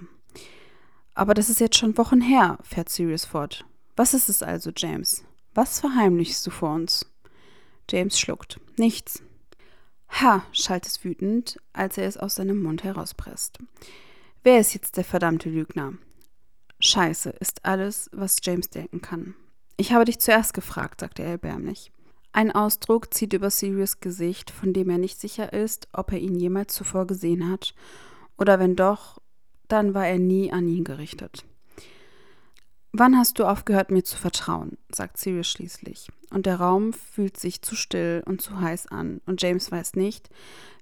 Aber 1.14 1.34
das 1.34 1.50
ist 1.50 1.60
jetzt 1.60 1.78
schon 1.78 1.98
Wochen 1.98 2.22
her, 2.22 2.58
fährt 2.64 2.88
Sirius 2.88 3.26
fort. 3.26 3.66
Was 3.98 4.14
ist 4.14 4.30
es 4.30 4.42
also, 4.42 4.72
James? 4.74 5.26
Was 5.54 5.82
verheimlichst 5.82 6.48
du 6.48 6.52
vor 6.52 6.74
uns? 6.74 7.06
James 7.90 8.18
schluckt. 8.18 8.62
Nichts. 8.78 9.22
Ha, 10.22 10.46
schallt 10.54 10.86
es 10.86 11.04
wütend, 11.04 11.60
als 11.74 11.98
er 11.98 12.08
es 12.08 12.16
aus 12.16 12.36
seinem 12.36 12.64
Mund 12.64 12.86
herauspresst. 12.86 13.60
Wer 14.44 14.60
ist 14.60 14.74
jetzt 14.74 14.96
der 14.96 15.04
verdammte 15.04 15.50
Lügner? 15.50 15.94
Scheiße 16.80 17.32
ist 17.32 17.66
alles, 17.66 18.10
was 18.14 18.38
James 18.42 18.70
denken 18.70 19.02
kann. 19.02 19.36
Ich 19.78 19.94
habe 19.94 20.06
dich 20.06 20.20
zuerst 20.20 20.54
gefragt, 20.54 21.02
sagte 21.02 21.24
er 21.24 21.32
erbärmlich. 21.32 21.92
Ein 22.32 22.52
Ausdruck 22.52 23.14
zieht 23.14 23.34
über 23.34 23.50
Sirius 23.50 24.00
Gesicht, 24.00 24.52
von 24.52 24.72
dem 24.72 24.90
er 24.90 24.98
nicht 24.98 25.20
sicher 25.20 25.52
ist, 25.52 25.88
ob 25.94 26.12
er 26.12 26.20
ihn 26.20 26.36
jemals 26.36 26.74
zuvor 26.74 27.08
gesehen 27.08 27.50
hat, 27.50 27.74
oder 28.38 28.60
wenn 28.60 28.76
doch, 28.76 29.20
dann 29.68 29.94
war 29.94 30.08
er 30.08 30.20
nie 30.20 30.52
an 30.52 30.68
ihn 30.68 30.84
gerichtet. 30.84 31.44
Wann 32.92 33.18
hast 33.18 33.38
du 33.38 33.46
aufgehört, 33.46 33.92
mir 33.92 34.04
zu 34.04 34.18
vertrauen? 34.18 34.78
sagt 34.92 35.18
Sirius 35.18 35.48
schließlich. 35.48 36.10
Und 36.32 36.46
der 36.46 36.60
Raum 36.60 36.94
fühlt 36.94 37.38
sich 37.38 37.62
zu 37.62 37.76
still 37.76 38.24
und 38.26 38.42
zu 38.42 38.60
heiß 38.60 38.88
an, 38.88 39.22
und 39.26 39.42
James 39.42 39.72
weiß 39.72 39.96
nicht, 39.96 40.30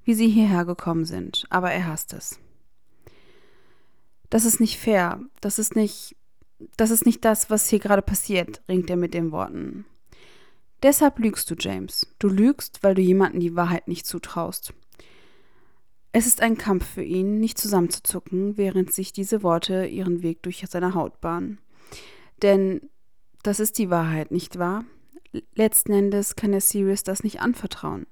wie 0.04 0.14
sie 0.14 0.30
hierher 0.30 0.66
gekommen 0.66 1.06
sind, 1.06 1.46
aber 1.50 1.72
er 1.72 1.88
hasst 1.88 2.14
es. 2.14 2.40
Das 4.30 4.46
ist 4.46 4.60
nicht 4.60 4.78
fair. 4.78 5.20
Das 5.42 5.60
ist 5.60 5.76
nicht. 5.76 6.16
Das 6.76 6.90
ist 6.90 7.06
nicht 7.06 7.24
das, 7.24 7.52
was 7.52 7.70
hier 7.70 7.80
gerade 7.80 8.02
passiert, 8.02 8.62
ringt 8.68 8.90
er 8.90 8.96
mit 8.96 9.14
den 9.14 9.32
Worten. 9.32 9.86
Deshalb 10.82 11.20
lügst 11.20 11.50
du, 11.52 11.56
James. 11.58 12.08
Du 12.18 12.28
lügst, 12.30 12.82
weil 12.82 12.96
du 12.96 13.02
jemandem 13.02 13.40
die 13.40 13.56
Wahrheit 13.56 13.88
nicht 13.88 14.08
zutraust. 14.08 14.74
Es 16.12 16.26
ist 16.26 16.42
ein 16.42 16.58
Kampf 16.58 16.86
für 16.86 17.04
ihn, 17.04 17.40
nicht 17.40 17.60
zusammenzuzucken, 17.60 18.58
während 18.58 18.92
sich 18.92 19.14
diese 19.14 19.44
Worte 19.44 19.86
ihren 19.86 20.24
Weg 20.24 20.42
durch 20.42 20.66
seine 20.68 20.96
Haut 20.96 21.22
bahnen. 21.22 21.60
Denn 22.42 22.90
das 23.44 23.60
ist 23.60 23.78
die 23.78 23.90
Wahrheit, 23.90 24.32
nicht 24.32 24.58
wahr? 24.58 24.84
Letzten 25.54 25.94
Endes 25.94 26.36
kann 26.36 26.54
er 26.54 26.62
Sirius 26.62 27.04
das 27.04 27.24
nicht 27.24 27.42
anvertrauen. 27.42 28.08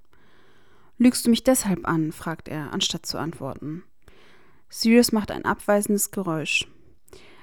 Lügst 0.97 1.25
du 1.25 1.29
mich 1.29 1.43
deshalb 1.43 1.87
an? 1.87 2.11
fragt 2.11 2.47
er, 2.47 2.71
anstatt 2.73 3.05
zu 3.05 3.17
antworten. 3.17 3.83
Sirius 4.69 5.11
macht 5.11 5.31
ein 5.31 5.45
abweisendes 5.45 6.11
Geräusch. 6.11 6.67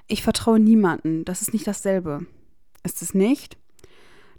Ich 0.06 0.22
vertraue 0.22 0.58
niemanden, 0.58 1.24
das 1.24 1.42
ist 1.42 1.52
nicht 1.52 1.66
dasselbe. 1.66 2.26
Ist 2.82 3.02
es 3.02 3.14
nicht? 3.14 3.56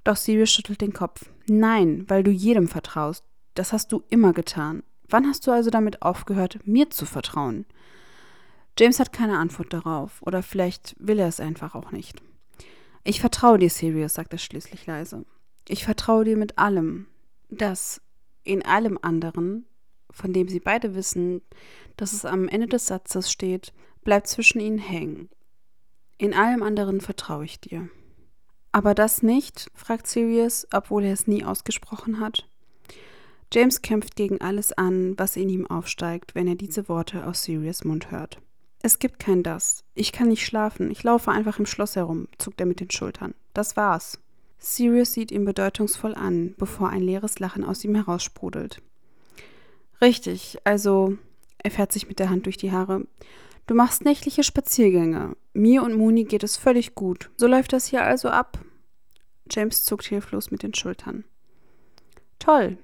Doch 0.03 0.15
Sirius 0.15 0.51
schüttelt 0.51 0.81
den 0.81 0.93
Kopf. 0.93 1.25
Nein, 1.47 2.05
weil 2.07 2.23
du 2.23 2.31
jedem 2.31 2.67
vertraust. 2.67 3.23
Das 3.55 3.71
hast 3.71 3.91
du 3.91 4.03
immer 4.09 4.33
getan. 4.33 4.83
Wann 5.09 5.27
hast 5.27 5.45
du 5.47 5.51
also 5.51 5.69
damit 5.69 6.01
aufgehört, 6.01 6.59
mir 6.65 6.89
zu 6.89 7.05
vertrauen? 7.05 7.65
James 8.77 8.99
hat 8.99 9.13
keine 9.13 9.37
Antwort 9.37 9.71
darauf, 9.71 10.21
oder 10.23 10.41
vielleicht 10.41 10.95
will 10.97 11.19
er 11.19 11.27
es 11.27 11.39
einfach 11.39 11.75
auch 11.75 11.91
nicht. 11.91 12.21
Ich 13.03 13.19
vertraue 13.19 13.59
dir, 13.59 13.69
Sirius, 13.69 14.15
sagt 14.15 14.33
er 14.33 14.39
schließlich 14.39 14.85
leise. 14.85 15.25
Ich 15.67 15.83
vertraue 15.83 16.25
dir 16.25 16.37
mit 16.37 16.57
allem. 16.57 17.07
Das 17.49 18.01
in 18.43 18.65
allem 18.65 18.97
anderen 19.01 19.65
von 20.13 20.31
dem 20.31 20.47
sie 20.47 20.59
beide 20.59 20.95
wissen, 20.95 21.41
dass 21.97 22.13
es 22.13 22.23
am 22.23 22.47
Ende 22.47 22.67
des 22.67 22.87
Satzes 22.87 23.31
steht, 23.31 23.73
bleibt 24.03 24.27
zwischen 24.27 24.61
ihnen 24.61 24.77
hängen. 24.77 25.29
In 26.17 26.33
allem 26.33 26.63
anderen 26.63 27.01
vertraue 27.01 27.43
ich 27.43 27.59
dir. 27.59 27.89
Aber 28.71 28.93
das 28.93 29.21
nicht? 29.21 29.69
fragt 29.75 30.07
Sirius, 30.07 30.67
obwohl 30.71 31.03
er 31.03 31.13
es 31.13 31.27
nie 31.27 31.43
ausgesprochen 31.43 32.19
hat. 32.19 32.47
James 33.51 33.81
kämpft 33.81 34.15
gegen 34.15 34.41
alles 34.41 34.71
an, 34.73 35.13
was 35.17 35.35
in 35.35 35.49
ihm 35.49 35.67
aufsteigt, 35.67 36.33
wenn 36.33 36.47
er 36.47 36.55
diese 36.55 36.89
Worte 36.89 37.27
aus 37.27 37.43
Sirius 37.43 37.83
Mund 37.83 38.09
hört. 38.09 38.39
Es 38.81 38.99
gibt 38.99 39.19
kein 39.19 39.43
das. 39.43 39.83
Ich 39.93 40.11
kann 40.11 40.27
nicht 40.27 40.45
schlafen. 40.45 40.89
Ich 40.89 41.03
laufe 41.03 41.31
einfach 41.31 41.59
im 41.59 41.65
Schloss 41.65 41.95
herum, 41.95 42.27
zuckt 42.37 42.59
er 42.59 42.65
mit 42.65 42.79
den 42.79 42.89
Schultern. 42.89 43.35
Das 43.53 43.77
war's. 43.77 44.19
Sirius 44.57 45.13
sieht 45.13 45.31
ihn 45.31 45.45
bedeutungsvoll 45.45 46.15
an, 46.15 46.55
bevor 46.57 46.89
ein 46.89 47.03
leeres 47.03 47.39
Lachen 47.39 47.63
aus 47.63 47.83
ihm 47.83 47.95
heraussprudelt. 47.95 48.81
Richtig, 50.03 50.57
also 50.65 51.17
er 51.59 51.71
fährt 51.71 51.93
sich 51.93 52.09
mit 52.09 52.19
der 52.19 52.29
Hand 52.29 52.45
durch 52.45 52.57
die 52.57 52.73
Haare. 52.73 53.07
Du 53.67 53.73
machst 53.73 54.03
nächtliche 54.03 54.43
Spaziergänge. 54.43 55.37
Mir 55.53 55.81
und 55.81 55.95
Muni 55.95 56.25
geht 56.25 56.43
es 56.43 56.57
völlig 56.57 56.93
gut. 56.93 57.31
So 57.37 57.47
läuft 57.47 57.71
das 57.71 57.87
hier 57.87 58.03
also 58.03 58.27
ab. 58.27 58.59
James 59.49 59.85
zuckt 59.85 60.05
hilflos 60.05 60.51
mit 60.51 60.61
den 60.61 60.73
Schultern. 60.73 61.23
Toll. 62.37 62.77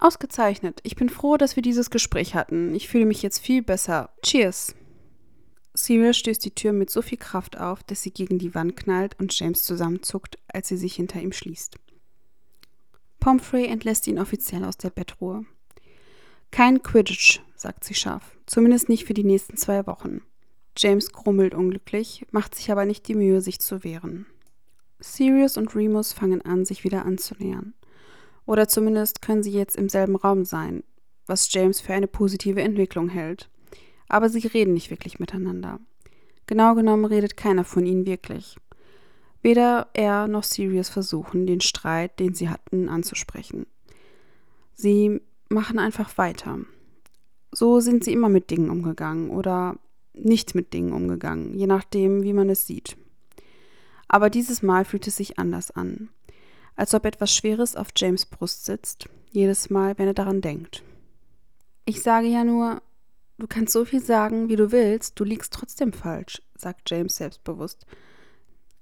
Ausgezeichnet. 0.00 0.80
Ich 0.82 0.96
bin 0.96 1.08
froh, 1.08 1.36
dass 1.36 1.54
wir 1.54 1.62
dieses 1.62 1.90
Gespräch 1.90 2.34
hatten. 2.34 2.74
Ich 2.74 2.88
fühle 2.88 3.06
mich 3.06 3.22
jetzt 3.22 3.38
viel 3.38 3.62
besser. 3.62 4.10
Cheers. 4.22 4.74
Sirius 5.72 6.16
stößt 6.16 6.44
die 6.44 6.54
Tür 6.54 6.72
mit 6.72 6.90
so 6.90 7.00
viel 7.00 7.18
Kraft 7.18 7.60
auf, 7.60 7.84
dass 7.84 8.02
sie 8.02 8.10
gegen 8.10 8.40
die 8.40 8.56
Wand 8.56 8.76
knallt 8.76 9.16
und 9.20 9.38
James 9.38 9.62
zusammenzuckt, 9.62 10.36
als 10.48 10.66
sie 10.66 10.76
sich 10.76 10.96
hinter 10.96 11.20
ihm 11.20 11.32
schließt. 11.32 11.76
Pomfrey 13.20 13.66
entlässt 13.66 14.08
ihn 14.08 14.18
offiziell 14.18 14.64
aus 14.64 14.76
der 14.76 14.90
Bettruhe. 14.90 15.44
Kein 16.56 16.82
Quidditch, 16.82 17.42
sagt 17.54 17.84
sie 17.84 17.92
scharf. 17.92 18.34
Zumindest 18.46 18.88
nicht 18.88 19.04
für 19.04 19.12
die 19.12 19.24
nächsten 19.24 19.58
zwei 19.58 19.86
Wochen. 19.86 20.22
James 20.74 21.12
grummelt 21.12 21.54
unglücklich, 21.54 22.24
macht 22.30 22.54
sich 22.54 22.72
aber 22.72 22.86
nicht 22.86 23.06
die 23.08 23.14
Mühe, 23.14 23.42
sich 23.42 23.58
zu 23.58 23.84
wehren. 23.84 24.24
Sirius 24.98 25.58
und 25.58 25.76
Remus 25.76 26.14
fangen 26.14 26.40
an, 26.40 26.64
sich 26.64 26.82
wieder 26.82 27.04
anzunähern. 27.04 27.74
Oder 28.46 28.68
zumindest 28.68 29.20
können 29.20 29.42
sie 29.42 29.52
jetzt 29.52 29.76
im 29.76 29.90
selben 29.90 30.16
Raum 30.16 30.46
sein, 30.46 30.82
was 31.26 31.52
James 31.52 31.82
für 31.82 31.92
eine 31.92 32.06
positive 32.06 32.62
Entwicklung 32.62 33.10
hält. 33.10 33.50
Aber 34.08 34.30
sie 34.30 34.46
reden 34.46 34.72
nicht 34.72 34.88
wirklich 34.88 35.18
miteinander. 35.18 35.78
Genau 36.46 36.74
genommen 36.74 37.04
redet 37.04 37.36
keiner 37.36 37.64
von 37.64 37.84
ihnen 37.84 38.06
wirklich. 38.06 38.56
Weder 39.42 39.90
er 39.92 40.26
noch 40.26 40.44
Sirius 40.44 40.88
versuchen, 40.88 41.46
den 41.46 41.60
Streit, 41.60 42.18
den 42.18 42.32
sie 42.32 42.48
hatten, 42.48 42.88
anzusprechen. 42.88 43.66
Sie 44.74 45.20
machen 45.48 45.78
einfach 45.78 46.18
weiter. 46.18 46.58
So 47.52 47.80
sind 47.80 48.04
sie 48.04 48.12
immer 48.12 48.28
mit 48.28 48.50
Dingen 48.50 48.70
umgegangen 48.70 49.30
oder 49.30 49.78
nicht 50.14 50.54
mit 50.54 50.72
Dingen 50.72 50.92
umgegangen, 50.92 51.54
je 51.54 51.66
nachdem, 51.66 52.22
wie 52.22 52.32
man 52.32 52.50
es 52.50 52.66
sieht. 52.66 52.96
Aber 54.08 54.30
dieses 54.30 54.62
Mal 54.62 54.84
fühlt 54.84 55.06
es 55.06 55.16
sich 55.16 55.38
anders 55.38 55.70
an, 55.70 56.08
als 56.74 56.94
ob 56.94 57.04
etwas 57.04 57.34
Schweres 57.34 57.76
auf 57.76 57.88
James 57.96 58.26
Brust 58.26 58.64
sitzt, 58.64 59.08
jedes 59.30 59.70
Mal, 59.70 59.98
wenn 59.98 60.06
er 60.06 60.14
daran 60.14 60.40
denkt. 60.40 60.82
Ich 61.84 62.02
sage 62.02 62.26
ja 62.26 62.44
nur, 62.44 62.82
du 63.38 63.46
kannst 63.46 63.72
so 63.72 63.84
viel 63.84 64.00
sagen, 64.00 64.48
wie 64.48 64.56
du 64.56 64.72
willst, 64.72 65.18
du 65.18 65.24
liegst 65.24 65.52
trotzdem 65.52 65.92
falsch, 65.92 66.42
sagt 66.56 66.90
James 66.90 67.16
selbstbewusst. 67.16 67.86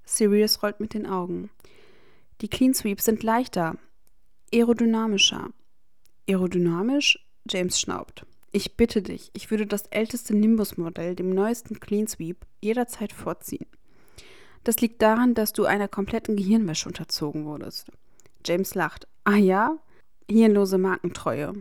Sirius 0.05 0.61
rollt 0.61 0.79
mit 0.79 0.93
den 0.93 1.05
Augen. 1.05 1.49
Die 2.41 2.47
Clean 2.47 2.73
Sweeps 2.73 3.05
sind 3.05 3.23
leichter, 3.23 3.77
aerodynamischer, 4.53 5.49
Aerodynamisch? 6.27 7.19
James 7.47 7.79
schnaubt. 7.79 8.25
Ich 8.51 8.77
bitte 8.77 9.01
dich, 9.01 9.29
ich 9.33 9.51
würde 9.51 9.67
das 9.67 9.85
älteste 9.87 10.35
Nimbus-Modell, 10.35 11.15
dem 11.15 11.29
neuesten 11.29 11.79
Clean 11.79 12.07
Sweep, 12.07 12.45
jederzeit 12.61 13.13
vorziehen. 13.13 13.67
Das 14.63 14.79
liegt 14.81 15.01
daran, 15.01 15.35
dass 15.35 15.53
du 15.53 15.65
einer 15.65 15.87
kompletten 15.87 16.35
Gehirnwäsche 16.35 16.89
unterzogen 16.89 17.45
wurdest. 17.45 17.91
James 18.43 18.73
lacht. 18.73 19.07
Ah 19.23 19.35
ja? 19.35 19.77
Hirnlose 20.29 20.79
Markentreue. 20.79 21.53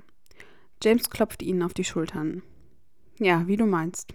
James 0.82 1.10
klopft 1.10 1.42
ihnen 1.42 1.62
auf 1.62 1.74
die 1.74 1.84
Schultern. 1.84 2.42
Ja, 3.18 3.46
wie 3.46 3.56
du 3.56 3.66
meinst. 3.66 4.14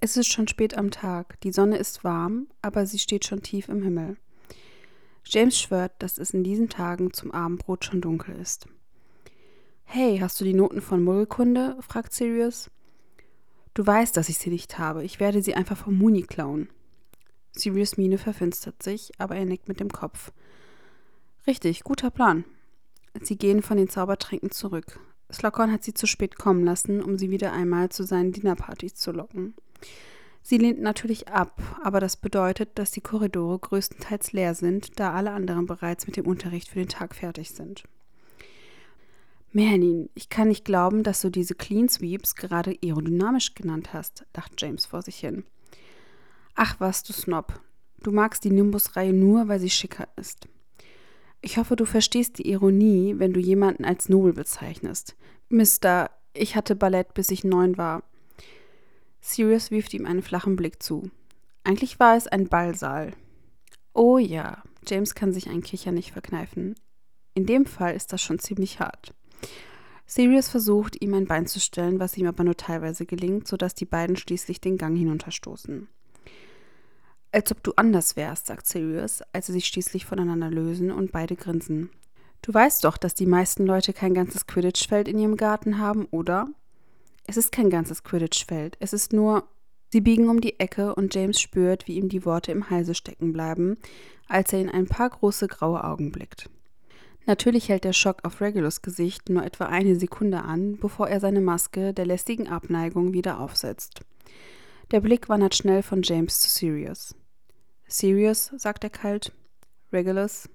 Es 0.00 0.16
ist 0.16 0.32
schon 0.32 0.48
spät 0.48 0.76
am 0.76 0.90
Tag. 0.90 1.38
Die 1.40 1.52
Sonne 1.52 1.76
ist 1.76 2.04
warm, 2.04 2.46
aber 2.62 2.86
sie 2.86 2.98
steht 2.98 3.26
schon 3.26 3.42
tief 3.42 3.68
im 3.68 3.82
Himmel. 3.82 4.16
James 5.24 5.58
schwört, 5.58 5.92
dass 5.98 6.16
es 6.16 6.32
in 6.32 6.44
diesen 6.44 6.68
Tagen 6.68 7.12
zum 7.12 7.32
Abendbrot 7.32 7.84
schon 7.84 8.00
dunkel 8.00 8.36
ist. 8.36 8.66
Hey, 9.84 10.18
hast 10.18 10.40
du 10.40 10.44
die 10.44 10.54
Noten 10.54 10.80
von 10.80 11.02
Muggelkunde? 11.02 11.76
fragt 11.80 12.12
Sirius. 12.12 12.70
Du 13.74 13.86
weißt, 13.86 14.16
dass 14.16 14.28
ich 14.28 14.38
sie 14.38 14.50
nicht 14.50 14.78
habe. 14.78 15.04
Ich 15.04 15.20
werde 15.20 15.42
sie 15.42 15.54
einfach 15.54 15.76
vom 15.76 15.96
Muni 15.96 16.22
klauen. 16.22 16.68
Sirius 17.52 17.96
Miene 17.96 18.18
verfinstert 18.18 18.82
sich, 18.82 19.12
aber 19.18 19.36
er 19.36 19.44
nickt 19.44 19.68
mit 19.68 19.80
dem 19.80 19.90
Kopf. 19.90 20.32
Richtig, 21.46 21.84
guter 21.84 22.10
Plan. 22.10 22.44
Sie 23.22 23.36
gehen 23.36 23.62
von 23.62 23.76
den 23.76 23.88
Zaubertränken 23.88 24.50
zurück. 24.50 24.98
Slughorn 25.32 25.72
hat 25.72 25.84
sie 25.84 25.94
zu 25.94 26.06
spät 26.06 26.38
kommen 26.38 26.64
lassen, 26.64 27.02
um 27.02 27.18
sie 27.18 27.30
wieder 27.30 27.52
einmal 27.52 27.88
zu 27.90 28.04
seinen 28.04 28.32
Dinnerpartys 28.32 28.94
zu 28.94 29.12
locken. 29.12 29.54
Sie 30.42 30.58
lehnt 30.58 30.80
natürlich 30.80 31.28
ab, 31.28 31.60
aber 31.82 32.00
das 32.00 32.16
bedeutet, 32.16 32.78
dass 32.78 32.90
die 32.90 33.00
Korridore 33.00 33.58
größtenteils 33.58 34.32
leer 34.32 34.54
sind, 34.54 35.00
da 35.00 35.12
alle 35.12 35.30
anderen 35.30 35.66
bereits 35.66 36.06
mit 36.06 36.16
dem 36.16 36.26
Unterricht 36.26 36.68
für 36.68 36.80
den 36.80 36.88
Tag 36.88 37.14
fertig 37.14 37.52
sind. 37.52 37.84
Merlin, 39.54 40.10
ich 40.14 40.30
kann 40.30 40.48
nicht 40.48 40.64
glauben, 40.64 41.04
dass 41.04 41.20
du 41.20 41.30
diese 41.30 41.54
Clean 41.54 41.88
Sweeps 41.88 42.34
gerade 42.34 42.76
aerodynamisch 42.82 43.54
genannt 43.54 43.92
hast, 43.92 44.26
dachte 44.32 44.56
James 44.58 44.84
vor 44.84 45.02
sich 45.02 45.16
hin. 45.20 45.44
Ach 46.56 46.74
was, 46.80 47.04
du 47.04 47.12
Snob. 47.12 47.60
Du 48.02 48.10
magst 48.10 48.42
die 48.42 48.50
Nimbus-Reihe 48.50 49.12
nur, 49.12 49.46
weil 49.46 49.60
sie 49.60 49.70
schicker 49.70 50.08
ist. 50.16 50.48
Ich 51.40 51.56
hoffe, 51.56 51.76
du 51.76 51.84
verstehst 51.84 52.38
die 52.38 52.50
Ironie, 52.50 53.14
wenn 53.18 53.32
du 53.32 53.38
jemanden 53.38 53.84
als 53.84 54.08
Nobel 54.08 54.32
bezeichnest. 54.32 55.14
Mister, 55.48 56.10
ich 56.32 56.56
hatte 56.56 56.74
Ballett, 56.74 57.14
bis 57.14 57.30
ich 57.30 57.44
neun 57.44 57.78
war. 57.78 58.02
Sirius 59.20 59.70
wirft 59.70 59.94
ihm 59.94 60.04
einen 60.04 60.22
flachen 60.22 60.56
Blick 60.56 60.82
zu. 60.82 61.12
Eigentlich 61.62 62.00
war 62.00 62.16
es 62.16 62.26
ein 62.26 62.48
Ballsaal. 62.48 63.12
Oh 63.92 64.18
ja, 64.18 64.64
James 64.84 65.14
kann 65.14 65.32
sich 65.32 65.48
ein 65.48 65.62
Kicher 65.62 65.92
nicht 65.92 66.10
verkneifen. 66.10 66.74
In 67.34 67.46
dem 67.46 67.66
Fall 67.66 67.94
ist 67.94 68.12
das 68.12 68.20
schon 68.20 68.40
ziemlich 68.40 68.80
hart. 68.80 69.14
Sirius 70.06 70.48
versucht, 70.48 71.00
ihm 71.00 71.14
ein 71.14 71.26
Bein 71.26 71.46
zu 71.46 71.60
stellen, 71.60 71.98
was 71.98 72.16
ihm 72.16 72.26
aber 72.26 72.44
nur 72.44 72.56
teilweise 72.56 73.06
gelingt, 73.06 73.48
sodass 73.48 73.74
die 73.74 73.86
beiden 73.86 74.16
schließlich 74.16 74.60
den 74.60 74.76
Gang 74.76 74.96
hinunterstoßen. 74.96 75.88
Als 77.32 77.50
ob 77.50 77.62
du 77.64 77.72
anders 77.74 78.14
wärst, 78.14 78.46
sagt 78.46 78.66
Sirius, 78.66 79.22
als 79.32 79.46
sie 79.46 79.52
sich 79.52 79.66
schließlich 79.66 80.04
voneinander 80.04 80.50
lösen 80.50 80.92
und 80.92 81.10
beide 81.10 81.34
grinsen. 81.34 81.90
Du 82.42 82.52
weißt 82.54 82.84
doch, 82.84 82.96
dass 82.96 83.14
die 83.14 83.26
meisten 83.26 83.66
Leute 83.66 83.92
kein 83.92 84.14
ganzes 84.14 84.46
Quidditch-Feld 84.46 85.08
in 85.08 85.18
ihrem 85.18 85.36
Garten 85.36 85.78
haben, 85.78 86.06
oder? 86.10 86.48
Es 87.26 87.36
ist 87.36 87.50
kein 87.50 87.70
ganzes 87.70 88.04
Quidditch-Feld, 88.04 88.76
es 88.80 88.92
ist 88.92 89.12
nur. 89.12 89.48
Sie 89.90 90.00
biegen 90.00 90.28
um 90.28 90.40
die 90.40 90.60
Ecke 90.60 90.94
und 90.94 91.14
James 91.14 91.40
spürt, 91.40 91.86
wie 91.86 91.96
ihm 91.96 92.08
die 92.08 92.24
Worte 92.24 92.52
im 92.52 92.68
Halse 92.68 92.94
stecken 92.94 93.32
bleiben, 93.32 93.78
als 94.28 94.52
er 94.52 94.60
in 94.60 94.68
ein 94.68 94.86
paar 94.86 95.08
große 95.08 95.48
graue 95.48 95.82
Augen 95.84 96.12
blickt. 96.12 96.50
Natürlich 97.26 97.68
hält 97.68 97.84
der 97.84 97.94
Schock 97.94 98.18
auf 98.22 98.40
Regulus 98.40 98.82
Gesicht 98.82 99.30
nur 99.30 99.44
etwa 99.44 99.66
eine 99.66 99.96
Sekunde 99.96 100.42
an, 100.42 100.76
bevor 100.76 101.08
er 101.08 101.20
seine 101.20 101.40
Maske 101.40 101.94
der 101.94 102.04
lästigen 102.04 102.48
Abneigung 102.48 103.14
wieder 103.14 103.40
aufsetzt. 103.40 104.00
Der 104.90 105.00
Blick 105.00 105.28
wandert 105.28 105.54
schnell 105.54 105.82
von 105.82 106.02
James 106.02 106.40
zu 106.40 106.48
Sirius. 106.48 107.14
Sirius, 107.86 108.52
sagt 108.56 108.84
er 108.84 108.90
kalt. 108.90 109.32
Regulus. 109.92 110.48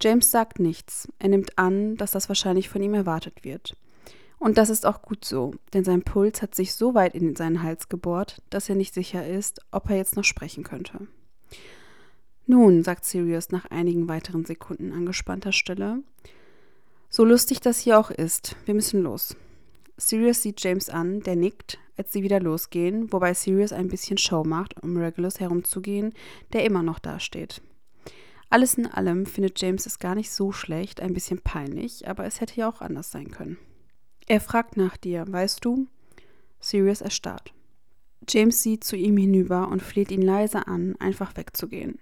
James 0.00 0.30
sagt 0.30 0.58
nichts. 0.58 1.08
Er 1.18 1.28
nimmt 1.28 1.56
an, 1.56 1.96
dass 1.96 2.10
das 2.10 2.28
wahrscheinlich 2.28 2.68
von 2.68 2.82
ihm 2.82 2.94
erwartet 2.94 3.44
wird. 3.44 3.76
Und 4.38 4.58
das 4.58 4.68
ist 4.68 4.84
auch 4.84 5.02
gut 5.02 5.24
so, 5.24 5.54
denn 5.72 5.84
sein 5.84 6.02
Puls 6.02 6.42
hat 6.42 6.54
sich 6.54 6.74
so 6.74 6.94
weit 6.94 7.14
in 7.14 7.36
seinen 7.36 7.62
Hals 7.62 7.88
gebohrt, 7.88 8.42
dass 8.50 8.68
er 8.68 8.74
nicht 8.74 8.92
sicher 8.92 9.26
ist, 9.26 9.60
ob 9.70 9.88
er 9.88 9.96
jetzt 9.96 10.16
noch 10.16 10.24
sprechen 10.24 10.64
könnte. 10.64 11.06
Nun, 12.46 12.82
sagt 12.82 13.04
Sirius 13.04 13.50
nach 13.50 13.64
einigen 13.66 14.08
weiteren 14.08 14.44
Sekunden 14.44 14.92
angespannter 14.92 15.52
Stille, 15.52 16.02
so 17.08 17.24
lustig 17.24 17.60
das 17.60 17.78
hier 17.78 17.98
auch 17.98 18.10
ist, 18.10 18.56
wir 18.64 18.74
müssen 18.74 19.00
los. 19.00 19.36
Sirius 19.96 20.42
sieht 20.42 20.62
James 20.62 20.90
an, 20.90 21.20
der 21.20 21.36
nickt, 21.36 21.78
als 21.96 22.12
sie 22.12 22.22
wieder 22.22 22.40
losgehen, 22.40 23.12
wobei 23.12 23.32
Sirius 23.32 23.72
ein 23.72 23.88
bisschen 23.88 24.18
Show 24.18 24.42
macht, 24.44 24.82
um 24.82 24.96
Regulus 24.96 25.38
herumzugehen, 25.38 26.12
der 26.52 26.64
immer 26.64 26.82
noch 26.82 26.98
dasteht. 26.98 27.62
Alles 28.50 28.74
in 28.74 28.86
allem 28.86 29.26
findet 29.26 29.60
James 29.60 29.86
es 29.86 29.98
gar 29.98 30.14
nicht 30.14 30.30
so 30.30 30.52
schlecht, 30.52 31.00
ein 31.00 31.14
bisschen 31.14 31.40
peinlich, 31.40 32.08
aber 32.08 32.24
es 32.24 32.40
hätte 32.40 32.56
ja 32.56 32.68
auch 32.68 32.80
anders 32.80 33.10
sein 33.10 33.30
können. 33.30 33.58
Er 34.26 34.40
fragt 34.40 34.76
nach 34.76 34.96
dir, 34.96 35.24
weißt 35.26 35.64
du? 35.64 35.86
Sirius 36.60 37.00
erstarrt. 37.00 37.52
James 38.28 38.62
sieht 38.62 38.84
zu 38.84 38.96
ihm 38.96 39.16
hinüber 39.16 39.68
und 39.68 39.82
fleht 39.82 40.10
ihn 40.10 40.22
leise 40.22 40.66
an, 40.66 40.96
einfach 40.98 41.36
wegzugehen. 41.36 41.98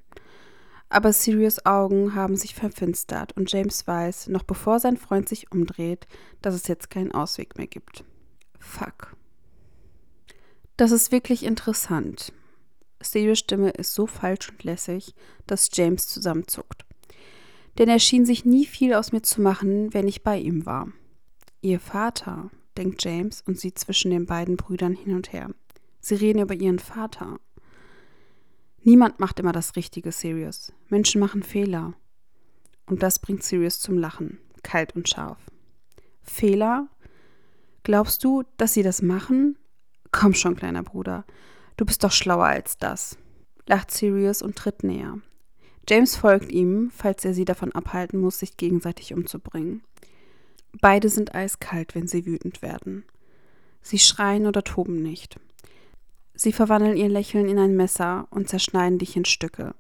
Aber 0.93 1.15
Sirius 1.15 1.65
Augen 1.65 2.15
haben 2.15 2.37
sich 2.37 2.55
verfinstert 2.55 3.35
und 3.35 3.51
James 3.51 3.87
weiß, 3.87 4.29
noch 4.29 4.43
bevor 4.43 4.79
sein 4.79 4.99
Freund 4.99 5.27
sich 5.27 5.51
umdreht, 5.51 6.07
dass 6.43 6.55
es 6.55 6.69
jetzt 6.69 6.91
keinen 6.91 7.13
Ausweg 7.13 7.57
mehr 7.57 7.67
gibt. 7.67 8.05
Fuck. 8.59 9.17
Das 10.77 10.91
ist 10.91 11.11
wirklich 11.11 11.45
interessant. 11.45 12.35
Sirius 13.03 13.39
Stimme 13.39 13.71
ist 13.71 13.95
so 13.95 14.07
falsch 14.07 14.51
und 14.51 14.65
lässig, 14.65 15.15
dass 15.47 15.71
James 15.73 16.09
zusammenzuckt. 16.09 16.85
Denn 17.79 17.89
er 17.89 17.99
schien 17.99 18.27
sich 18.27 18.45
nie 18.45 18.67
viel 18.67 18.93
aus 18.93 19.13
mir 19.13 19.23
zu 19.23 19.41
machen, 19.41 19.95
wenn 19.95 20.07
ich 20.07 20.23
bei 20.23 20.39
ihm 20.39 20.67
war. 20.67 20.89
Ihr 21.63 21.81
Vater, 21.81 22.51
denkt 22.77 23.03
James 23.03 23.41
und 23.41 23.59
sieht 23.59 23.79
zwischen 23.79 24.11
den 24.11 24.27
beiden 24.27 24.59
Brüdern 24.59 24.93
hin 24.93 25.17
und 25.17 25.33
her. 25.33 25.55
Sie 26.01 26.17
reden 26.17 26.43
über 26.43 26.55
ihren 26.55 26.81
Vater. 26.81 27.41
Niemand 28.85 29.21
macht 29.21 29.39
immer 29.39 29.53
das 29.53 29.77
Richtige, 29.77 30.11
Sirius. 30.11 30.73
Menschen 30.89 31.21
machen 31.21 31.43
Fehler. 31.43 31.95
Und 32.87 33.03
das 33.03 33.21
bringt 33.21 33.45
Sirius 33.45 33.81
zum 33.81 33.97
Lachen, 33.97 34.39
kalt 34.63 34.97
und 34.97 35.09
scharf. 35.09 35.39
Fehler? 36.23 36.89
Glaubst 37.85 38.25
du, 38.25 38.43
dass 38.57 38.75
sie 38.75 38.83
das 38.83 39.03
machen? 39.03 39.57
Komm 40.11 40.35
schon, 40.35 40.57
kleiner 40.57 40.83
Bruder. 40.83 41.25
Du 41.77 41.85
bist 41.85 42.03
doch 42.05 42.13
schlauer 42.13 42.47
als 42.47 42.77
das. 42.77 43.17
Lacht 43.67 43.91
Sirius 43.91 44.43
und 44.43 44.57
tritt 44.57 44.83
näher. 44.83 45.19
James 45.89 46.17
folgt 46.17 46.51
ihm, 46.53 46.91
falls 46.91 47.25
er 47.25 47.35
sie 47.35 47.45
davon 47.45 47.73
abhalten 47.73 48.21
muss, 48.21 48.39
sich 48.39 48.57
gegenseitig 48.57 49.15
umzubringen. 49.15 49.83
Beide 50.81 51.09
sind 51.09 51.35
eiskalt, 51.35 51.95
wenn 51.95 52.07
sie 52.07 52.27
wütend 52.27 52.63
werden. 52.63 53.05
Sie 53.81 53.99
schreien 53.99 54.47
oder 54.47 54.63
toben 54.63 55.03
nicht. 55.03 55.39
Sie 56.43 56.53
verwandeln 56.53 56.97
ihr 56.97 57.09
Lächeln 57.09 57.49
in 57.49 57.61
ein 57.61 57.77
Messer 57.77 58.27
und 58.31 58.49
zerschneiden 58.49 58.99
dich 58.99 59.17
in 59.17 59.25
Stücke. 59.25 59.77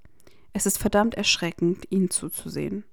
Es 0.53 0.64
ist 0.64 0.79
verdammt 0.79 1.16
erschreckend, 1.16 1.90
ihnen 1.90 2.09
zuzusehen. 2.09 2.85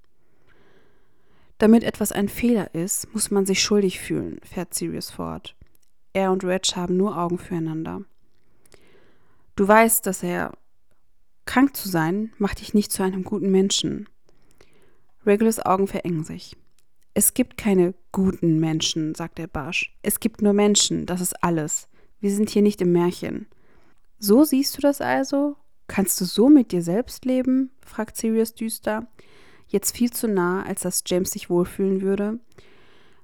Damit 1.60 1.84
etwas 1.84 2.12
ein 2.12 2.29
Fehler 2.29 2.73
ist, 2.73 3.13
muss 3.13 3.29
man 3.29 3.45
sich 3.45 3.62
schuldig 3.62 3.99
fühlen, 3.99 4.39
fährt 4.41 4.73
Sirius 4.73 5.12
fort. 5.12 5.55
Er 6.13 6.32
und 6.32 6.43
Reg 6.43 6.65
haben 6.75 6.97
nur 6.97 7.15
Augen 7.15 7.38
füreinander. 7.38 8.01
Du 9.55 9.67
weißt, 9.67 10.03
dass 10.03 10.23
er. 10.23 10.51
Krank 11.45 11.77
zu 11.77 11.89
sein, 11.89 12.34
macht 12.39 12.62
dich 12.62 12.73
nicht 12.73 12.91
zu 12.91 13.03
einem 13.03 13.23
guten 13.23 13.51
Menschen. 13.51 14.10
Regulus 15.27 15.60
Augen 15.60 15.86
verengen 15.86 16.23
sich. 16.23 16.58
Es 17.13 17.36
gibt 17.36 17.55
keine 17.55 17.93
guten 18.12 18.60
Menschen, 18.60 19.13
sagt 19.13 19.38
er 19.38 19.45
barsch. 19.47 19.95
Es 20.01 20.19
gibt 20.19 20.41
nur 20.41 20.53
Menschen, 20.53 21.05
das 21.05 21.21
ist 21.21 21.43
alles. 21.43 21.88
Wir 22.19 22.32
sind 22.32 22.49
hier 22.49 22.63
nicht 22.63 22.82
im 22.82 22.93
Märchen. 22.93 23.45
So 24.19 24.43
siehst 24.43 24.77
du 24.77 24.82
das 24.82 24.99
also? 24.99 25.55
Kannst 25.88 26.19
du 26.19 26.25
so 26.25 26.49
mit 26.49 26.71
dir 26.71 26.84
selbst 26.84 27.25
leben? 27.25 27.71
fragt 27.86 28.17
Sirius 28.17 28.53
düster. 28.53 29.08
Jetzt 29.67 29.95
viel 29.95 30.12
zu 30.12 30.27
nah, 30.27 30.63
als 30.63 30.82
dass 30.82 31.03
James 31.05 31.32
sich 31.32 31.49
wohlfühlen 31.49 32.01
würde. 32.01 32.39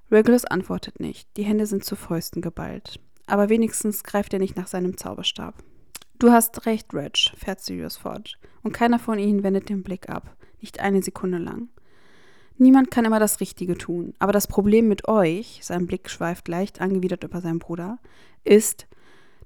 Regulus 0.10 0.46
antwortet 0.46 1.00
nicht, 1.00 1.28
die 1.36 1.44
Hände 1.44 1.66
sind 1.66 1.84
zu 1.84 1.96
Fäusten 1.96 2.42
geballt. 2.42 3.00
Aber 3.28 3.50
wenigstens 3.50 4.04
greift 4.04 4.34
er 4.34 4.40
nicht 4.40 4.56
nach 4.56 4.68
seinem 4.68 4.98
Zauberstab. 4.98 5.56
Du 6.18 6.32
hast 6.32 6.66
recht, 6.66 6.94
Reg, 6.94 7.18
fährt 7.36 7.60
Sirius 7.60 7.98
fort, 7.98 8.38
und 8.64 8.72
keiner 8.72 9.00
von 9.00 9.20
ihnen 9.20 9.44
wendet 9.44 9.68
den 9.68 9.84
Blick 9.84 10.08
ab, 10.08 10.38
nicht 10.62 10.80
eine 10.80 11.02
Sekunde 11.04 11.40
lang. 11.40 11.68
Niemand 12.58 12.90
kann 12.90 13.04
immer 13.04 13.20
das 13.20 13.42
Richtige 13.42 13.78
tun, 13.78 14.14
aber 14.20 14.32
das 14.32 14.48
Problem 14.48 14.88
mit 14.88 15.10
euch, 15.10 15.60
sein 15.62 15.88
Blick 15.88 16.10
schweift 16.10 16.48
leicht 16.48 16.80
angewidert 16.80 17.26
über 17.26 17.42
seinen 17.42 17.60
Bruder, 17.60 17.98
ist, 18.46 18.88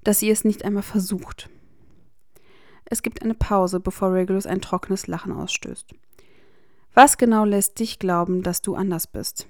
dass 0.04 0.22
ihr 0.22 0.34
es 0.34 0.46
nicht 0.46 0.66
einmal 0.66 0.84
versucht. 0.84 1.50
Es 2.86 3.04
gibt 3.04 3.22
eine 3.22 3.36
Pause, 3.36 3.80
bevor 3.80 4.14
Regulus 4.14 4.46
ein 4.46 4.62
trockenes 4.62 5.08
Lachen 5.08 5.32
ausstößt. 5.32 5.94
Was 6.94 7.18
genau 7.18 7.46
lässt 7.46 7.80
dich 7.80 8.00
glauben, 8.00 8.42
dass 8.42 8.62
du 8.62 8.76
anders 8.76 9.08
bist? 9.08 9.48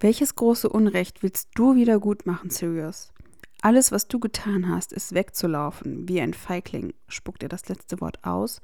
Welches 0.00 0.34
große 0.34 0.68
Unrecht 0.68 1.22
willst 1.22 1.50
du 1.54 1.74
wieder 1.74 1.98
gut 1.98 2.24
machen, 2.24 2.48
Sirius? 2.48 3.12
Alles, 3.60 3.92
was 3.92 4.08
du 4.08 4.18
getan 4.18 4.70
hast, 4.70 4.92
ist 4.92 5.12
wegzulaufen, 5.12 6.08
wie 6.08 6.22
ein 6.22 6.32
Feigling, 6.32 6.94
spuckt 7.08 7.42
er 7.42 7.50
das 7.50 7.68
letzte 7.68 8.00
Wort 8.00 8.24
aus, 8.24 8.62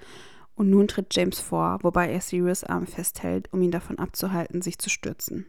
und 0.55 0.71
nun 0.71 0.89
tritt 0.89 1.15
James 1.15 1.39
vor, 1.39 1.79
wobei 1.83 2.11
er 2.11 2.23
Sirius 2.23 2.65
Arm 2.65 2.87
festhält, 2.87 3.53
um 3.53 3.61
ihn 3.61 3.71
davon 3.71 3.99
abzuhalten, 3.99 4.63
sich 4.63 4.79
zu 4.79 4.89
stürzen. 4.89 5.47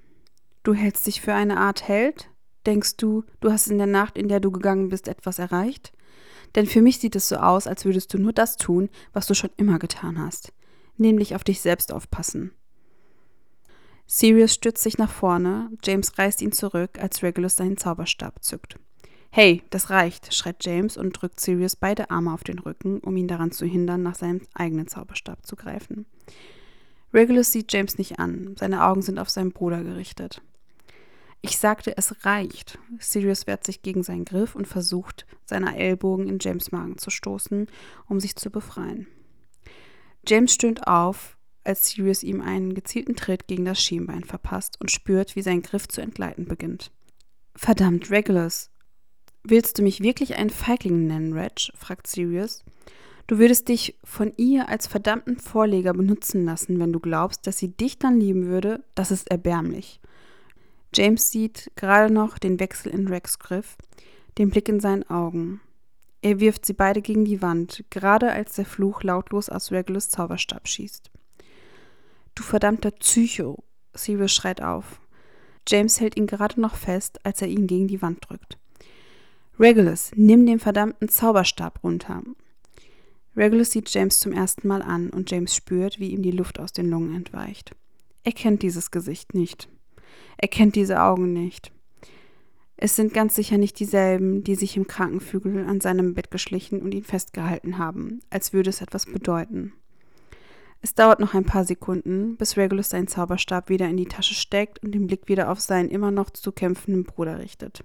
Du 0.64 0.74
hältst 0.74 1.08
dich 1.08 1.22
für 1.22 1.34
eine 1.34 1.58
Art 1.58 1.88
Held? 1.88 2.30
Denkst 2.68 2.98
du, 2.98 3.24
du 3.40 3.52
hast 3.52 3.68
in 3.68 3.78
der 3.78 3.88
Nacht, 3.88 4.18
in 4.18 4.28
der 4.28 4.42
du 4.42 4.52
gegangen 4.52 4.90
bist, 4.90 5.08
etwas 5.08 5.40
erreicht? 5.40 5.94
Denn 6.56 6.68
für 6.68 6.82
mich 6.82 7.00
sieht 7.00 7.16
es 7.16 7.30
so 7.30 7.38
aus, 7.38 7.66
als 7.66 7.86
würdest 7.86 8.14
du 8.14 8.18
nur 8.18 8.34
das 8.34 8.58
tun, 8.58 8.90
was 9.14 9.26
du 9.26 9.34
schon 9.34 9.52
immer 9.56 9.80
getan 9.80 10.20
hast, 10.20 10.54
nämlich 10.98 11.34
auf 11.34 11.46
dich 11.46 11.62
selbst 11.62 11.94
aufpassen. 11.94 12.52
Sirius 14.06 14.54
stützt 14.54 14.84
sich 14.84 14.98
nach 14.98 15.12
vorne, 15.12 15.70
James 15.84 16.18
reißt 16.18 16.42
ihn 16.42 16.52
zurück, 16.52 17.00
als 17.00 17.24
Regulus 17.24 17.56
seinen 17.56 17.78
Zauberstab 17.78 18.44
zückt. 18.44 18.78
Hey, 19.30 19.64
das 19.70 19.90
reicht, 19.90 20.34
schreit 20.34 20.66
James 20.66 20.98
und 20.98 21.14
drückt 21.14 21.40
Sirius 21.40 21.76
beide 21.76 22.10
Arme 22.10 22.34
auf 22.34 22.44
den 22.44 22.60
Rücken, 22.60 23.00
um 23.00 23.16
ihn 23.16 23.28
daran 23.28 23.52
zu 23.52 23.66
hindern, 23.66 24.04
nach 24.04 24.16
seinem 24.16 24.42
eigenen 24.54 24.88
Zauberstab 24.88 25.46
zu 25.46 25.56
greifen. 25.56 26.06
Regulus 27.14 27.52
sieht 27.52 27.72
James 27.72 27.98
nicht 27.98 28.20
an, 28.20 28.56
seine 28.58 28.84
Augen 28.84 29.02
sind 29.02 29.20
auf 29.20 29.30
seinen 29.30 29.52
Bruder 29.52 29.84
gerichtet. 29.84 30.42
Ich 31.42 31.60
sagte, 31.60 31.96
es 31.98 32.26
reicht. 32.26 32.80
Sirius 33.00 33.48
wehrt 33.48 33.66
sich 33.66 33.82
gegen 33.82 34.04
seinen 34.04 34.26
Griff 34.26 34.56
und 34.56 34.68
versucht, 34.68 35.26
seine 35.46 35.78
Ellbogen 35.78 36.28
in 36.28 36.40
James 36.42 36.72
Magen 36.72 36.98
zu 36.98 37.10
stoßen, 37.10 37.68
um 38.08 38.20
sich 38.20 38.36
zu 38.36 38.50
befreien. 38.50 39.08
James 40.28 40.54
stöhnt 40.54 40.88
auf, 40.88 41.38
als 41.64 41.90
Sirius 41.90 42.24
ihm 42.24 42.42
einen 42.42 42.74
gezielten 42.74 43.16
Tritt 43.16 43.48
gegen 43.48 43.66
das 43.66 43.82
Schienbein 43.82 44.24
verpasst 44.24 44.80
und 44.82 44.92
spürt, 44.92 45.36
wie 45.36 45.42
sein 45.42 45.62
Griff 45.62 45.88
zu 45.88 46.02
entgleiten 46.02 46.46
beginnt. 46.46 46.92
Verdammt, 47.56 48.10
Regulus. 48.10 48.70
Willst 49.44 49.78
du 49.78 49.84
mich 49.84 50.02
wirklich 50.02 50.36
einen 50.36 50.50
Feigling 50.50 51.08
nennen, 51.08 51.34
Reg? 51.34 51.72
fragt 51.76 52.08
Sirius. 52.08 52.64
Du 53.28 53.40
würdest 53.40 53.68
dich 53.68 53.98
von 54.04 54.32
ihr 54.38 54.70
als 54.70 54.88
verdammten 54.88 55.38
Vorleger 55.38 55.94
benutzen 55.94 56.46
lassen, 56.46 56.80
wenn 56.80 56.94
du 56.94 57.00
glaubst, 57.00 57.46
dass 57.46 57.58
sie 57.58 57.70
dich 57.70 58.00
dann 58.00 58.20
lieben 58.20 58.46
würde. 58.46 58.84
Das 58.96 59.12
ist 59.12 59.30
erbärmlich. 59.30 60.00
James 60.98 61.30
sieht 61.30 61.72
gerade 61.76 62.12
noch 62.12 62.40
den 62.40 62.60
Wechsel 62.60 62.92
in 62.92 63.08
Rex 63.08 63.38
Griff, 63.38 63.78
den 64.40 64.50
Blick 64.50 64.68
in 64.68 64.80
seinen 64.80 65.08
Augen. 65.08 65.62
Er 66.24 66.40
wirft 66.40 66.66
sie 66.66 66.74
beide 66.74 67.04
gegen 67.04 67.24
die 67.24 67.44
Wand, 67.44 67.86
gerade 67.92 68.32
als 68.32 68.56
der 68.56 68.66
Fluch 68.66 69.04
lautlos 69.04 69.48
aus 69.48 69.72
Regulus 69.72 70.10
Zauberstab 70.10 70.68
schießt. 70.68 71.12
Du 72.34 72.42
verdammter 72.42 72.90
Psycho! 72.90 73.64
Sirius 73.94 74.34
schreit 74.34 74.64
auf. 74.64 75.00
James 75.68 76.00
hält 76.00 76.18
ihn 76.18 76.26
gerade 76.26 76.60
noch 76.60 76.76
fest, 76.76 77.24
als 77.24 77.44
er 77.44 77.48
ihn 77.48 77.68
gegen 77.68 77.88
die 77.88 78.02
Wand 78.02 78.28
drückt. 78.28 78.58
Regulus, 79.60 80.12
nimm 80.16 80.48
den 80.48 80.60
verdammten 80.60 81.10
Zauberstab 81.10 81.84
runter. 81.84 82.24
Regulus 83.36 83.70
sieht 83.70 83.94
James 83.94 84.20
zum 84.20 84.34
ersten 84.34 84.68
Mal 84.68 84.82
an 84.82 85.12
und 85.12 85.30
James 85.30 85.56
spürt, 85.56 86.00
wie 86.00 86.10
ihm 86.10 86.24
die 86.24 86.32
Luft 86.32 86.60
aus 86.60 86.74
den 86.74 86.90
Lungen 86.90 87.16
entweicht. 87.16 87.76
Er 88.24 88.32
kennt 88.32 88.64
dieses 88.64 88.90
Gesicht 88.90 89.36
nicht. 89.36 89.70
Er 90.38 90.48
kennt 90.48 90.76
diese 90.76 91.02
Augen 91.02 91.34
nicht. 91.34 91.72
Es 92.80 92.96
sind 92.96 93.14
ganz 93.14 93.34
sicher 93.36 93.58
nicht 93.58 93.80
dieselben, 93.80 94.44
die 94.44 94.54
sich 94.54 94.78
im 94.78 94.86
Krankenflügel 94.86 95.66
an 95.66 95.82
seinem 95.82 96.14
Bett 96.14 96.30
geschlichen 96.30 96.82
und 96.82 96.94
ihn 96.94 97.04
festgehalten 97.04 97.80
haben, 97.80 98.20
als 98.30 98.54
würde 98.54 98.70
es 98.70 98.82
etwas 98.82 99.08
bedeuten. 99.08 99.74
Es 100.82 100.94
dauert 100.94 101.20
noch 101.20 101.34
ein 101.34 101.44
paar 101.44 101.64
Sekunden, 101.64 102.38
bis 102.38 102.56
Regulus 102.56 102.90
seinen 102.90 103.08
Zauberstab 103.08 103.70
wieder 103.70 103.88
in 103.88 103.98
die 103.98 104.06
Tasche 104.06 104.36
steckt 104.36 104.84
und 104.84 104.92
den 104.92 105.08
Blick 105.08 105.28
wieder 105.28 105.52
auf 105.52 105.60
seinen 105.60 105.90
immer 105.90 106.12
noch 106.12 106.30
zu 106.30 106.52
kämpfenden 106.52 107.04
Bruder 107.04 107.40
richtet. 107.40 107.84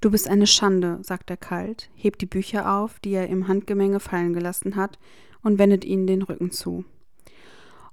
Du 0.00 0.10
bist 0.10 0.28
eine 0.28 0.48
Schande, 0.48 0.98
sagt 1.02 1.30
er 1.30 1.36
kalt, 1.36 1.90
hebt 1.94 2.20
die 2.20 2.26
Bücher 2.26 2.76
auf, 2.76 2.98
die 2.98 3.12
er 3.12 3.28
im 3.28 3.46
Handgemenge 3.46 4.00
fallen 4.00 4.34
gelassen 4.34 4.74
hat, 4.74 4.98
und 5.42 5.58
wendet 5.58 5.84
ihnen 5.84 6.06
den 6.06 6.22
Rücken 6.22 6.50
zu. 6.50 6.84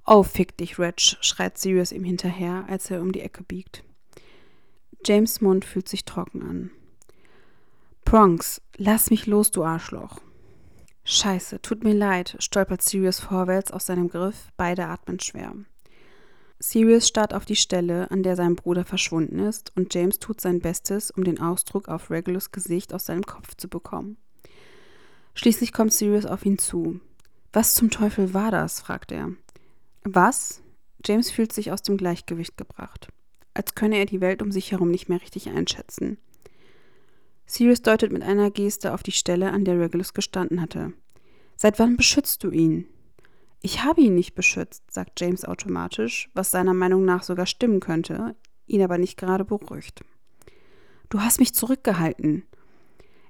Oh, 0.04 0.22
fick 0.22 0.56
dich, 0.56 0.78
Reg, 0.78 1.00
schreit 1.00 1.58
Sirius 1.58 1.92
ihm 1.92 2.04
hinterher, 2.04 2.64
als 2.68 2.90
er 2.90 3.00
um 3.00 3.12
die 3.12 3.20
Ecke 3.20 3.44
biegt. 3.44 3.84
James 5.04 5.40
Mund 5.40 5.64
fühlt 5.64 5.88
sich 5.88 6.04
trocken 6.04 6.42
an. 6.42 6.70
Prongs, 8.04 8.60
lass 8.76 9.10
mich 9.10 9.26
los, 9.26 9.50
du 9.50 9.64
Arschloch. 9.64 10.20
Scheiße, 11.04 11.62
tut 11.62 11.82
mir 11.82 11.94
leid, 11.94 12.36
stolpert 12.38 12.82
Sirius 12.82 13.20
vorwärts 13.20 13.72
aus 13.72 13.86
seinem 13.86 14.08
Griff, 14.08 14.48
beide 14.56 14.86
atmen 14.86 15.18
schwer. 15.18 15.54
Sirius 16.60 17.08
starrt 17.08 17.34
auf 17.34 17.44
die 17.44 17.56
Stelle, 17.56 18.10
an 18.12 18.22
der 18.22 18.36
sein 18.36 18.54
Bruder 18.54 18.84
verschwunden 18.84 19.40
ist, 19.40 19.72
und 19.76 19.92
James 19.94 20.20
tut 20.20 20.40
sein 20.40 20.60
Bestes, 20.60 21.10
um 21.10 21.24
den 21.24 21.40
Ausdruck 21.40 21.88
auf 21.88 22.10
Regulus 22.10 22.52
Gesicht 22.52 22.94
aus 22.94 23.06
seinem 23.06 23.24
Kopf 23.24 23.56
zu 23.56 23.68
bekommen. 23.68 24.16
Schließlich 25.34 25.72
kommt 25.72 25.92
Sirius 25.92 26.26
auf 26.26 26.46
ihn 26.46 26.58
zu. 26.58 27.00
Was 27.52 27.74
zum 27.74 27.90
Teufel 27.90 28.32
war 28.32 28.52
das? 28.52 28.80
fragt 28.80 29.10
er. 29.10 29.32
Was? 30.04 30.62
James 31.04 31.30
fühlt 31.30 31.52
sich 31.52 31.72
aus 31.72 31.82
dem 31.82 31.96
Gleichgewicht 31.96 32.56
gebracht, 32.56 33.08
als 33.54 33.74
könne 33.74 33.98
er 33.98 34.06
die 34.06 34.20
Welt 34.20 34.42
um 34.42 34.52
sich 34.52 34.72
herum 34.72 34.90
nicht 34.90 35.08
mehr 35.08 35.20
richtig 35.20 35.48
einschätzen. 35.48 36.18
Sirius 37.46 37.82
deutet 37.82 38.12
mit 38.12 38.22
einer 38.22 38.50
Geste 38.50 38.94
auf 38.94 39.02
die 39.02 39.12
Stelle, 39.12 39.50
an 39.50 39.64
der 39.64 39.78
Regulus 39.78 40.14
gestanden 40.14 40.60
hatte. 40.60 40.92
Seit 41.56 41.78
wann 41.78 41.96
beschützt 41.96 42.42
du 42.44 42.50
ihn? 42.50 42.86
Ich 43.60 43.84
habe 43.84 44.00
ihn 44.00 44.14
nicht 44.14 44.34
beschützt, 44.34 44.90
sagt 44.90 45.20
James 45.20 45.44
automatisch, 45.44 46.30
was 46.34 46.50
seiner 46.50 46.74
Meinung 46.74 47.04
nach 47.04 47.22
sogar 47.22 47.46
stimmen 47.46 47.78
könnte, 47.78 48.34
ihn 48.66 48.82
aber 48.82 48.98
nicht 48.98 49.16
gerade 49.16 49.44
beruhigt. 49.44 50.02
Du 51.10 51.20
hast 51.20 51.38
mich 51.38 51.54
zurückgehalten. 51.54 52.44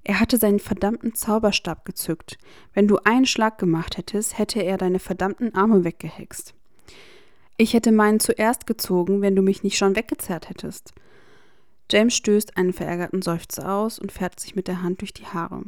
Er 0.04 0.20
hatte 0.20 0.38
seinen 0.38 0.58
verdammten 0.58 1.14
Zauberstab 1.14 1.84
gezückt. 1.84 2.38
Wenn 2.72 2.88
du 2.88 2.98
einen 3.04 3.26
Schlag 3.26 3.58
gemacht 3.58 3.98
hättest, 3.98 4.38
hätte 4.38 4.62
er 4.62 4.78
deine 4.78 5.00
verdammten 5.00 5.54
Arme 5.54 5.84
weggehext. 5.84 6.54
Ich 7.56 7.74
hätte 7.74 7.92
meinen 7.92 8.20
zuerst 8.20 8.66
gezogen, 8.66 9.20
wenn 9.20 9.36
du 9.36 9.42
mich 9.42 9.62
nicht 9.62 9.76
schon 9.76 9.96
weggezerrt 9.96 10.48
hättest. 10.48 10.92
James 11.90 12.14
stößt 12.14 12.56
einen 12.56 12.72
verärgerten 12.72 13.22
Seufzer 13.22 13.72
aus 13.72 13.98
und 13.98 14.12
fährt 14.12 14.40
sich 14.40 14.56
mit 14.56 14.66
der 14.68 14.82
Hand 14.82 15.00
durch 15.00 15.12
die 15.12 15.26
Haare. 15.26 15.64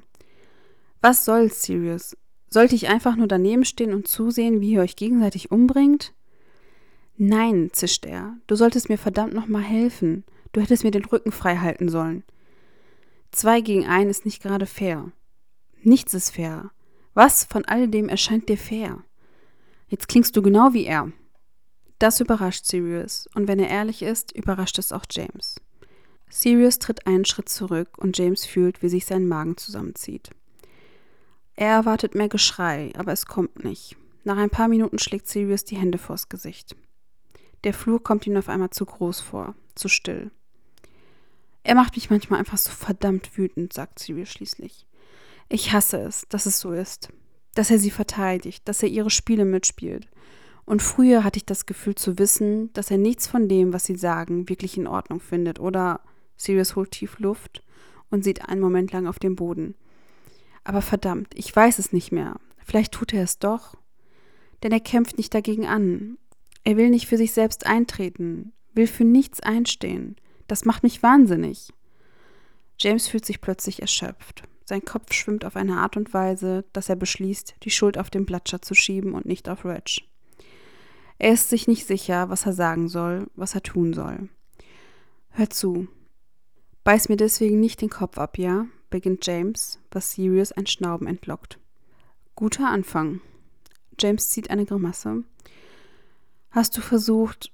Was 1.00 1.24
soll's, 1.24 1.62
Sirius? 1.62 2.16
Sollte 2.48 2.74
ich 2.74 2.88
einfach 2.88 3.16
nur 3.16 3.26
daneben 3.26 3.64
stehen 3.64 3.92
und 3.92 4.08
zusehen, 4.08 4.60
wie 4.60 4.72
ihr 4.72 4.80
euch 4.80 4.96
gegenseitig 4.96 5.50
umbringt? 5.50 6.14
Nein, 7.16 7.70
zischt 7.72 8.06
er. 8.06 8.36
Du 8.46 8.56
solltest 8.56 8.88
mir 8.88 8.98
verdammt 8.98 9.34
nochmal 9.34 9.62
helfen. 9.62 10.24
Du 10.52 10.60
hättest 10.60 10.82
mir 10.82 10.90
den 10.90 11.04
Rücken 11.04 11.32
frei 11.32 11.56
halten 11.56 11.88
sollen. 11.88 12.24
Zwei 13.32 13.60
gegen 13.60 13.86
einen 13.86 14.10
ist 14.10 14.24
nicht 14.24 14.42
gerade 14.42 14.66
fair. 14.66 15.10
Nichts 15.82 16.14
ist 16.14 16.30
fair. 16.30 16.70
Was 17.12 17.44
von 17.44 17.64
alledem 17.64 18.08
erscheint 18.08 18.48
dir 18.48 18.56
fair? 18.56 19.04
Jetzt 19.88 20.08
klingst 20.08 20.36
du 20.36 20.42
genau 20.42 20.72
wie 20.72 20.86
er. 20.86 21.12
Das 21.98 22.20
überrascht 22.20 22.66
Sirius, 22.66 23.28
und 23.34 23.48
wenn 23.48 23.58
er 23.58 23.68
ehrlich 23.68 24.02
ist, 24.02 24.32
überrascht 24.32 24.78
es 24.78 24.92
auch 24.92 25.04
James. 25.10 25.56
Sirius 26.28 26.78
tritt 26.80 27.06
einen 27.06 27.24
Schritt 27.24 27.48
zurück 27.48 27.96
und 27.96 28.18
James 28.18 28.44
fühlt, 28.44 28.82
wie 28.82 28.88
sich 28.88 29.06
sein 29.06 29.28
Magen 29.28 29.56
zusammenzieht. 29.56 30.30
Er 31.54 31.70
erwartet 31.70 32.14
mehr 32.14 32.28
Geschrei, 32.28 32.92
aber 32.96 33.12
es 33.12 33.26
kommt 33.26 33.62
nicht. 33.62 33.96
Nach 34.24 34.36
ein 34.36 34.50
paar 34.50 34.68
Minuten 34.68 34.98
schlägt 34.98 35.28
Sirius 35.28 35.64
die 35.64 35.76
Hände 35.76 35.98
vors 35.98 36.28
Gesicht. 36.28 36.74
Der 37.62 37.72
Flur 37.72 38.02
kommt 38.02 38.26
ihm 38.26 38.36
auf 38.36 38.48
einmal 38.48 38.70
zu 38.70 38.84
groß 38.84 39.20
vor, 39.20 39.54
zu 39.74 39.88
still. 39.88 40.30
Er 41.62 41.74
macht 41.74 41.94
mich 41.94 42.10
manchmal 42.10 42.40
einfach 42.40 42.58
so 42.58 42.70
verdammt 42.70 43.38
wütend, 43.38 43.72
sagt 43.72 43.98
Sirius 43.98 44.30
schließlich. 44.30 44.86
Ich 45.48 45.72
hasse 45.72 45.98
es, 45.98 46.26
dass 46.28 46.46
es 46.46 46.58
so 46.58 46.72
ist. 46.72 47.10
Dass 47.54 47.70
er 47.70 47.78
sie 47.78 47.90
verteidigt, 47.90 48.66
dass 48.68 48.82
er 48.82 48.88
ihre 48.88 49.10
Spiele 49.10 49.44
mitspielt. 49.44 50.08
Und 50.66 50.82
früher 50.82 51.24
hatte 51.24 51.36
ich 51.36 51.44
das 51.44 51.66
Gefühl 51.66 51.94
zu 51.94 52.18
wissen, 52.18 52.72
dass 52.72 52.90
er 52.90 52.98
nichts 52.98 53.26
von 53.26 53.48
dem, 53.48 53.72
was 53.72 53.84
sie 53.84 53.96
sagen, 53.96 54.48
wirklich 54.48 54.78
in 54.78 54.86
Ordnung 54.86 55.20
findet. 55.20 55.60
Oder 55.60 56.00
Sirius 56.36 56.74
holt 56.74 56.92
tief 56.92 57.18
Luft 57.18 57.62
und 58.10 58.24
sieht 58.24 58.48
einen 58.48 58.60
Moment 58.60 58.92
lang 58.92 59.06
auf 59.06 59.18
den 59.18 59.36
Boden. 59.36 59.74
Aber 60.64 60.80
verdammt, 60.80 61.34
ich 61.34 61.54
weiß 61.54 61.78
es 61.78 61.92
nicht 61.92 62.12
mehr. 62.12 62.40
Vielleicht 62.64 62.92
tut 62.92 63.12
er 63.12 63.22
es 63.22 63.38
doch. 63.38 63.76
Denn 64.62 64.72
er 64.72 64.80
kämpft 64.80 65.18
nicht 65.18 65.34
dagegen 65.34 65.66
an. 65.66 66.16
Er 66.64 66.78
will 66.78 66.88
nicht 66.88 67.06
für 67.06 67.18
sich 67.18 67.32
selbst 67.32 67.66
eintreten, 67.66 68.52
will 68.72 68.86
für 68.86 69.04
nichts 69.04 69.40
einstehen. 69.40 70.16
Das 70.46 70.64
macht 70.64 70.82
mich 70.82 71.02
wahnsinnig. 71.02 71.68
James 72.78 73.06
fühlt 73.06 73.26
sich 73.26 73.42
plötzlich 73.42 73.82
erschöpft. 73.82 74.44
Sein 74.64 74.82
Kopf 74.82 75.12
schwimmt 75.12 75.44
auf 75.44 75.56
eine 75.56 75.76
Art 75.76 75.98
und 75.98 76.14
Weise, 76.14 76.64
dass 76.72 76.88
er 76.88 76.96
beschließt, 76.96 77.56
die 77.62 77.70
Schuld 77.70 77.98
auf 77.98 78.08
den 78.08 78.24
Blatscher 78.24 78.62
zu 78.62 78.74
schieben 78.74 79.12
und 79.12 79.26
nicht 79.26 79.50
auf 79.50 79.66
Reg. 79.66 80.04
Er 81.18 81.32
ist 81.32 81.48
sich 81.48 81.68
nicht 81.68 81.86
sicher, 81.86 82.28
was 82.28 82.46
er 82.46 82.52
sagen 82.52 82.88
soll, 82.88 83.28
was 83.34 83.54
er 83.54 83.62
tun 83.62 83.92
soll. 83.94 84.28
Hör 85.30 85.50
zu. 85.50 85.88
Beiß 86.84 87.08
mir 87.08 87.16
deswegen 87.16 87.60
nicht 87.60 87.80
den 87.80 87.90
Kopf 87.90 88.18
ab, 88.18 88.38
ja? 88.38 88.66
beginnt 88.90 89.26
James, 89.26 89.80
was 89.90 90.12
Sirius 90.12 90.52
ein 90.52 90.66
Schnauben 90.66 91.06
entlockt. 91.06 91.58
Guter 92.36 92.68
Anfang. 92.68 93.20
James 93.98 94.28
zieht 94.28 94.50
eine 94.50 94.66
Grimasse. 94.66 95.24
Hast 96.50 96.76
du 96.76 96.80
versucht, 96.80 97.50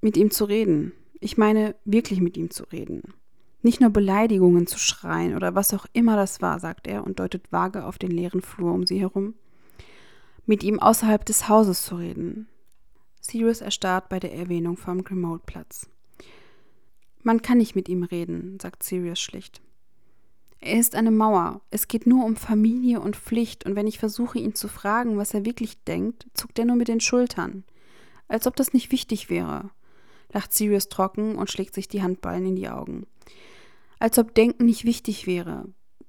mit 0.00 0.16
ihm 0.16 0.30
zu 0.30 0.44
reden? 0.44 0.92
Ich 1.20 1.36
meine, 1.36 1.74
wirklich 1.84 2.20
mit 2.20 2.36
ihm 2.36 2.50
zu 2.50 2.64
reden. 2.64 3.14
Nicht 3.62 3.80
nur 3.80 3.90
Beleidigungen 3.90 4.66
zu 4.66 4.78
schreien 4.78 5.34
oder 5.34 5.54
was 5.54 5.72
auch 5.72 5.86
immer 5.92 6.16
das 6.16 6.42
war, 6.42 6.60
sagt 6.60 6.86
er 6.86 7.04
und 7.04 7.18
deutet 7.18 7.50
vage 7.50 7.84
auf 7.84 7.98
den 7.98 8.10
leeren 8.10 8.42
Flur 8.42 8.72
um 8.72 8.86
sie 8.86 9.00
herum. 9.00 9.34
Mit 10.46 10.62
ihm 10.62 10.78
außerhalb 10.78 11.24
des 11.24 11.48
Hauses 11.48 11.84
zu 11.84 11.96
reden, 11.96 12.46
Sirius 13.26 13.62
erstarrt 13.62 14.10
bei 14.10 14.20
der 14.20 14.34
Erwähnung 14.34 14.76
vom 14.76 15.02
Grimmauld-Platz. 15.02 15.88
Man 17.22 17.40
kann 17.40 17.58
nicht 17.58 17.74
mit 17.74 17.88
ihm 17.88 18.02
reden, 18.02 18.58
sagt 18.60 18.82
Sirius 18.82 19.18
schlicht. 19.18 19.62
Er 20.60 20.78
ist 20.78 20.94
eine 20.94 21.10
Mauer. 21.10 21.62
Es 21.70 21.88
geht 21.88 22.06
nur 22.06 22.24
um 22.24 22.36
Familie 22.36 23.00
und 23.00 23.16
Pflicht, 23.16 23.64
und 23.64 23.76
wenn 23.76 23.86
ich 23.86 23.98
versuche, 23.98 24.38
ihn 24.38 24.54
zu 24.54 24.68
fragen, 24.68 25.16
was 25.16 25.32
er 25.32 25.46
wirklich 25.46 25.82
denkt, 25.84 26.26
zuckt 26.34 26.58
er 26.58 26.66
nur 26.66 26.76
mit 26.76 26.88
den 26.88 27.00
Schultern. 27.00 27.64
Als 28.28 28.46
ob 28.46 28.56
das 28.56 28.74
nicht 28.74 28.92
wichtig 28.92 29.30
wäre, 29.30 29.70
lacht 30.32 30.52
Sirius 30.52 30.88
trocken 30.88 31.36
und 31.36 31.50
schlägt 31.50 31.74
sich 31.74 31.88
die 31.88 32.02
Handballen 32.02 32.46
in 32.46 32.56
die 32.56 32.68
Augen. 32.68 33.06
Als 33.98 34.18
ob 34.18 34.34
Denken 34.34 34.66
nicht 34.66 34.84
wichtig 34.84 35.26
wäre. 35.26 35.66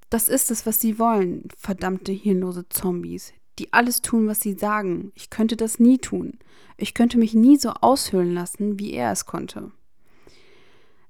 Das 0.09 0.27
ist 0.27 0.51
es, 0.51 0.65
was 0.65 0.81
sie 0.81 0.99
wollen, 0.99 1.47
verdammte 1.57 2.11
hirnlose 2.11 2.67
Zombies, 2.69 3.33
die 3.59 3.73
alles 3.73 4.01
tun, 4.01 4.27
was 4.27 4.41
sie 4.41 4.53
sagen. 4.53 5.11
Ich 5.15 5.29
könnte 5.29 5.55
das 5.55 5.79
nie 5.79 5.97
tun. 5.97 6.39
Ich 6.77 6.93
könnte 6.93 7.17
mich 7.17 7.33
nie 7.33 7.57
so 7.57 7.69
aushöhlen 7.69 8.33
lassen, 8.33 8.79
wie 8.79 8.93
er 8.93 9.11
es 9.11 9.25
konnte. 9.25 9.71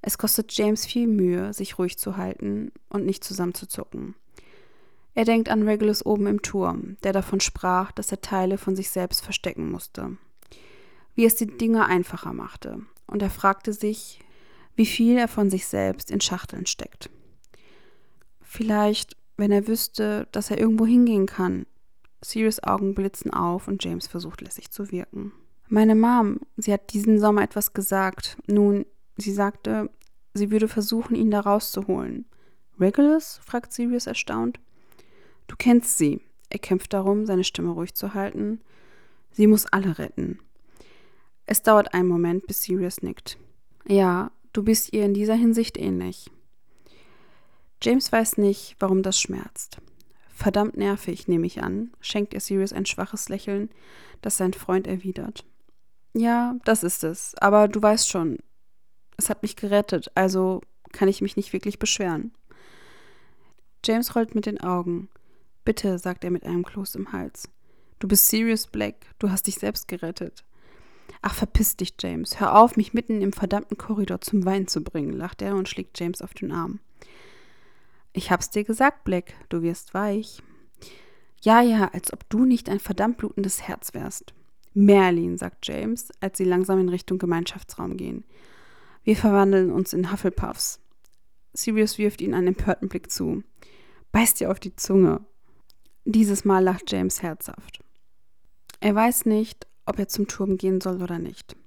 Es 0.02 0.20
kostet 0.20 0.52
James 0.54 0.86
viel 0.86 1.08
Mühe, 1.08 1.52
sich 1.54 1.80
ruhig 1.80 1.98
zu 1.98 2.18
halten 2.18 2.72
und 2.90 3.06
nicht 3.06 3.24
zusammenzuzucken. 3.24 4.14
Er 5.16 5.26
denkt 5.26 5.50
an 5.50 5.64
Regulus 5.64 6.06
oben 6.06 6.28
im 6.28 6.42
Turm, 6.42 6.98
der 7.04 7.14
davon 7.14 7.40
sprach, 7.40 7.92
dass 7.94 8.12
er 8.12 8.22
Teile 8.22 8.58
von 8.58 8.76
sich 8.76 8.90
selbst 8.90 9.24
verstecken 9.24 9.72
musste. 9.72 10.18
Wie 11.16 11.26
es 11.26 11.38
die 11.38 11.48
Dinge 11.48 11.86
einfacher 11.86 12.34
machte. 12.34 12.82
Und 13.08 13.22
er 13.22 13.30
fragte 13.30 13.74
sich, 13.74 14.20
wie 14.76 14.86
viel 14.86 15.18
er 15.18 15.30
von 15.30 15.50
sich 15.50 15.66
selbst 15.66 16.12
in 16.12 16.22
Schachteln 16.22 16.66
steckt. 16.66 17.10
Vielleicht, 18.42 19.16
wenn 19.38 19.52
er 19.52 19.68
wüsste, 19.68 20.28
dass 20.32 20.52
er 20.52 20.60
irgendwo 20.60 20.86
hingehen 20.86 21.26
kann. 21.26 21.66
Sirius 22.30 22.62
Augen 22.64 22.96
blitzen 22.96 23.32
auf 23.32 23.68
und 23.68 23.84
James 23.84 24.08
versucht 24.08 24.42
lässig 24.42 24.72
zu 24.72 24.92
wirken. 24.92 25.32
Meine 25.68 25.96
Mom, 25.96 26.40
sie 26.58 26.74
hat 26.74 26.94
diesen 26.94 27.20
Sommer 27.20 27.44
etwas 27.44 27.74
gesagt. 27.74 28.38
Nun, 28.48 28.86
sie 29.18 29.32
sagte, 29.32 29.90
sie 30.34 30.52
würde 30.52 30.68
versuchen, 30.68 31.16
ihn 31.16 31.32
da 31.32 31.40
rauszuholen. 31.40 32.26
Regulus? 32.80 33.40
fragt 33.44 33.74
Sirius 33.74 34.08
erstaunt. 34.08 34.60
Du 35.48 35.56
kennst 35.58 35.98
sie. 35.98 36.22
Er 36.50 36.60
kämpft 36.60 36.94
darum, 36.94 37.26
seine 37.26 37.44
Stimme 37.44 37.72
ruhig 37.72 37.94
zu 37.96 38.14
halten. 38.14 38.62
Sie 39.32 39.48
muss 39.48 39.66
alle 39.68 39.98
retten. 39.98 40.40
Es 41.46 41.62
dauert 41.62 41.94
einen 41.94 42.08
Moment, 42.08 42.48
bis 42.48 42.64
Sirius 42.64 43.02
nickt. 43.02 43.38
Ja, 43.88 44.32
du 44.54 44.64
bist 44.64 44.94
ihr 44.94 45.06
in 45.06 45.14
dieser 45.14 45.36
Hinsicht 45.36 45.78
ähnlich. 45.78 46.32
James 47.82 48.12
weiß 48.12 48.38
nicht, 48.38 48.76
warum 48.80 49.04
das 49.04 49.20
schmerzt. 49.20 49.80
Verdammt 50.36 50.76
nervig, 50.76 51.30
nehme 51.30 51.48
ich 51.48 51.64
an, 51.64 51.94
schenkt 52.02 52.34
er 52.34 52.42
Sirius 52.42 52.74
ein 52.74 52.86
schwaches 52.86 53.30
Lächeln, 53.30 53.70
das 54.22 54.36
sein 54.36 54.52
Freund 54.52 54.86
erwidert. 54.86 55.46
Ja, 56.14 56.58
das 56.66 56.84
ist 56.84 57.06
es, 57.06 57.36
aber 57.40 57.70
du 57.70 57.82
weißt 57.82 58.10
schon, 58.10 58.40
es 59.16 59.30
hat 59.30 59.44
mich 59.44 59.56
gerettet, 59.56 60.12
also 60.14 60.60
kann 60.92 61.08
ich 61.08 61.22
mich 61.22 61.38
nicht 61.38 61.54
wirklich 61.54 61.80
beschweren. 61.80 62.34
James 63.86 64.14
rollt 64.14 64.36
mit 64.36 64.46
den 64.46 64.60
Augen. 64.60 65.08
Bitte, 65.64 65.98
sagt 66.00 66.26
er 66.26 66.32
mit 66.32 66.44
einem 66.46 66.66
Kloß 66.66 66.96
im 66.96 67.14
Hals. 67.14 67.50
Du 68.00 68.08
bist 68.10 68.28
Sirius 68.28 68.68
Black, 68.68 68.96
du 69.20 69.32
hast 69.32 69.48
dich 69.48 69.56
selbst 69.56 69.88
gerettet. 69.88 70.44
Ach, 71.22 71.34
verpiss 71.34 71.78
dich, 71.78 71.94
James. 71.98 72.42
Hör 72.42 72.60
auf, 72.60 72.76
mich 72.76 72.94
mitten 72.94 73.22
im 73.22 73.32
verdammten 73.32 73.78
Korridor 73.78 74.20
zum 74.20 74.44
Wein 74.44 74.68
zu 74.68 74.84
bringen, 74.84 75.14
lacht 75.14 75.42
er 75.42 75.56
und 75.56 75.70
schlägt 75.70 75.98
James 75.98 76.22
auf 76.22 76.34
den 76.34 76.52
Arm. 76.52 76.82
Ich 78.18 78.32
hab's 78.32 78.50
dir 78.50 78.64
gesagt, 78.64 79.04
Black, 79.04 79.34
du 79.50 79.62
wirst 79.62 79.94
weich. 79.94 80.42
Ja, 81.42 81.62
ja, 81.62 81.90
als 81.92 82.14
ob 82.14 82.28
du 82.30 82.46
nicht 82.46 82.70
ein 82.70 82.80
verdammt 82.80 83.18
blutendes 83.18 83.64
Herz 83.64 83.94
wärst. 83.94 84.34
Merlin, 84.74 85.38
sagt 85.38 85.68
James, 85.68 86.12
als 86.22 86.38
sie 86.38 86.46
langsam 86.46 86.80
in 86.80 86.88
Richtung 86.88 87.18
Gemeinschaftsraum 87.18 87.98
gehen. 87.98 88.24
Wir 89.04 89.18
verwandeln 89.18 89.70
uns 89.70 89.92
in 89.92 90.14
Hufflepuffs. 90.14 90.80
Sirius 91.52 91.98
wirft 91.98 92.22
ihnen 92.22 92.34
einen 92.36 92.48
empörten 92.48 92.88
Blick 92.88 93.12
zu. 93.12 93.44
Beiß 94.14 94.36
dir 94.36 94.50
auf 94.50 94.62
die 94.62 94.78
Zunge. 94.78 95.20
Dieses 96.06 96.46
Mal 96.46 96.64
lacht 96.64 96.90
James 96.90 97.22
herzhaft. 97.22 97.84
Er 98.80 98.96
weiß 98.96 99.26
nicht, 99.26 99.68
ob 99.86 100.00
er 100.00 100.08
zum 100.08 100.28
Turm 100.28 100.56
gehen 100.56 100.80
soll 100.80 101.04
oder 101.04 101.20
nicht. 101.20 101.58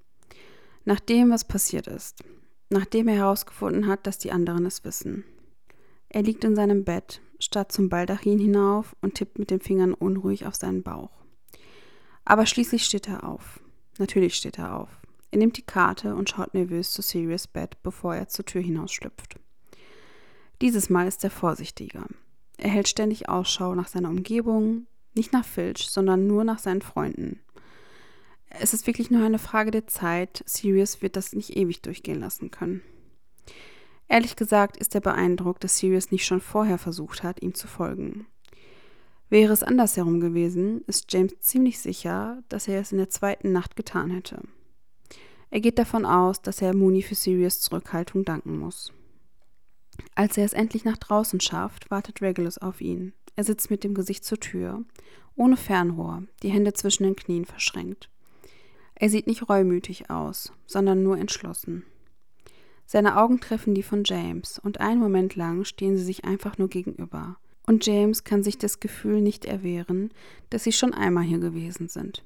Nach 0.86 1.00
dem, 1.00 1.28
was 1.28 1.46
passiert 1.46 1.88
ist. 1.88 2.24
Nachdem 2.70 3.08
er 3.08 3.16
herausgefunden 3.16 3.86
hat, 3.86 4.06
dass 4.06 4.16
die 4.16 4.32
anderen 4.32 4.64
es 4.64 4.82
wissen. 4.84 5.24
Er 6.08 6.22
liegt 6.22 6.44
in 6.44 6.56
seinem 6.56 6.84
Bett, 6.84 7.20
starrt 7.38 7.72
zum 7.72 7.88
Baldachin 7.88 8.38
hinauf 8.38 8.96
und 9.02 9.14
tippt 9.14 9.38
mit 9.38 9.50
den 9.50 9.60
Fingern 9.60 9.94
unruhig 9.94 10.46
auf 10.46 10.54
seinen 10.54 10.82
Bauch. 10.82 11.10
Aber 12.24 12.46
schließlich 12.46 12.84
steht 12.84 13.08
er 13.08 13.24
auf. 13.24 13.60
Natürlich 13.98 14.34
steht 14.34 14.58
er 14.58 14.76
auf. 14.76 14.88
Er 15.30 15.38
nimmt 15.38 15.56
die 15.56 15.66
Karte 15.66 16.14
und 16.14 16.30
schaut 16.30 16.54
nervös 16.54 16.90
zu 16.90 17.02
Sirius 17.02 17.46
Bett, 17.46 17.82
bevor 17.82 18.14
er 18.14 18.28
zur 18.28 18.44
Tür 18.44 18.62
hinausschlüpft. 18.62 19.38
Dieses 20.62 20.88
Mal 20.88 21.06
ist 21.06 21.22
er 21.24 21.30
vorsichtiger. 21.30 22.06
Er 22.56 22.70
hält 22.70 22.88
ständig 22.88 23.28
Ausschau 23.28 23.74
nach 23.74 23.88
seiner 23.88 24.08
Umgebung, 24.08 24.86
nicht 25.14 25.32
nach 25.32 25.44
Filch, 25.44 25.88
sondern 25.90 26.26
nur 26.26 26.44
nach 26.44 26.58
seinen 26.58 26.82
Freunden. 26.82 27.40
Es 28.50 28.72
ist 28.72 28.86
wirklich 28.86 29.10
nur 29.10 29.24
eine 29.24 29.38
Frage 29.38 29.70
der 29.70 29.86
Zeit. 29.86 30.42
Sirius 30.46 31.02
wird 31.02 31.16
das 31.16 31.34
nicht 31.34 31.56
ewig 31.56 31.82
durchgehen 31.82 32.20
lassen 32.20 32.50
können. 32.50 32.82
Ehrlich 34.08 34.36
gesagt 34.36 34.76
ist 34.78 34.94
er 34.94 35.00
beeindruckt, 35.02 35.62
dass 35.62 35.76
Sirius 35.78 36.10
nicht 36.10 36.24
schon 36.24 36.40
vorher 36.40 36.78
versucht 36.78 37.22
hat, 37.22 37.42
ihm 37.42 37.54
zu 37.54 37.66
folgen. 37.66 38.26
Wäre 39.28 39.52
es 39.52 39.62
andersherum 39.62 40.20
gewesen, 40.20 40.82
ist 40.86 41.12
James 41.12 41.38
ziemlich 41.40 41.78
sicher, 41.78 42.42
dass 42.48 42.66
er 42.66 42.80
es 42.80 42.92
in 42.92 42.98
der 42.98 43.10
zweiten 43.10 43.52
Nacht 43.52 43.76
getan 43.76 44.10
hätte. 44.10 44.40
Er 45.50 45.60
geht 45.60 45.78
davon 45.78 46.06
aus, 46.06 46.40
dass 46.40 46.62
er 46.62 46.74
Mooney 46.74 47.02
für 47.02 47.14
Sirius 47.14 47.60
Zurückhaltung 47.60 48.24
danken 48.24 48.58
muss. 48.58 48.92
Als 50.14 50.38
er 50.38 50.44
es 50.44 50.52
endlich 50.54 50.84
nach 50.84 50.96
draußen 50.96 51.40
schafft, 51.40 51.90
wartet 51.90 52.22
Regulus 52.22 52.58
auf 52.58 52.80
ihn. 52.80 53.12
Er 53.36 53.44
sitzt 53.44 53.70
mit 53.70 53.84
dem 53.84 53.94
Gesicht 53.94 54.24
zur 54.24 54.40
Tür, 54.40 54.84
ohne 55.36 55.56
Fernrohr, 55.56 56.24
die 56.42 56.50
Hände 56.50 56.72
zwischen 56.72 57.04
den 57.04 57.16
Knien 57.16 57.44
verschränkt. 57.44 58.10
Er 58.94 59.10
sieht 59.10 59.26
nicht 59.26 59.48
reumütig 59.48 60.10
aus, 60.10 60.52
sondern 60.66 61.02
nur 61.02 61.18
entschlossen. 61.18 61.84
Seine 62.90 63.18
Augen 63.18 63.38
treffen 63.38 63.74
die 63.74 63.82
von 63.82 64.02
James, 64.06 64.58
und 64.58 64.80
einen 64.80 64.98
Moment 64.98 65.36
lang 65.36 65.64
stehen 65.64 65.98
sie 65.98 66.02
sich 66.02 66.24
einfach 66.24 66.56
nur 66.56 66.68
gegenüber. 66.68 67.36
Und 67.66 67.84
James 67.84 68.24
kann 68.24 68.42
sich 68.42 68.56
das 68.56 68.80
Gefühl 68.80 69.20
nicht 69.20 69.44
erwehren, 69.44 70.10
dass 70.48 70.64
sie 70.64 70.72
schon 70.72 70.94
einmal 70.94 71.22
hier 71.22 71.38
gewesen 71.38 71.90
sind. 71.90 72.24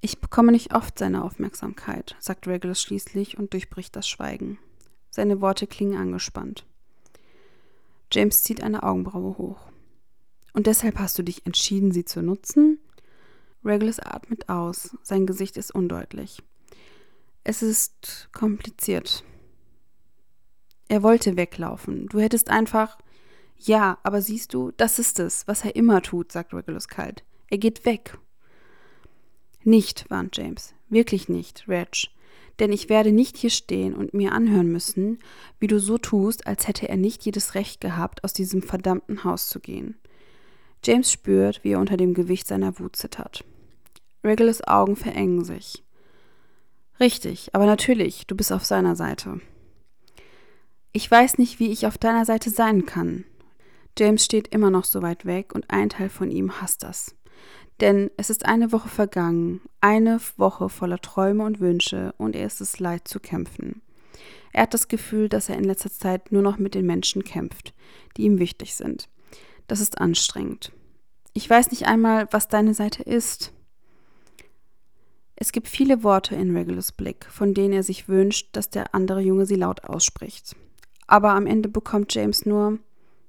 Ich 0.00 0.20
bekomme 0.20 0.52
nicht 0.52 0.72
oft 0.72 1.00
seine 1.00 1.24
Aufmerksamkeit, 1.24 2.14
sagt 2.20 2.46
Regulus 2.46 2.80
schließlich 2.80 3.36
und 3.38 3.54
durchbricht 3.54 3.96
das 3.96 4.08
Schweigen. 4.08 4.56
Seine 5.10 5.40
Worte 5.40 5.66
klingen 5.66 5.98
angespannt. 5.98 6.64
James 8.12 8.44
zieht 8.44 8.62
eine 8.62 8.84
Augenbraue 8.84 9.36
hoch. 9.36 9.66
Und 10.52 10.68
deshalb 10.68 11.00
hast 11.00 11.18
du 11.18 11.24
dich 11.24 11.44
entschieden, 11.44 11.90
sie 11.90 12.04
zu 12.04 12.22
nutzen? 12.22 12.78
Regulus 13.64 13.98
atmet 13.98 14.48
aus. 14.48 14.96
Sein 15.02 15.26
Gesicht 15.26 15.56
ist 15.56 15.74
undeutlich. 15.74 16.40
Es 17.48 17.62
ist 17.62 18.28
kompliziert. 18.32 19.22
Er 20.88 21.04
wollte 21.04 21.36
weglaufen. 21.36 22.08
Du 22.08 22.18
hättest 22.18 22.50
einfach. 22.50 22.98
Ja, 23.56 23.98
aber 24.02 24.20
siehst 24.20 24.52
du, 24.52 24.72
das 24.76 24.98
ist 24.98 25.20
es, 25.20 25.46
was 25.46 25.64
er 25.64 25.76
immer 25.76 26.02
tut, 26.02 26.32
sagt 26.32 26.52
Regulus 26.52 26.88
kalt. 26.88 27.22
Er 27.48 27.58
geht 27.58 27.84
weg. 27.84 28.18
Nicht, 29.62 30.10
warnt 30.10 30.36
James. 30.36 30.74
Wirklich 30.88 31.28
nicht, 31.28 31.68
Reg. 31.68 32.08
Denn 32.58 32.72
ich 32.72 32.88
werde 32.88 33.12
nicht 33.12 33.36
hier 33.36 33.50
stehen 33.50 33.94
und 33.94 34.12
mir 34.12 34.32
anhören 34.32 34.72
müssen, 34.72 35.20
wie 35.60 35.68
du 35.68 35.78
so 35.78 35.98
tust, 35.98 36.48
als 36.48 36.66
hätte 36.66 36.88
er 36.88 36.96
nicht 36.96 37.24
jedes 37.24 37.54
Recht 37.54 37.80
gehabt, 37.80 38.24
aus 38.24 38.32
diesem 38.32 38.60
verdammten 38.60 39.22
Haus 39.22 39.48
zu 39.48 39.60
gehen. 39.60 39.96
James 40.84 41.12
spürt, 41.12 41.62
wie 41.62 41.74
er 41.74 41.78
unter 41.78 41.96
dem 41.96 42.12
Gewicht 42.12 42.48
seiner 42.48 42.80
Wut 42.80 42.96
zittert. 42.96 43.44
Regulus 44.24 44.66
Augen 44.66 44.96
verengen 44.96 45.44
sich. 45.44 45.85
Richtig, 46.98 47.54
aber 47.54 47.66
natürlich, 47.66 48.26
du 48.26 48.34
bist 48.34 48.52
auf 48.52 48.64
seiner 48.64 48.96
Seite. 48.96 49.40
Ich 50.92 51.10
weiß 51.10 51.38
nicht, 51.38 51.60
wie 51.60 51.70
ich 51.70 51.86
auf 51.86 51.98
deiner 51.98 52.24
Seite 52.24 52.48
sein 52.50 52.86
kann. 52.86 53.24
James 53.98 54.24
steht 54.24 54.48
immer 54.48 54.70
noch 54.70 54.84
so 54.84 55.02
weit 55.02 55.26
weg 55.26 55.54
und 55.54 55.70
ein 55.70 55.90
Teil 55.90 56.08
von 56.08 56.30
ihm 56.30 56.60
hasst 56.60 56.82
das. 56.82 57.14
Denn 57.80 58.10
es 58.16 58.30
ist 58.30 58.46
eine 58.46 58.72
Woche 58.72 58.88
vergangen, 58.88 59.60
eine 59.80 60.18
Woche 60.36 60.70
voller 60.70 60.98
Träume 60.98 61.44
und 61.44 61.60
Wünsche 61.60 62.14
und 62.16 62.34
er 62.34 62.46
ist 62.46 62.60
es 62.60 62.78
leid 62.78 63.06
zu 63.06 63.20
kämpfen. 63.20 63.82
Er 64.52 64.62
hat 64.62 64.72
das 64.72 64.88
Gefühl, 64.88 65.28
dass 65.28 65.50
er 65.50 65.58
in 65.58 65.64
letzter 65.64 65.92
Zeit 65.92 66.32
nur 66.32 66.40
noch 66.40 66.56
mit 66.56 66.74
den 66.74 66.86
Menschen 66.86 67.24
kämpft, 67.24 67.74
die 68.16 68.22
ihm 68.22 68.38
wichtig 68.38 68.74
sind. 68.74 69.10
Das 69.66 69.80
ist 69.80 69.98
anstrengend. 69.98 70.72
Ich 71.34 71.48
weiß 71.48 71.70
nicht 71.70 71.86
einmal, 71.86 72.28
was 72.30 72.48
deine 72.48 72.72
Seite 72.72 73.02
ist. 73.02 73.52
Es 75.36 75.52
gibt 75.52 75.68
viele 75.68 76.02
Worte 76.02 76.34
in 76.34 76.56
Regulus 76.56 76.92
Blick, 76.92 77.26
von 77.26 77.52
denen 77.52 77.74
er 77.74 77.82
sich 77.82 78.08
wünscht, 78.08 78.48
dass 78.52 78.70
der 78.70 78.94
andere 78.94 79.20
Junge 79.20 79.44
sie 79.44 79.54
laut 79.54 79.84
ausspricht. 79.84 80.56
Aber 81.06 81.30
am 81.32 81.46
Ende 81.46 81.68
bekommt 81.68 82.14
James 82.14 82.46
nur 82.46 82.78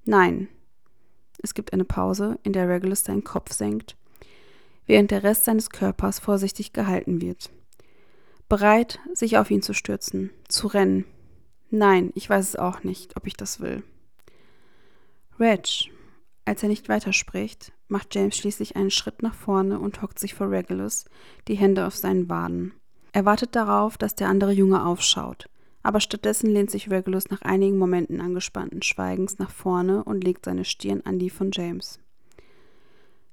Nein. 0.05 0.47
Es 1.43 1.53
gibt 1.53 1.73
eine 1.73 1.83
Pause, 1.83 2.39
in 2.43 2.53
der 2.53 2.69
Regulus 2.69 3.03
seinen 3.03 3.25
Kopf 3.25 3.51
senkt, 3.51 3.97
während 4.85 5.11
der 5.11 5.23
Rest 5.23 5.43
seines 5.45 5.69
Körpers 5.69 6.19
vorsichtig 6.19 6.71
gehalten 6.71 7.21
wird. 7.21 7.51
Bereit, 8.47 8.99
sich 9.13 9.37
auf 9.37 9.51
ihn 9.51 9.61
zu 9.61 9.73
stürzen, 9.73 10.31
zu 10.47 10.67
rennen. 10.67 11.03
Nein, 11.69 12.11
ich 12.15 12.29
weiß 12.29 12.47
es 12.47 12.55
auch 12.55 12.83
nicht, 12.83 13.17
ob 13.17 13.27
ich 13.27 13.35
das 13.35 13.59
will. 13.59 13.83
Reg, 15.37 15.91
als 16.45 16.63
er 16.63 16.69
nicht 16.69 16.87
weiterspricht, 16.87 17.73
macht 17.87 18.13
James 18.15 18.37
schließlich 18.37 18.75
einen 18.75 18.91
Schritt 18.91 19.23
nach 19.23 19.33
vorne 19.33 19.79
und 19.79 20.01
hockt 20.01 20.19
sich 20.19 20.33
vor 20.33 20.49
Regulus, 20.51 21.05
die 21.47 21.55
Hände 21.55 21.85
auf 21.87 21.95
seinen 21.95 22.29
Waden. 22.29 22.73
Er 23.13 23.25
wartet 23.25 23.55
darauf, 23.55 23.97
dass 23.97 24.15
der 24.15 24.29
andere 24.29 24.51
Junge 24.51 24.85
aufschaut. 24.85 25.49
aber 25.83 26.01
stattdessen 26.01 26.49
lehnt 26.49 26.69
sich 26.69 26.91
Regulus 26.91 27.29
nach 27.29 27.43
einigen 27.43 27.77
Momenten 27.77 28.19
angespannten 28.19 28.81
Schweigens 28.81 29.39
nach 29.39 29.51
vorne 29.51 30.03
und 30.03 30.21
legt 30.21 30.43
seine 30.43 30.65
Stirn 30.65 31.01
an 31.05 31.17
die 31.17 31.29
von 31.29 31.51
James. 31.53 32.01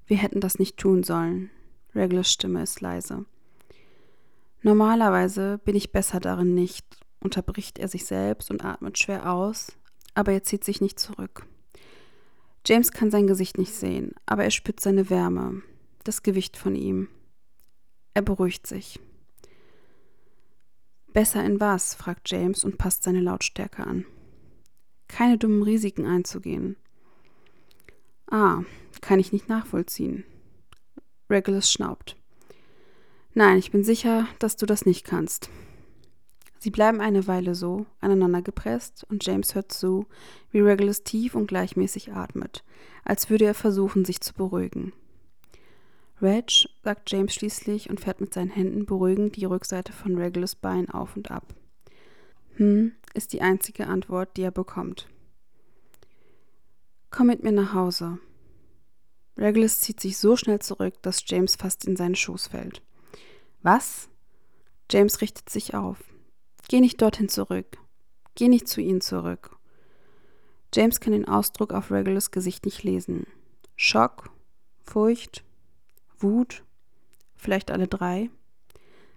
Wir 0.07 0.19
hätten 0.19 0.41
das 0.41 0.61
nicht 0.61 0.77
tun 0.77 1.03
sollen. 1.03 1.51
Regulus 1.97 2.31
Stimme 2.31 2.63
ist 2.63 2.81
leise. 2.81 3.25
Normalerweise 4.63 5.59
bin 5.65 5.75
ich 5.75 5.91
besser 5.91 6.21
darin 6.21 6.55
nicht, 6.55 6.87
unterbricht 7.19 7.79
er 7.81 7.89
sich 7.89 8.05
selbst 8.07 8.53
und 8.53 8.65
atmet 8.65 8.99
schwer 8.99 9.33
aus, 9.33 9.73
aber 10.15 10.33
er 10.33 10.45
zieht 10.45 10.63
sich 10.63 10.81
nicht 10.81 11.01
zurück. 11.01 11.47
James 12.67 12.93
kann 12.93 13.11
sein 13.11 13.27
Gesicht 13.27 13.59
nicht 13.59 13.75
sehen, 13.75 14.12
aber 14.27 14.45
er 14.45 14.51
spürt 14.51 14.81
seine 14.81 15.11
Wärme, 15.11 15.62
das 16.05 16.23
Gewicht 16.23 16.57
von 16.57 16.75
ihm. 16.75 17.09
Er 18.15 18.23
beruhigt 18.23 18.67
sich. 18.67 19.01
Besser 21.12 21.45
in 21.45 21.61
was? 21.61 21.95
fragt 21.95 22.31
James 22.31 22.65
und 22.65 22.79
passt 22.79 23.03
seine 23.03 23.21
Lautstärke 23.21 23.87
an. 23.87 24.05
Keine 25.09 25.39
dummen 25.39 25.62
Risiken 25.62 26.07
einzugehen. 26.07 26.77
Ah, 28.31 28.62
kann 29.01 29.21
ich 29.21 29.33
nicht 29.33 29.49
nachvollziehen. 29.49 30.25
Regulus 31.29 31.71
schnaubt. 31.71 32.17
Nein, 33.35 33.59
ich 33.59 33.71
bin 33.71 33.85
sicher, 33.85 34.27
dass 34.39 34.57
du 34.57 34.65
das 34.65 34.87
nicht 34.87 35.05
kannst. 35.05 35.51
Sie 36.59 36.71
bleiben 36.71 37.01
eine 37.01 37.27
Weile 37.27 37.55
so, 37.55 37.87
aneinander 38.01 38.43
gepresst, 38.43 39.05
und 39.11 39.25
James 39.27 39.55
hört 39.55 39.73
zu, 39.73 40.07
wie 40.51 40.61
Regulus 40.61 41.03
tief 41.03 41.35
und 41.35 41.47
gleichmäßig 41.47 42.13
atmet, 42.13 42.65
als 43.05 43.29
würde 43.29 43.45
er 43.45 43.55
versuchen, 43.55 44.05
sich 44.05 44.21
zu 44.21 44.33
beruhigen. 44.35 44.93
Reg, 46.23 46.69
sagt 46.83 47.11
James 47.11 47.35
schließlich 47.35 47.91
und 47.91 48.01
fährt 48.01 48.21
mit 48.21 48.33
seinen 48.33 48.51
Händen 48.51 48.87
beruhigend 48.87 49.37
die 49.37 49.45
Rückseite 49.45 49.93
von 49.93 50.17
Regulus 50.17 50.55
Bein 50.55 50.89
auf 50.89 51.17
und 51.17 51.31
ab. 51.31 51.55
Hm, 52.57 52.93
ist 53.15 53.33
die 53.33 53.43
einzige 53.43 53.87
Antwort, 53.87 54.37
die 54.37 54.43
er 54.43 54.51
bekommt. 54.51 55.09
Komm 57.11 57.27
mit 57.27 57.43
mir 57.43 57.53
nach 57.53 57.75
Hause. 57.75 58.19
Regulus 59.37 59.81
zieht 59.81 60.01
sich 60.01 60.17
so 60.17 60.37
schnell 60.37 60.61
zurück, 60.61 60.95
dass 61.03 61.25
James 61.27 61.57
fast 61.57 61.85
in 61.85 61.97
seinen 61.97 62.15
Schoß 62.15 62.49
fällt. 62.49 62.83
Was? 63.63 64.09
James 64.91 65.21
richtet 65.21 65.51
sich 65.51 65.75
auf. 65.75 65.99
Geh 66.69 66.81
nicht 66.81 67.01
dorthin 67.01 67.29
zurück. 67.29 67.79
Geh 68.35 68.49
nicht 68.49 68.69
zu 68.69 68.81
ihnen 68.81 69.01
zurück. 69.01 69.57
James 70.75 70.99
kann 71.01 71.12
den 71.12 71.29
Ausdruck 71.29 71.73
auf 71.73 71.91
Regulus 71.91 72.31
Gesicht 72.31 72.65
nicht 72.65 72.83
lesen. 72.83 73.27
Schock, 73.77 74.31
Furcht, 74.83 75.45
Wut, 76.19 76.65
vielleicht 77.37 77.71
alle 77.71 77.87
drei. 77.87 78.31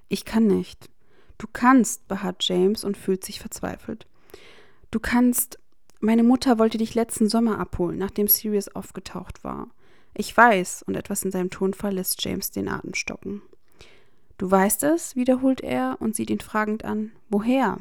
Ich 0.07 0.23
kann 0.23 0.45
nicht. 0.45 0.89
Du 1.37 1.47
kannst, 1.51 2.07
beharrt 2.07 2.43
James 2.47 2.83
und 2.83 2.97
fühlt 2.97 3.23
sich 3.23 3.39
verzweifelt. 3.39 4.07
Du 4.91 4.99
kannst. 4.99 5.59
Meine 5.99 6.23
Mutter 6.23 6.59
wollte 6.59 6.77
dich 6.77 6.93
letzten 6.93 7.27
Sommer 7.27 7.57
abholen, 7.57 7.97
nachdem 7.97 8.27
Sirius 8.27 8.67
aufgetaucht 8.69 9.43
war. 9.43 9.69
Ich 10.13 10.35
weiß, 10.35 10.83
und 10.83 10.95
etwas 10.95 11.23
in 11.23 11.31
seinem 11.31 11.49
Tonfall 11.49 11.95
lässt 11.95 12.23
James 12.23 12.51
den 12.51 12.69
Atem 12.69 12.93
stocken. 12.93 13.41
Du 14.37 14.49
weißt 14.49 14.83
es, 14.83 15.15
wiederholt 15.15 15.61
er 15.61 15.97
und 15.99 16.15
sieht 16.15 16.29
ihn 16.29 16.39
fragend 16.39 16.85
an. 16.85 17.11
Woher? 17.29 17.79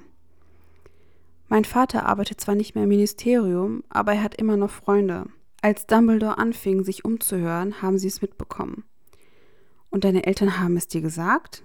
Mein 1.48 1.64
Vater 1.64 2.06
arbeitet 2.06 2.40
zwar 2.40 2.54
nicht 2.54 2.74
mehr 2.74 2.84
im 2.84 2.90
Ministerium, 2.90 3.84
aber 3.88 4.14
er 4.14 4.22
hat 4.22 4.34
immer 4.36 4.56
noch 4.56 4.70
Freunde. 4.70 5.26
Als 5.62 5.86
Dumbledore 5.86 6.38
anfing, 6.38 6.82
sich 6.82 7.04
umzuhören, 7.04 7.82
haben 7.82 7.98
sie 7.98 8.08
es 8.08 8.22
mitbekommen. 8.22 8.84
Und 9.90 10.04
deine 10.04 10.26
Eltern 10.26 10.58
haben 10.58 10.76
es 10.76 10.88
dir 10.88 11.00
gesagt? 11.00 11.62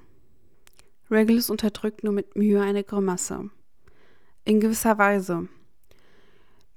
Regulus 1.10 1.50
unterdrückt 1.50 2.04
nur 2.04 2.14
mit 2.14 2.36
Mühe 2.36 2.62
eine 2.62 2.84
Grimasse. 2.84 3.50
In 4.46 4.60
gewisser 4.60 4.98
Weise. 4.98 5.48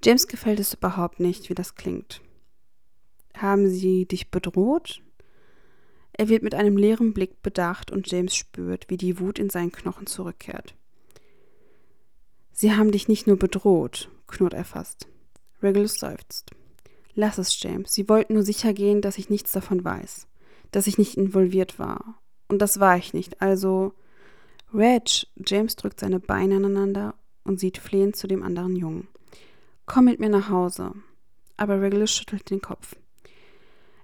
James 0.02 0.26
gefällt 0.26 0.60
es 0.60 0.74
überhaupt 0.74 1.20
nicht, 1.20 1.48
wie 1.48 1.54
das 1.54 1.76
klingt. 1.76 2.20
Haben 3.36 3.68
sie 3.68 4.06
dich 4.06 4.30
bedroht? 4.30 5.03
Er 6.16 6.28
wird 6.28 6.42
mit 6.42 6.54
einem 6.54 6.76
leeren 6.76 7.12
Blick 7.12 7.42
bedacht 7.42 7.90
und 7.90 8.10
James 8.10 8.34
spürt, 8.34 8.88
wie 8.88 8.96
die 8.96 9.18
Wut 9.18 9.38
in 9.38 9.50
seinen 9.50 9.72
Knochen 9.72 10.06
zurückkehrt. 10.06 10.74
Sie 12.52 12.72
haben 12.72 12.92
dich 12.92 13.08
nicht 13.08 13.26
nur 13.26 13.36
bedroht, 13.36 14.08
knurrt 14.28 14.54
er 14.54 14.64
fast. 14.64 15.08
Regulus 15.60 15.94
seufzt. 15.94 16.52
Lass 17.14 17.38
es, 17.38 17.60
James. 17.60 17.92
Sie 17.92 18.08
wollten 18.08 18.34
nur 18.34 18.44
sicher 18.44 18.72
gehen, 18.72 19.00
dass 19.00 19.18
ich 19.18 19.28
nichts 19.28 19.50
davon 19.50 19.84
weiß. 19.84 20.28
Dass 20.70 20.86
ich 20.86 20.98
nicht 20.98 21.16
involviert 21.16 21.78
war. 21.80 22.20
Und 22.48 22.60
das 22.62 22.78
war 22.78 22.96
ich 22.96 23.12
nicht. 23.12 23.42
Also. 23.42 23.92
Reg, 24.72 25.26
James 25.36 25.76
drückt 25.76 26.00
seine 26.00 26.20
Beine 26.20 26.56
aneinander 26.56 27.14
und 27.44 27.60
sieht 27.60 27.78
flehend 27.78 28.16
zu 28.16 28.26
dem 28.26 28.42
anderen 28.42 28.76
Jungen. 28.76 29.08
Komm 29.86 30.06
mit 30.06 30.18
mir 30.18 30.28
nach 30.28 30.48
Hause. 30.48 30.92
Aber 31.56 31.80
Regulus 31.80 32.12
schüttelt 32.12 32.50
den 32.50 32.60
Kopf. 32.60 32.96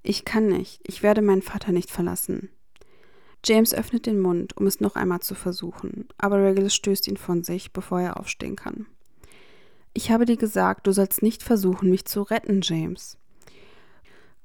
Ich 0.03 0.25
kann 0.25 0.47
nicht, 0.47 0.81
ich 0.85 1.03
werde 1.03 1.23
meinen 1.23 1.43
Vater 1.43 1.73
nicht 1.73 1.91
verlassen. 1.91 2.51
James 3.45 3.75
öffnet 3.75 4.07
den 4.07 4.21
Mund, 4.21 4.57
um 4.57 4.67
es 4.67 4.81
noch 4.81 4.97
einmal 4.97 5.21
zu 5.21 5.35
versuchen, 5.35 6.09
aber 6.19 6.43
Regulus 6.43 6.75
stößt 6.75 7.09
ihn 7.09 7.17
von 7.17 7.43
sich, 7.43 7.73
bevor 7.73 8.01
er 8.01 8.21
aufstehen 8.21 8.57
kann. 8.57 8.87
Ich 9.93 10.11
habe 10.11 10.25
dir 10.25 10.37
gesagt, 10.37 10.87
du 10.87 10.93
sollst 10.93 11.23
nicht 11.23 11.43
versuchen, 11.43 11.91
mich 11.91 12.05
zu 12.05 12.23
retten, 12.23 12.61
James. 12.63 13.19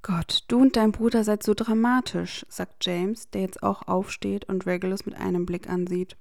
Gott, 0.01 0.43
du 0.47 0.59
und 0.59 0.75
dein 0.75 0.91
Bruder 0.91 1.23
seid 1.23 1.43
so 1.43 1.53
dramatisch, 1.53 2.45
sagt 2.47 2.85
James, 2.85 3.29
der 3.31 3.41
jetzt 3.41 3.63
auch 3.63 3.87
aufsteht 3.87 4.45
und 4.45 4.65
Regulus 4.65 5.05
mit 5.05 5.15
einem 5.15 5.45
Blick 5.45 5.69
ansieht. 5.69 6.15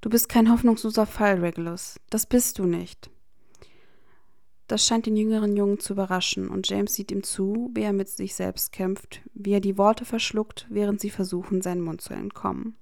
Du 0.00 0.10
bist 0.10 0.28
kein 0.28 0.50
hoffnungsloser 0.50 1.06
Fall, 1.06 1.40
Regulus. 1.40 2.00
Das 2.10 2.26
bist 2.26 2.58
du 2.58 2.64
nicht. 2.64 3.10
Das 4.70 4.86
scheint 4.86 5.06
den 5.06 5.16
jüngeren 5.16 5.56
Jungen 5.56 5.80
zu 5.80 5.94
überraschen, 5.94 6.48
und 6.48 6.70
James 6.70 6.94
sieht 6.94 7.10
ihm 7.10 7.24
zu, 7.24 7.72
wie 7.74 7.82
er 7.82 7.92
mit 7.92 8.08
sich 8.08 8.36
selbst 8.36 8.70
kämpft, 8.70 9.20
wie 9.34 9.50
er 9.50 9.58
die 9.58 9.76
Worte 9.76 10.04
verschluckt, 10.04 10.68
während 10.70 11.00
sie 11.00 11.10
versuchen, 11.10 11.60
seinen 11.60 11.80
Mund 11.80 12.00
zu 12.00 12.14
entkommen. 12.14 12.76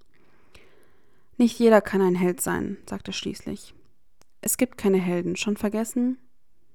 Nicht 1.38 1.58
jeder 1.58 1.80
kann 1.80 2.02
ein 2.02 2.14
Held 2.14 2.42
sein, 2.42 2.76
sagt 2.86 3.08
er 3.08 3.14
schließlich. 3.14 3.72
Es 4.42 4.58
gibt 4.58 4.76
keine 4.76 4.98
Helden, 4.98 5.34
schon 5.34 5.56
vergessen? 5.56 6.18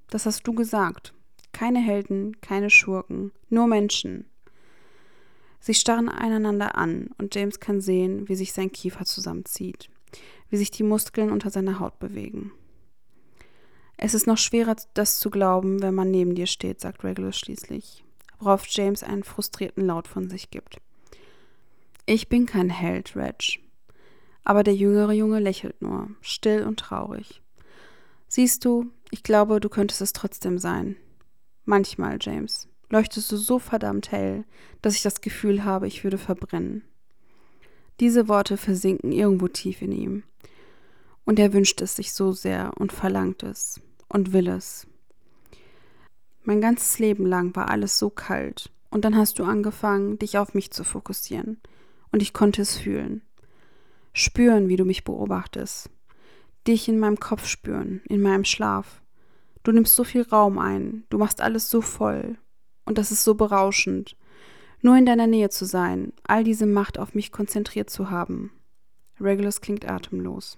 Das 0.09 0.26
hast 0.26 0.47
du 0.47 0.53
gesagt. 0.53 1.14
Keine 1.51 1.80
Helden, 1.80 2.41
keine 2.41 2.72
Schurken, 2.72 3.32
nur 3.49 3.68
Menschen. 3.68 4.26
Sie 5.59 5.76
starren 5.76 6.09
einander 6.09 6.76
an, 6.76 7.11
und 7.20 7.36
James 7.36 7.59
kann 7.59 7.82
sehen, 7.82 8.28
wie 8.30 8.36
sich 8.36 8.51
sein 8.51 8.72
Kiefer 8.72 9.05
zusammenzieht, 9.05 9.91
wie 10.49 10.57
sich 10.57 10.72
die 10.72 10.82
Muskeln 10.82 11.30
unter 11.32 11.51
seiner 11.51 11.80
Haut 11.80 11.99
bewegen. 11.99 12.51
Es 14.06 14.14
ist 14.14 14.28
noch 14.28 14.38
schwerer, 14.38 14.76
das 14.95 15.18
zu 15.22 15.30
glauben, 15.30 15.82
wenn 15.82 15.95
man 15.95 16.12
neben 16.12 16.36
dir 16.36 16.45
steht, 16.45 16.82
sagt 16.82 17.06
Regulus 17.06 17.38
schließlich, 17.38 18.04
worauf 18.38 18.68
James 18.68 19.01
einen 19.01 19.24
frustrierten 19.24 19.86
Laut 19.86 20.10
von 20.10 20.30
sich 20.30 20.51
gibt. 20.51 20.82
Ich 22.06 22.28
bin 22.28 22.45
kein 22.45 22.70
Held, 22.70 23.16
Reg. 23.16 23.62
Aber 24.43 24.64
der 24.64 24.76
jüngere 24.76 25.14
Junge 25.14 25.39
lächelt 25.39 25.82
nur, 25.82 26.10
still 26.20 26.66
und 26.68 26.82
traurig. 26.82 27.41
Siehst 28.28 28.66
du, 28.66 28.91
ich 29.10 29.24
glaube, 29.24 29.62
du 29.62 29.70
könntest 29.70 30.01
es 30.01 30.12
trotzdem 30.12 30.60
sein. 30.60 30.97
Manchmal, 31.64 32.18
James, 32.20 32.68
leuchtest 32.89 33.32
du 33.32 33.38
so 33.38 33.58
verdammt 33.58 34.12
hell, 34.12 34.43
dass 34.82 34.95
ich 34.95 35.01
das 35.01 35.22
Gefühl 35.22 35.64
habe, 35.64 35.88
ich 35.88 36.04
würde 36.04 36.18
verbrennen. 36.18 36.84
Diese 38.01 38.28
Worte 38.28 38.58
versinken 38.58 39.14
irgendwo 39.14 39.47
tief 39.47 39.82
in 39.82 39.93
ihm. 39.93 40.24
Und 41.24 41.39
er 41.39 41.54
wünscht 41.54 41.80
es 41.80 41.95
sich 41.95 42.12
so 42.12 42.34
sehr 42.34 42.74
und 42.78 42.91
verlangt 42.91 43.43
es 43.43 43.80
und 44.08 44.34
will 44.34 44.47
es. 44.47 44.88
Mein 46.43 46.62
ganzes 46.62 46.99
Leben 46.99 47.26
lang 47.26 47.56
war 47.56 47.70
alles 47.70 47.97
so 47.97 48.10
kalt, 48.10 48.70
und 48.89 49.06
dann 49.06 49.18
hast 49.18 49.39
du 49.39 49.43
angefangen, 49.43 50.20
dich 50.20 50.38
auf 50.38 50.54
mich 50.54 50.72
zu 50.72 50.84
fokussieren, 50.84 51.60
und 52.12 52.22
ich 52.22 52.34
konnte 52.34 52.62
es 52.62 52.78
fühlen. 52.78 53.22
Spüren, 54.14 54.68
wie 54.68 54.76
du 54.76 54.86
mich 54.86 55.04
beobachtest. 55.04 55.89
Dich 56.68 56.88
in 56.88 56.99
meinem 56.99 57.20
Kopf 57.20 57.47
spüren, 57.47 58.01
in 58.06 58.22
meinem 58.22 58.45
Schlaf. 58.45 59.01
Du 59.64 59.72
nimmst 59.72 59.95
so 59.95 60.04
viel 60.04 60.22
Raum 60.24 60.60
ein, 60.60 61.06
du 61.10 61.18
machst 61.18 61.41
alles 61.41 61.70
so 61.70 61.82
voll, 61.82 62.38
und 62.86 62.97
das 62.97 63.12
ist 63.12 63.24
so 63.24 63.36
berauschend. 63.36 64.16
Nur 64.82 64.97
in 64.97 65.06
deiner 65.06 65.28
Nähe 65.28 65.49
zu 65.49 65.66
sein, 65.66 66.12
all 66.24 66.43
diese 66.43 66.66
Macht 66.66 66.99
auf 66.99 67.16
mich 67.16 67.32
konzentriert 67.32 67.89
zu 67.89 68.10
haben. 68.10 68.51
Regulus 69.20 69.62
klingt 69.62 69.88
atemlos. 69.89 70.58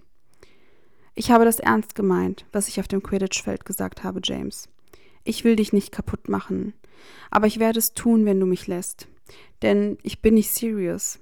Ich 1.15 1.31
habe 1.31 1.45
das 1.45 1.59
ernst 1.59 1.95
gemeint, 1.95 2.45
was 2.51 2.67
ich 2.67 2.79
auf 2.81 2.89
dem 2.89 3.01
Quidditch-Feld 3.01 3.63
gesagt 3.63 4.03
habe, 4.03 4.19
James. 4.21 4.67
Ich 5.23 5.45
will 5.45 5.55
dich 5.55 5.71
nicht 5.71 5.91
kaputt 5.91 6.27
machen, 6.27 6.73
aber 7.31 7.47
ich 7.47 7.57
werde 7.57 7.79
es 7.79 7.93
tun, 7.93 8.25
wenn 8.25 8.39
du 8.39 8.45
mich 8.45 8.67
lässt. 8.67 9.07
Denn 9.61 9.97
ich 10.03 10.21
bin 10.21 10.33
nicht 10.33 10.51
serious. 10.51 11.19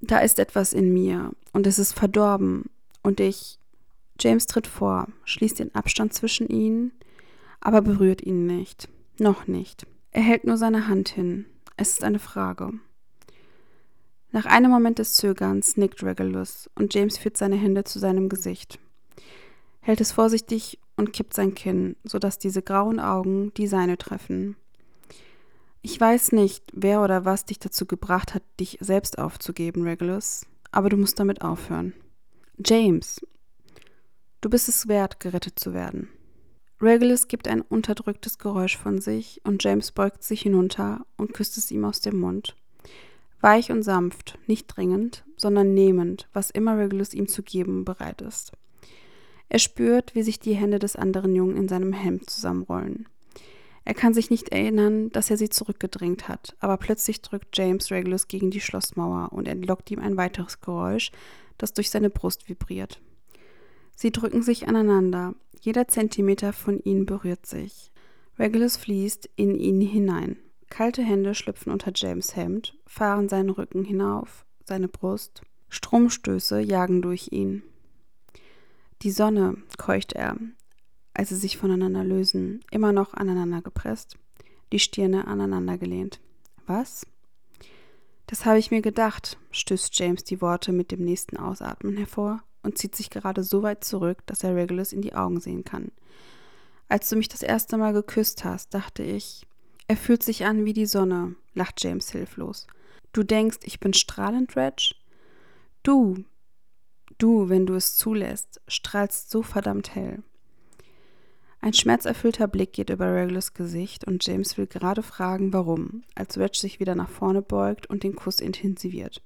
Da 0.00 0.18
ist 0.18 0.38
etwas 0.38 0.72
in 0.72 0.92
mir 0.92 1.32
und 1.52 1.66
es 1.66 1.78
ist 1.78 1.92
verdorben 1.92 2.70
und 3.02 3.20
ich. 3.20 3.58
James 4.18 4.46
tritt 4.46 4.66
vor, 4.66 5.08
schließt 5.24 5.58
den 5.58 5.74
Abstand 5.74 6.14
zwischen 6.14 6.48
ihnen, 6.48 6.92
aber 7.60 7.82
berührt 7.82 8.22
ihn 8.22 8.46
nicht. 8.46 8.88
Noch 9.18 9.46
nicht. 9.46 9.86
Er 10.10 10.22
hält 10.22 10.44
nur 10.44 10.56
seine 10.56 10.88
Hand 10.88 11.10
hin. 11.10 11.44
Es 11.76 11.90
ist 11.90 12.02
eine 12.02 12.18
Frage. 12.18 12.72
Nach 14.32 14.46
einem 14.46 14.70
Moment 14.70 14.98
des 14.98 15.14
Zögerns 15.14 15.76
nickt 15.76 16.02
Regulus 16.02 16.70
und 16.74 16.94
James 16.94 17.18
führt 17.18 17.36
seine 17.36 17.56
Hände 17.56 17.84
zu 17.84 17.98
seinem 17.98 18.28
Gesicht. 18.28 18.78
Hält 19.88 20.02
es 20.02 20.12
vorsichtig 20.12 20.78
und 20.96 21.14
kippt 21.14 21.32
sein 21.32 21.54
Kinn, 21.54 21.96
sodass 22.04 22.38
diese 22.38 22.60
grauen 22.60 23.00
Augen 23.00 23.54
die 23.54 23.66
seine 23.66 23.96
treffen. 23.96 24.54
Ich 25.80 25.98
weiß 25.98 26.32
nicht, 26.32 26.62
wer 26.74 27.00
oder 27.00 27.24
was 27.24 27.46
dich 27.46 27.58
dazu 27.58 27.86
gebracht 27.86 28.34
hat, 28.34 28.42
dich 28.60 28.76
selbst 28.82 29.16
aufzugeben, 29.16 29.84
Regulus, 29.84 30.44
aber 30.72 30.90
du 30.90 30.98
musst 30.98 31.18
damit 31.18 31.40
aufhören. 31.40 31.94
James, 32.62 33.22
du 34.42 34.50
bist 34.50 34.68
es 34.68 34.88
wert, 34.88 35.20
gerettet 35.20 35.58
zu 35.58 35.72
werden. 35.72 36.10
Regulus 36.82 37.26
gibt 37.26 37.48
ein 37.48 37.62
unterdrücktes 37.62 38.38
Geräusch 38.38 38.76
von 38.76 39.00
sich 39.00 39.40
und 39.44 39.64
James 39.64 39.92
beugt 39.92 40.22
sich 40.22 40.42
hinunter 40.42 41.06
und 41.16 41.32
küsst 41.32 41.56
es 41.56 41.70
ihm 41.70 41.86
aus 41.86 42.02
dem 42.02 42.20
Mund. 42.20 42.54
Weich 43.40 43.72
und 43.72 43.84
sanft, 43.84 44.38
nicht 44.46 44.66
dringend, 44.66 45.24
sondern 45.38 45.72
nehmend, 45.72 46.28
was 46.34 46.50
immer 46.50 46.76
Regulus 46.76 47.14
ihm 47.14 47.26
zu 47.26 47.42
geben 47.42 47.86
bereit 47.86 48.20
ist. 48.20 48.52
Er 49.48 49.58
spürt, 49.58 50.14
wie 50.14 50.22
sich 50.22 50.38
die 50.40 50.54
Hände 50.54 50.78
des 50.78 50.96
anderen 50.96 51.34
Jungen 51.34 51.56
in 51.56 51.68
seinem 51.68 51.92
Hemd 51.92 52.28
zusammenrollen. 52.28 53.08
Er 53.84 53.94
kann 53.94 54.12
sich 54.12 54.28
nicht 54.28 54.50
erinnern, 54.50 55.08
dass 55.10 55.30
er 55.30 55.38
sie 55.38 55.48
zurückgedrängt 55.48 56.28
hat, 56.28 56.54
aber 56.60 56.76
plötzlich 56.76 57.22
drückt 57.22 57.56
James 57.56 57.90
Regulus 57.90 58.28
gegen 58.28 58.50
die 58.50 58.60
Schlossmauer 58.60 59.32
und 59.32 59.48
entlockt 59.48 59.90
ihm 59.90 60.00
ein 60.00 60.18
weiteres 60.18 60.60
Geräusch, 60.60 61.10
das 61.56 61.72
durch 61.72 61.88
seine 61.88 62.10
Brust 62.10 62.50
vibriert. 62.50 63.00
Sie 63.96 64.12
drücken 64.12 64.42
sich 64.42 64.68
aneinander, 64.68 65.34
jeder 65.58 65.88
Zentimeter 65.88 66.52
von 66.52 66.80
ihnen 66.80 67.06
berührt 67.06 67.46
sich. 67.46 67.90
Regulus 68.38 68.76
fließt 68.76 69.30
in 69.36 69.58
ihn 69.58 69.80
hinein. 69.80 70.36
Kalte 70.68 71.02
Hände 71.02 71.34
schlüpfen 71.34 71.72
unter 71.72 71.92
James 71.94 72.36
Hemd, 72.36 72.78
fahren 72.86 73.28
seinen 73.28 73.50
Rücken 73.50 73.84
hinauf, 73.84 74.44
seine 74.64 74.88
Brust. 74.88 75.42
Stromstöße 75.70 76.60
jagen 76.60 77.02
durch 77.02 77.32
ihn. 77.32 77.62
Die 79.02 79.10
Sonne, 79.12 79.56
keucht 79.76 80.12
er, 80.12 80.36
als 81.14 81.28
sie 81.28 81.36
sich 81.36 81.56
voneinander 81.56 82.02
lösen, 82.02 82.64
immer 82.70 82.92
noch 82.92 83.14
aneinander 83.14 83.62
gepresst, 83.62 84.16
die 84.72 84.80
Stirne 84.80 85.26
aneinander 85.26 85.78
gelehnt. 85.78 86.20
Was? 86.66 87.06
Das 88.26 88.44
habe 88.44 88.58
ich 88.58 88.70
mir 88.70 88.82
gedacht, 88.82 89.38
stößt 89.52 89.96
James 89.98 90.24
die 90.24 90.40
Worte 90.40 90.72
mit 90.72 90.90
dem 90.90 91.04
nächsten 91.04 91.36
Ausatmen 91.36 91.96
hervor 91.96 92.42
und 92.62 92.76
zieht 92.76 92.96
sich 92.96 93.08
gerade 93.08 93.42
so 93.44 93.62
weit 93.62 93.84
zurück, 93.84 94.26
dass 94.26 94.42
er 94.42 94.56
Regulus 94.56 94.92
in 94.92 95.00
die 95.00 95.14
Augen 95.14 95.40
sehen 95.40 95.64
kann. 95.64 95.92
Als 96.88 97.08
du 97.08 97.16
mich 97.16 97.28
das 97.28 97.42
erste 97.42 97.76
Mal 97.78 97.92
geküsst 97.92 98.44
hast, 98.44 98.74
dachte 98.74 99.02
ich, 99.02 99.46
er 99.86 99.96
fühlt 99.96 100.22
sich 100.22 100.44
an 100.44 100.64
wie 100.64 100.72
die 100.72 100.86
Sonne, 100.86 101.36
lacht 101.54 101.82
James 101.82 102.10
hilflos. 102.10 102.66
Du 103.12 103.22
denkst, 103.22 103.58
ich 103.62 103.80
bin 103.80 103.94
strahlend, 103.94 104.56
Reg? 104.56 104.94
Du, 105.82 106.24
du, 107.16 107.48
wenn 107.48 107.66
du 107.66 107.74
es 107.74 107.96
zulässt, 107.96 108.60
strahlst 108.68 109.30
so 109.30 109.42
verdammt 109.42 109.94
hell. 109.94 110.22
Ein 111.60 111.72
schmerzerfüllter 111.72 112.46
Blick 112.46 112.72
geht 112.72 112.90
über 112.90 113.12
Regulus 113.12 113.52
Gesicht 113.52 114.04
und 114.04 114.24
James 114.24 114.56
will 114.56 114.66
gerade 114.66 115.02
fragen, 115.02 115.52
warum, 115.52 116.02
als 116.14 116.38
Reg 116.38 116.54
sich 116.54 116.78
wieder 116.78 116.94
nach 116.94 117.10
vorne 117.10 117.42
beugt 117.42 117.88
und 117.90 118.04
den 118.04 118.14
Kuss 118.14 118.38
intensiviert. 118.38 119.22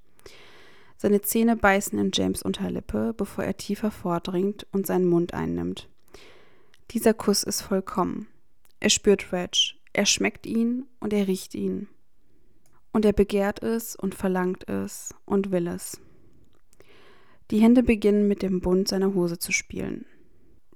Seine 0.97 1.21
Zähne 1.21 1.55
beißen 1.55 1.99
in 1.99 2.11
James 2.13 2.41
Unterlippe, 2.41 3.13
bevor 3.15 3.43
er 3.43 3.57
tiefer 3.57 3.91
vordringt 3.91 4.65
und 4.71 4.87
seinen 4.87 5.05
Mund 5.05 5.33
einnimmt. 5.33 5.89
Dieser 6.91 7.13
Kuss 7.13 7.43
ist 7.43 7.61
vollkommen. 7.61 8.27
Er 8.79 8.89
spürt 8.89 9.31
Reg, 9.31 9.75
er 9.93 10.05
schmeckt 10.05 10.45
ihn 10.45 10.85
und 10.99 11.13
er 11.13 11.27
riecht 11.27 11.53
ihn. 11.55 11.87
Und 12.91 13.05
er 13.05 13.13
begehrt 13.13 13.61
es 13.61 13.95
und 13.95 14.15
verlangt 14.15 14.67
es 14.69 15.13
und 15.25 15.51
will 15.51 15.67
es. 15.67 15.99
Die 17.51 17.59
Hände 17.59 17.83
beginnen 17.83 18.27
mit 18.27 18.41
dem 18.41 18.61
Bund 18.61 18.87
seiner 18.87 19.13
Hose 19.13 19.37
zu 19.37 19.51
spielen. 19.51 20.05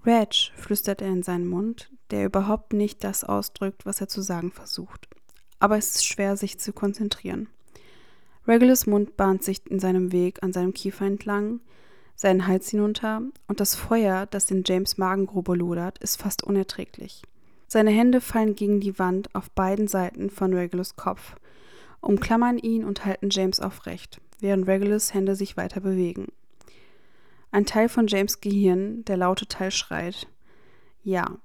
Reg, 0.05 0.51
flüstert 0.55 1.01
er 1.01 1.09
in 1.09 1.23
seinen 1.23 1.47
Mund, 1.47 1.91
der 2.11 2.25
überhaupt 2.25 2.73
nicht 2.73 3.03
das 3.03 3.23
ausdrückt, 3.23 3.85
was 3.85 3.99
er 4.01 4.07
zu 4.07 4.21
sagen 4.21 4.51
versucht. 4.51 5.07
Aber 5.59 5.77
es 5.77 5.95
ist 5.95 6.05
schwer, 6.05 6.37
sich 6.37 6.59
zu 6.59 6.71
konzentrieren. 6.71 7.49
Regulus 8.47 8.87
Mund 8.87 9.17
bahnt 9.17 9.43
sich 9.43 9.69
in 9.69 9.79
seinem 9.79 10.11
Weg 10.11 10.41
an 10.43 10.53
seinem 10.53 10.73
Kiefer 10.73 11.05
entlang, 11.05 11.59
seinen 12.15 12.47
Hals 12.47 12.69
hinunter, 12.69 13.21
und 13.47 13.59
das 13.59 13.75
Feuer, 13.75 14.25
das 14.25 14.49
in 14.49 14.63
James 14.65 14.97
Magengrube 14.97 15.55
lodert, 15.55 15.97
ist 15.99 16.21
fast 16.21 16.43
unerträglich. 16.43 17.23
Seine 17.67 17.91
Hände 17.91 18.21
fallen 18.21 18.55
gegen 18.55 18.79
die 18.79 18.97
Wand 18.97 19.35
auf 19.35 19.51
beiden 19.51 19.87
Seiten 19.87 20.29
von 20.29 20.53
Regulus 20.53 20.95
Kopf, 20.95 21.35
umklammern 21.99 22.57
ihn 22.57 22.85
und 22.85 23.05
halten 23.05 23.29
James 23.29 23.59
aufrecht, 23.59 24.21
während 24.39 24.67
Regulus 24.67 25.13
Hände 25.13 25.35
sich 25.35 25.57
weiter 25.57 25.81
bewegen. 25.81 26.27
Ein 27.51 27.65
Teil 27.65 27.89
von 27.89 28.07
James 28.07 28.41
Gehirn, 28.41 29.03
der 29.05 29.17
laute 29.17 29.47
Teil 29.47 29.71
schreit. 29.71 30.27
Ja. 31.03 31.37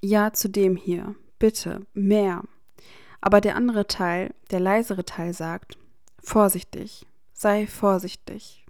Ja 0.00 0.32
zu 0.32 0.48
dem 0.48 0.76
hier. 0.76 1.14
Bitte. 1.38 1.86
Mehr. 1.94 2.42
Aber 3.20 3.40
der 3.40 3.56
andere 3.56 3.86
Teil, 3.86 4.34
der 4.50 4.60
leisere 4.60 5.04
Teil 5.04 5.32
sagt, 5.32 5.78
vorsichtig. 6.18 7.06
Sei 7.32 7.66
vorsichtig. 7.66 8.64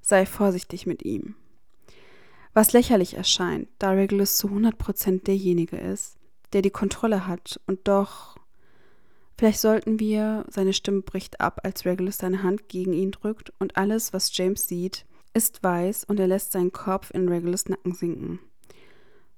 Sei 0.00 0.26
vorsichtig 0.26 0.86
mit 0.86 1.04
ihm. 1.04 1.34
Was 2.52 2.72
lächerlich 2.72 3.14
erscheint, 3.14 3.68
da 3.78 3.90
Regulus 3.90 4.36
zu 4.36 4.48
100% 4.48 5.24
derjenige 5.24 5.76
ist, 5.76 6.16
der 6.52 6.62
die 6.62 6.70
Kontrolle 6.70 7.26
hat 7.26 7.60
und 7.66 7.86
doch 7.86 8.36
Vielleicht 9.38 9.60
sollten 9.60 10.00
wir, 10.00 10.46
seine 10.48 10.72
Stimme 10.72 11.02
bricht 11.02 11.40
ab, 11.40 11.60
als 11.62 11.84
Regulus 11.84 12.18
seine 12.18 12.42
Hand 12.42 12.68
gegen 12.68 12.94
ihn 12.94 13.10
drückt 13.10 13.52
und 13.58 13.76
alles, 13.76 14.14
was 14.14 14.34
James 14.34 14.66
sieht, 14.66 15.04
ist 15.36 15.62
weiß 15.62 16.04
und 16.04 16.18
er 16.18 16.26
lässt 16.26 16.52
seinen 16.52 16.72
Kopf 16.72 17.10
in 17.10 17.28
Regulus 17.28 17.68
Nacken 17.68 17.92
sinken. 17.92 18.38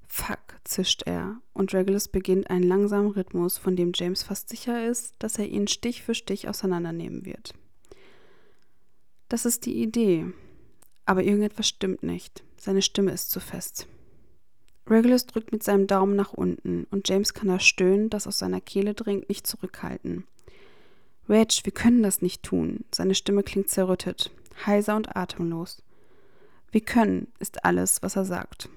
Fuck, 0.07 0.61
zischt 0.65 1.03
er, 1.07 1.41
und 1.53 1.75
Regulus 1.75 2.07
beginnt 2.09 2.49
einen 2.51 2.63
langsamen 2.63 3.11
Rhythmus, 3.11 3.59
von 3.59 3.75
dem 3.75 3.91
James 3.95 4.23
fast 4.23 4.49
sicher 4.49 4.87
ist, 4.87 5.15
dass 5.19 5.39
er 5.39 5.49
ihn 5.49 5.67
Stich 5.67 6.03
für 6.03 6.15
Stich 6.15 6.49
auseinandernehmen 6.49 7.27
wird. 7.27 7.53
Das 9.29 9.45
ist 9.45 9.67
die 9.67 9.83
Idee, 9.83 10.27
aber 11.05 11.25
irgendetwas 11.25 11.69
stimmt 11.69 12.05
nicht. 12.05 12.45
Seine 12.57 12.81
Stimme 12.81 13.11
ist 13.11 13.31
zu 13.31 13.41
fest. 13.41 13.89
Regulus 14.87 15.27
drückt 15.27 15.53
mit 15.53 15.63
seinem 15.63 15.87
Daumen 15.89 16.15
nach 16.15 16.33
unten 16.33 16.87
und 16.91 17.09
James 17.09 17.35
kann 17.35 17.49
das 17.49 17.65
Stöhnen, 17.65 18.09
das 18.09 18.27
aus 18.27 18.39
seiner 18.39 18.61
Kehle 18.61 18.95
dringt, 18.95 19.29
nicht 19.29 19.47
zurückhalten. 19.47 20.25
Reg, 21.29 21.61
wir 21.65 21.73
können 21.73 22.03
das 22.03 22.23
nicht 22.23 22.43
tun. 22.45 22.85
Seine 22.95 23.15
Stimme 23.15 23.43
klingt 23.43 23.69
zerrüttet, 23.69 24.31
heiser 24.65 24.97
und 24.97 25.15
atemlos. 25.15 25.83
Wir 26.71 26.81
können, 26.81 27.29
ist 27.39 27.65
alles, 27.65 28.03
was 28.03 28.17
er 28.17 28.25
sagt. 28.25 28.69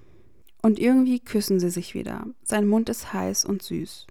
Und 0.61 0.79
irgendwie 0.79 1.19
küssen 1.19 1.59
sie 1.59 1.69
sich 1.69 1.93
wieder. 1.93 2.25
Sein 2.43 2.67
Mund 2.67 2.89
ist 2.89 3.13
heiß 3.13 3.45
und 3.45 3.63
süß. 3.63 4.07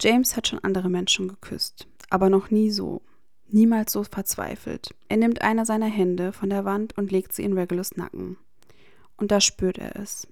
James 0.00 0.36
hat 0.36 0.48
schon 0.48 0.58
andere 0.60 0.88
Menschen 0.88 1.28
geküsst, 1.28 1.86
aber 2.10 2.30
noch 2.30 2.50
nie 2.50 2.70
so. 2.70 3.02
Niemals 3.48 3.92
so 3.92 4.02
verzweifelt. 4.02 4.94
Er 5.08 5.18
nimmt 5.18 5.42
eine 5.42 5.66
seiner 5.66 5.86
Hände 5.86 6.32
von 6.32 6.50
der 6.50 6.64
Wand 6.64 6.96
und 6.98 7.12
legt 7.12 7.32
sie 7.32 7.44
in 7.44 7.52
Regulus 7.52 7.96
Nacken. 7.96 8.36
Und 9.16 9.30
da 9.30 9.40
spürt 9.40 9.78
er 9.78 9.96
es. 9.96 10.26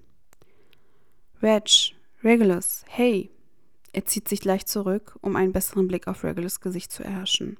Reg, 1.42 1.94
Regulus, 2.24 2.84
hey! 2.88 3.30
Er 3.92 4.06
zieht 4.06 4.26
sich 4.26 4.42
leicht 4.44 4.68
zurück, 4.68 5.18
um 5.20 5.36
einen 5.36 5.52
besseren 5.52 5.86
Blick 5.86 6.08
auf 6.08 6.24
Regulus 6.24 6.60
Gesicht 6.60 6.90
zu 6.90 7.04
erhaschen. 7.04 7.58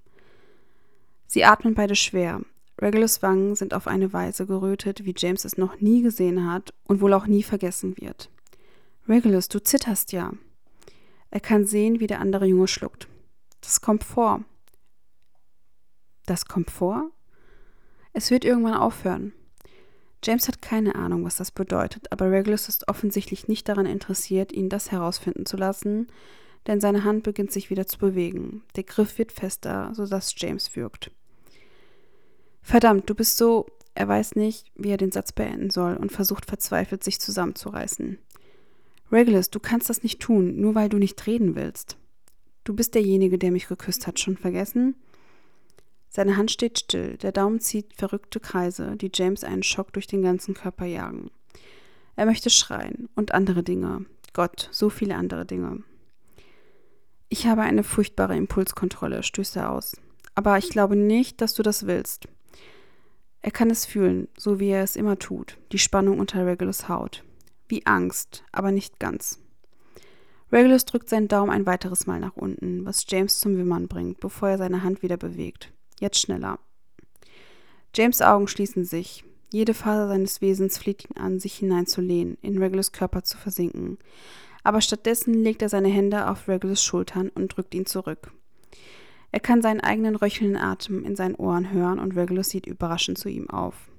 Sie 1.27 1.45
atmen 1.45 1.75
beide 1.75 1.95
schwer, 1.95 2.41
Regulus 2.81 3.23
Wangen 3.23 3.55
sind 3.55 3.75
auf 3.75 3.87
eine 3.87 4.13
Weise 4.13 4.47
gerötet, 4.47 5.05
wie 5.05 5.15
James 5.17 5.45
es 5.45 5.57
noch 5.57 5.81
nie 5.81 6.03
gesehen 6.03 6.51
hat 6.51 6.73
und 6.85 7.01
wohl 7.01 7.13
auch 7.13 7.27
nie 7.27 7.43
vergessen 7.43 7.97
wird. 7.99 8.31
Regulus, 9.09 9.49
du 9.49 9.63
zitterst 9.63 10.13
ja. 10.13 10.33
Er 11.31 11.41
kann 11.41 11.67
sehen, 11.67 12.01
wie 12.01 12.07
der 12.07 12.21
andere 12.21 12.47
Junge 12.47 12.69
schluckt. 12.69 13.09
Das 13.61 13.81
kommt 13.81 14.05
vor. 14.05 14.45
Das 16.27 16.47
kommt 16.47 16.71
vor? 16.71 17.11
Es 18.13 18.31
wird 18.31 18.45
irgendwann 18.45 18.75
aufhören. 18.75 19.33
James 20.25 20.47
hat 20.47 20.63
keine 20.63 20.95
Ahnung, 20.95 21.25
was 21.25 21.37
das 21.37 21.51
bedeutet, 21.51 22.13
aber 22.13 22.31
Regulus 22.31 22.69
ist 22.69 22.89
offensichtlich 22.89 23.49
nicht 23.49 23.69
daran 23.69 23.87
interessiert, 23.87 24.53
ihn 24.53 24.69
das 24.69 24.93
herausfinden 24.93 25.47
zu 25.47 25.57
lassen, 25.57 26.07
denn 26.69 26.81
seine 26.81 27.03
Hand 27.03 27.25
beginnt 27.25 27.51
sich 27.51 27.71
wieder 27.71 27.87
zu 27.87 27.99
bewegen. 27.99 28.63
Der 28.77 28.85
Griff 28.85 29.19
wird 29.19 29.33
fester, 29.33 29.91
sodass 29.95 30.35
James 30.37 30.77
wirkt. 30.77 31.11
Verdammt, 32.63 33.11
du 33.11 33.15
bist 33.15 33.37
so. 33.37 33.67
Er 33.95 34.09
weiß 34.09 34.37
nicht, 34.37 34.73
wie 34.75 34.89
er 34.89 34.97
den 34.97 35.13
Satz 35.13 35.33
beenden 35.33 35.69
soll 35.69 35.97
und 35.97 36.13
versucht 36.13 36.47
verzweifelt, 36.47 37.05
sich 37.05 37.21
zusammenzureißen. 37.21 38.19
Regulus, 39.11 39.51
du 39.51 39.61
kannst 39.61 39.91
das 39.91 40.03
nicht 40.03 40.21
tun, 40.21 40.59
nur 40.59 40.75
weil 40.75 40.89
du 40.89 40.97
nicht 40.97 41.27
reden 41.27 41.55
willst. 41.55 41.99
Du 42.65 42.75
bist 42.75 42.95
derjenige, 42.95 43.39
der 43.39 43.51
mich 43.51 43.69
geküsst 43.69 44.07
hat, 44.07 44.19
schon 44.19 44.39
vergessen? 44.39 44.95
Seine 46.09 46.37
Hand 46.37 46.51
steht 46.51 46.79
still, 46.79 47.17
der 47.19 47.33
Daumen 47.33 47.61
zieht 47.61 47.95
verrückte 47.97 48.41
Kreise, 48.41 48.97
die 48.97 49.11
James 49.13 49.45
einen 49.45 49.63
Schock 49.63 49.93
durch 49.93 50.07
den 50.07 50.23
ganzen 50.23 50.55
Körper 50.55 50.87
jagen. 50.87 51.31
Er 52.17 52.27
möchte 52.27 52.51
schreien 52.51 53.09
und 53.15 53.33
andere 53.33 53.63
Dinge. 53.63 54.07
Gott, 54.33 54.69
so 54.73 54.91
viele 54.91 55.17
andere 55.17 55.45
Dinge. 55.45 55.83
Ich 57.29 57.47
habe 57.47 57.63
eine 57.63 57.83
furchtbare 57.83 58.37
Impulskontrolle, 58.37 59.23
stößt 59.23 59.57
er 59.57 59.71
aus. 59.71 59.97
Aber 60.35 60.59
ich 60.59 60.69
glaube 60.69 60.97
nicht, 60.97 61.41
dass 61.41 61.55
du 61.55 61.63
das 61.63 61.87
willst. 61.87 62.29
Er 63.43 63.51
kann 63.51 63.71
es 63.71 63.85
fühlen, 63.85 64.29
so 64.39 64.61
wie 64.61 64.69
er 64.69 64.85
es 64.85 64.97
immer 64.97 65.19
tut, 65.19 65.59
die 65.73 65.79
Spannung 65.79 66.21
unter 66.21 66.47
Regulus 66.47 66.89
Haut. 66.89 67.25
Wie 67.69 67.85
Angst, 67.87 68.45
aber 68.53 68.71
nicht 68.71 69.01
ganz. 69.01 69.41
Regulus 70.53 70.85
drückt 70.85 71.09
seinen 71.09 71.29
Daumen 71.29 71.51
ein 71.51 71.67
weiteres 71.67 72.07
Mal 72.07 72.21
nach 72.21 72.37
unten, 72.37 72.85
was 72.85 73.05
James 73.09 73.41
zum 73.41 73.57
Wimmern 73.57 73.89
bringt, 73.89 74.21
bevor 74.21 74.51
er 74.51 74.59
seine 74.59 74.83
Hand 74.83 75.03
wieder 75.03 75.17
bewegt. 75.17 75.73
Jetzt 75.99 76.21
schneller. 76.21 76.59
James 77.95 78.23
Augen 78.23 78.47
schließen 78.49 78.85
sich. 78.85 79.25
Jede 79.51 79.75
Faser 79.75 80.09
seines 80.09 80.41
Wesens 80.41 80.79
fleht 80.79 81.05
ihn 81.05 81.17
an, 81.17 81.41
sich 81.41 81.55
hineinzulehnen, 81.55 82.39
in 82.43 82.59
Regulus 82.59 82.93
Körper 82.93 83.23
zu 83.23 83.39
versinken. 83.39 83.99
Aber 84.63 84.81
stattdessen 84.81 85.35
legt 85.35 85.63
er 85.63 85.69
seine 85.69 85.89
Hände 85.89 86.29
auf 86.31 86.49
Regulus 86.49 86.83
Schultern 86.83 87.31
und 87.31 87.57
drückt 87.57 87.75
ihn 87.75 87.87
zurück. 87.87 88.33
Er 89.33 89.41
kann 89.41 89.63
seinen 89.63 89.81
eigenen 89.81 90.15
röchelnden 90.15 90.59
Atem 90.59 91.05
in 91.05 91.17
seinen 91.17 91.35
Ohren 91.35 91.73
hören 91.73 91.99
und 91.99 92.15
Regulus 92.17 92.51
sieht 92.51 92.67
überraschend 92.67 93.17
zu 93.17 93.31
ihm 93.31 93.49
auf. 93.49 93.91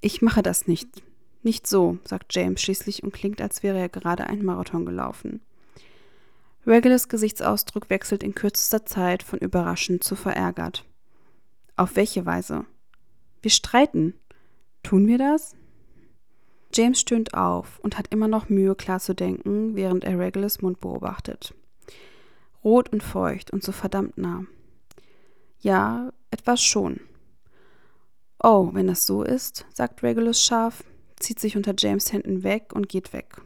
Ich 0.00 0.22
mache 0.22 0.42
das 0.42 0.68
nicht. 0.68 1.02
Nicht 1.42 1.66
so, 1.66 1.98
sagt 2.04 2.34
James 2.34 2.62
schließlich 2.62 3.02
und 3.02 3.12
klingt, 3.12 3.40
als 3.40 3.62
wäre 3.64 3.78
er 3.78 3.88
gerade 3.88 4.26
einen 4.26 4.44
Marathon 4.44 4.86
gelaufen. 4.86 5.40
Regulus 6.64 7.08
Gesichtsausdruck 7.08 7.90
wechselt 7.90 8.22
in 8.22 8.34
kürzester 8.34 8.86
Zeit 8.86 9.24
von 9.24 9.40
überraschend 9.40 10.04
zu 10.04 10.14
verärgert. 10.14 10.84
Auf 11.76 11.96
welche 11.96 12.24
Weise? 12.24 12.66
Wir 13.42 13.50
streiten. 13.50 14.14
Tun 14.82 15.08
wir 15.08 15.18
das? 15.18 15.56
James 16.72 17.00
stöhnt 17.00 17.34
auf 17.34 17.80
und 17.80 17.98
hat 17.98 18.08
immer 18.12 18.28
noch 18.28 18.48
Mühe, 18.48 18.76
klar 18.76 19.00
zu 19.00 19.14
denken, 19.14 19.74
während 19.74 20.04
er 20.04 20.18
Regulus 20.18 20.62
Mund 20.62 20.80
beobachtet 20.80 21.52
rot 22.64 22.90
und 22.90 23.02
feucht 23.02 23.50
und 23.50 23.62
so 23.62 23.72
verdammt 23.72 24.18
nah. 24.18 24.44
Ja, 25.60 26.12
etwas 26.30 26.62
schon. 26.62 27.00
Oh, 28.42 28.70
wenn 28.72 28.86
das 28.86 29.06
so 29.06 29.22
ist, 29.22 29.66
sagt 29.74 30.02
Regulus 30.02 30.42
scharf, 30.42 30.82
zieht 31.18 31.38
sich 31.38 31.56
unter 31.56 31.74
James 31.76 32.12
Händen 32.12 32.42
weg 32.42 32.72
und 32.72 32.88
geht 32.88 33.12
weg. 33.12 33.42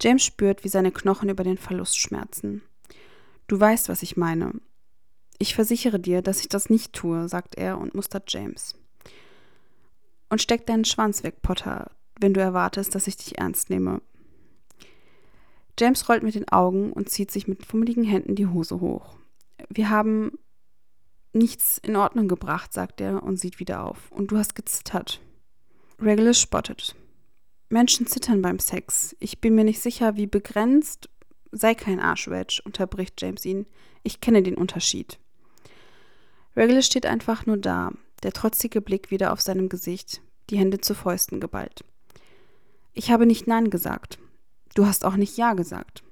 James 0.00 0.24
spürt, 0.24 0.64
wie 0.64 0.68
seine 0.68 0.90
Knochen 0.90 1.28
über 1.28 1.44
den 1.44 1.58
Verlust 1.58 1.98
schmerzen. 1.98 2.62
Du 3.46 3.58
weißt, 3.58 3.88
was 3.88 4.02
ich 4.02 4.16
meine. 4.16 4.52
Ich 5.38 5.54
versichere 5.54 6.00
dir, 6.00 6.22
dass 6.22 6.40
ich 6.40 6.48
das 6.48 6.70
nicht 6.70 6.92
tue, 6.92 7.28
sagt 7.28 7.56
er 7.56 7.78
und 7.78 7.94
mustert 7.94 8.32
James. 8.32 8.74
Und 10.28 10.42
steck 10.42 10.66
deinen 10.66 10.84
Schwanz 10.84 11.22
weg, 11.22 11.42
Potter, 11.42 11.90
wenn 12.18 12.34
du 12.34 12.40
erwartest, 12.40 12.94
dass 12.94 13.06
ich 13.06 13.16
dich 13.16 13.38
ernst 13.38 13.70
nehme. 13.70 14.00
James 15.78 16.08
rollt 16.08 16.22
mit 16.22 16.34
den 16.34 16.48
Augen 16.48 16.92
und 16.92 17.08
zieht 17.08 17.30
sich 17.30 17.48
mit 17.48 17.66
fummeligen 17.66 18.04
Händen 18.04 18.34
die 18.34 18.46
Hose 18.46 18.80
hoch. 18.80 19.16
Wir 19.68 19.90
haben 19.90 20.32
nichts 21.32 21.78
in 21.78 21.96
Ordnung 21.96 22.28
gebracht, 22.28 22.72
sagt 22.72 23.00
er 23.00 23.22
und 23.22 23.38
sieht 23.38 23.58
wieder 23.58 23.84
auf. 23.84 24.10
Und 24.10 24.30
du 24.30 24.38
hast 24.38 24.54
gezittert. 24.54 25.20
Regulus 26.00 26.40
spottet. 26.40 26.94
Menschen 27.68 28.06
zittern 28.06 28.40
beim 28.40 28.58
Sex. 28.58 29.16
Ich 29.18 29.40
bin 29.40 29.54
mir 29.54 29.64
nicht 29.64 29.80
sicher, 29.80 30.16
wie 30.16 30.26
begrenzt. 30.26 31.08
Sei 31.50 31.74
kein 31.74 32.00
Arschwedge, 32.00 32.62
unterbricht 32.64 33.20
James 33.20 33.44
ihn. 33.44 33.66
Ich 34.02 34.20
kenne 34.20 34.42
den 34.42 34.56
Unterschied. 34.56 35.18
Regulus 36.56 36.86
steht 36.86 37.06
einfach 37.06 37.46
nur 37.46 37.56
da, 37.56 37.92
der 38.22 38.32
trotzige 38.32 38.80
Blick 38.80 39.10
wieder 39.10 39.32
auf 39.32 39.40
seinem 39.40 39.68
Gesicht, 39.68 40.22
die 40.50 40.58
Hände 40.58 40.80
zu 40.80 40.94
Fäusten 40.94 41.40
geballt. 41.40 41.84
Ich 42.92 43.10
habe 43.10 43.26
nicht 43.26 43.48
Nein 43.48 43.70
gesagt. 43.70 44.18
Du 44.74 44.86
hast 44.86 45.04
auch 45.04 45.16
nicht 45.16 45.36
Ja 45.36 45.54
gesagt. 45.54 46.02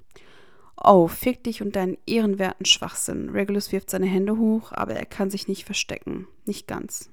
Oh, 0.76 1.06
fick 1.06 1.44
dich 1.44 1.62
und 1.62 1.76
deinen 1.76 1.98
ehrenwerten 2.06 2.66
Schwachsinn. 2.66 3.30
Regulus 3.30 3.70
wirft 3.70 3.90
seine 3.90 4.06
Hände 4.06 4.38
hoch, 4.38 4.72
aber 4.72 4.94
er 4.94 5.06
kann 5.06 5.30
sich 5.30 5.46
nicht 5.46 5.64
verstecken. 5.64 6.26
Nicht 6.44 6.66
ganz. 6.66 7.10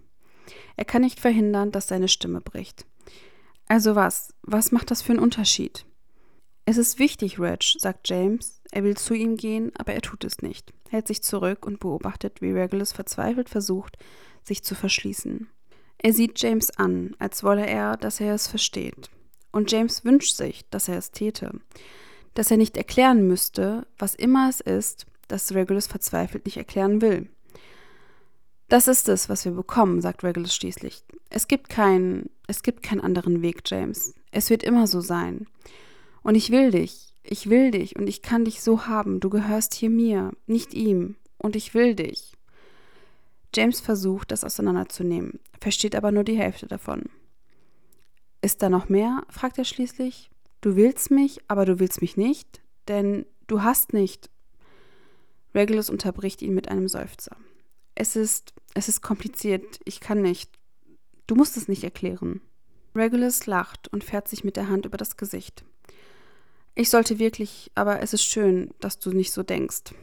Er 0.76 0.86
kann 0.86 1.02
nicht 1.02 1.20
verhindern, 1.20 1.72
dass 1.72 1.88
seine 1.88 2.08
Stimme 2.08 2.42
bricht. 2.42 2.86
Also 3.68 3.96
was? 3.96 4.34
Was 4.42 4.72
macht 4.72 4.90
das 4.90 5.02
für 5.02 5.12
einen 5.12 5.22
Unterschied? 5.22 5.86
Es 6.66 6.78
ist 6.78 7.00
wichtig, 7.00 7.40
Reg, 7.40 7.64
sagt 7.78 8.10
James. 8.10 8.62
Er 8.72 8.84
will 8.84 8.98
zu 8.98 9.14
ihm 9.14 9.38
gehen, 9.38 9.72
aber 9.78 9.94
er 9.94 10.02
tut 10.02 10.24
es 10.24 10.44
nicht, 10.44 10.74
hält 10.90 11.08
sich 11.08 11.24
zurück 11.24 11.66
und 11.66 11.80
beobachtet, 11.80 12.42
wie 12.42 12.52
Regulus 12.52 12.92
verzweifelt 12.92 13.50
versucht, 13.50 13.98
sich 14.44 14.64
zu 14.64 14.76
verschließen. 14.76 15.50
Er 15.98 16.14
sieht 16.14 16.40
James 16.40 16.70
an, 16.78 17.16
als 17.20 17.44
wolle 17.44 17.66
er, 17.66 17.98
dass 17.98 18.20
er 18.20 18.36
es 18.36 18.48
versteht. 18.48 19.10
Und 19.52 19.72
James 19.72 20.06
wünscht 20.06 20.36
sich, 20.36 20.70
dass 20.70 20.88
er 20.88 20.98
es 20.98 21.12
täte. 21.12 21.60
Dass 22.34 22.52
er 22.52 22.58
nicht 22.58 22.78
erklären 22.78 23.28
müsste, 23.28 23.88
was 23.98 24.16
immer 24.16 24.50
es 24.50 24.62
ist, 24.62 25.06
das 25.28 25.54
Regulus 25.54 25.88
verzweifelt 25.88 26.46
nicht 26.46 26.58
erklären 26.58 27.02
will. 27.02 27.30
Das 28.68 28.88
ist 28.88 29.10
es, 29.10 29.30
was 29.30 29.46
wir 29.46 29.52
bekommen, 29.52 30.00
sagt 30.00 30.24
Regulus 30.24 30.54
schließlich. 30.54 31.04
Es 31.30 31.48
gibt 31.48 31.70
keinen, 31.70 32.30
es 32.48 32.62
gibt 32.62 32.84
keinen 32.84 33.02
anderen 33.02 33.42
Weg, 33.42 33.62
James. 33.66 34.14
Es 34.32 34.50
wird 34.52 34.64
immer 34.64 34.86
so 34.86 35.02
sein. 35.02 35.48
Und 36.22 36.36
ich 36.36 36.52
will 36.52 36.70
dich, 36.72 37.16
ich 37.24 37.50
will 37.50 37.72
dich 37.72 37.96
und 37.96 38.08
ich 38.08 38.22
kann 38.22 38.46
dich 38.46 38.62
so 38.62 38.86
haben. 38.86 39.20
Du 39.20 39.30
gehörst 39.30 39.74
hier 39.74 39.90
mir, 39.90 40.32
nicht 40.46 40.74
ihm. 40.74 41.16
Und 41.38 41.56
ich 41.56 41.74
will 41.74 41.96
dich. 41.96 42.34
James 43.56 43.80
versucht, 43.80 44.32
das 44.32 44.44
auseinanderzunehmen, 44.44 45.40
versteht 45.60 45.96
aber 45.96 46.12
nur 46.12 46.24
die 46.24 46.38
Hälfte 46.38 46.68
davon. 46.68 47.04
Ist 48.42 48.62
da 48.62 48.70
noch 48.70 48.90
mehr? 48.90 49.24
fragt 49.30 49.58
er 49.58 49.66
schließlich. 49.66 50.30
Du 50.62 50.76
willst 50.76 51.12
mich, 51.12 51.40
aber 51.48 51.66
du 51.66 51.80
willst 51.80 52.02
mich 52.02 52.18
nicht, 52.18 52.62
denn 52.88 53.26
du 53.48 53.64
hast 53.64 53.94
nicht. 53.94 54.30
Regulus 55.56 55.90
unterbricht 55.90 56.42
ihn 56.42 56.54
mit 56.54 56.70
einem 56.70 56.88
Seufzer. 56.88 57.36
Es 57.96 58.16
ist, 58.16 58.54
es 58.74 58.88
ist 58.88 59.02
kompliziert, 59.02 59.80
ich 59.84 60.00
kann 60.00 60.22
nicht. 60.22 60.52
Du 61.28 61.36
musst 61.36 61.58
es 61.58 61.68
nicht 61.68 61.84
erklären. 61.84 62.42
Regulus 62.96 63.46
lacht 63.46 63.88
und 63.90 64.04
fährt 64.04 64.28
sich 64.28 64.44
mit 64.44 64.56
der 64.56 64.70
Hand 64.70 64.86
über 64.86 64.98
das 64.98 65.18
Gesicht. 65.18 65.64
Ich 66.76 66.90
sollte 66.90 67.20
wirklich, 67.20 67.72
aber 67.76 68.02
es 68.02 68.14
ist 68.14 68.24
schön, 68.24 68.74
dass 68.80 69.00
du 69.00 69.12
nicht 69.12 69.32
so 69.32 69.44
denkst. 69.44 69.94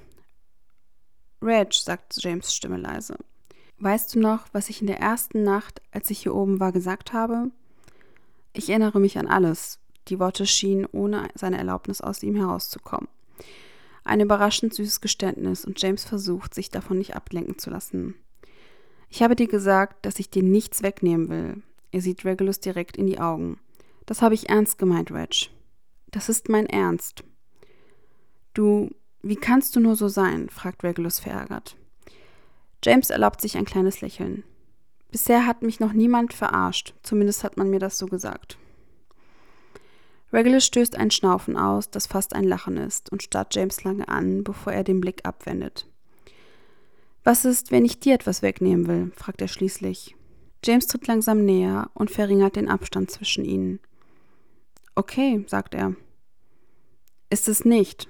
Reg, 1.42 1.72
sagt 1.72 2.22
James 2.22 2.54
Stimme 2.54 2.76
leise. 2.76 3.16
Weißt 3.78 4.14
du 4.14 4.20
noch, 4.20 4.46
was 4.52 4.68
ich 4.70 4.80
in 4.80 4.86
der 4.86 5.00
ersten 5.00 5.42
Nacht, 5.42 5.82
als 5.90 6.10
ich 6.10 6.20
hier 6.20 6.34
oben 6.34 6.60
war, 6.60 6.72
gesagt 6.72 7.12
habe? 7.12 7.50
Ich 8.56 8.70
erinnere 8.70 9.00
mich 9.00 9.18
an 9.18 9.26
alles. 9.26 9.80
Die 10.08 10.18
Worte 10.18 10.46
schienen 10.46 10.86
ohne 10.90 11.28
seine 11.34 11.58
Erlaubnis 11.58 12.00
aus 12.00 12.22
ihm 12.22 12.36
herauszukommen. 12.36 13.08
Ein 14.02 14.20
überraschend 14.20 14.72
süßes 14.72 15.02
Geständnis 15.02 15.66
und 15.66 15.80
James 15.82 16.04
versucht, 16.04 16.54
sich 16.54 16.70
davon 16.70 16.96
nicht 16.96 17.14
ablenken 17.14 17.58
zu 17.58 17.68
lassen. 17.68 18.14
Ich 19.10 19.22
habe 19.22 19.36
dir 19.36 19.46
gesagt, 19.46 20.06
dass 20.06 20.18
ich 20.18 20.30
dir 20.30 20.42
nichts 20.42 20.82
wegnehmen 20.82 21.28
will. 21.28 21.62
Er 21.92 22.00
sieht 22.00 22.24
Regulus 22.24 22.58
direkt 22.58 22.96
in 22.96 23.06
die 23.06 23.20
Augen. 23.20 23.60
Das 24.06 24.22
habe 24.22 24.34
ich 24.34 24.48
ernst 24.48 24.78
gemeint, 24.78 25.10
Reg. 25.10 25.50
Das 26.10 26.30
ist 26.30 26.48
mein 26.48 26.66
Ernst. 26.66 27.24
Du, 28.54 28.90
wie 29.20 29.36
kannst 29.36 29.76
du 29.76 29.80
nur 29.80 29.96
so 29.96 30.08
sein? 30.08 30.48
fragt 30.48 30.82
Regulus 30.82 31.18
verärgert. 31.18 31.76
James 32.82 33.10
erlaubt 33.10 33.42
sich 33.42 33.58
ein 33.58 33.66
kleines 33.66 34.00
Lächeln. 34.00 34.44
Bisher 35.16 35.46
hat 35.46 35.62
mich 35.62 35.80
noch 35.80 35.94
niemand 35.94 36.34
verarscht, 36.34 36.92
zumindest 37.02 37.42
hat 37.42 37.56
man 37.56 37.70
mir 37.70 37.78
das 37.78 37.96
so 37.96 38.04
gesagt. 38.04 38.58
Regulus 40.30 40.66
stößt 40.66 40.94
ein 40.94 41.10
Schnaufen 41.10 41.56
aus, 41.56 41.88
das 41.88 42.06
fast 42.06 42.34
ein 42.34 42.44
Lachen 42.44 42.76
ist, 42.76 43.10
und 43.10 43.22
starrt 43.22 43.54
James 43.54 43.82
lange 43.82 44.08
an, 44.08 44.44
bevor 44.44 44.74
er 44.74 44.84
den 44.84 45.00
Blick 45.00 45.24
abwendet. 45.24 45.88
Was 47.24 47.46
ist, 47.46 47.70
wenn 47.70 47.86
ich 47.86 47.98
dir 47.98 48.12
etwas 48.12 48.42
wegnehmen 48.42 48.88
will? 48.88 49.10
fragt 49.16 49.40
er 49.40 49.48
schließlich. 49.48 50.14
James 50.62 50.86
tritt 50.86 51.06
langsam 51.06 51.46
näher 51.46 51.88
und 51.94 52.10
verringert 52.10 52.56
den 52.56 52.68
Abstand 52.68 53.10
zwischen 53.10 53.46
ihnen. 53.46 53.80
Okay, 54.96 55.46
sagt 55.46 55.74
er. 55.74 55.96
Ist 57.30 57.48
es 57.48 57.64
nicht. 57.64 58.06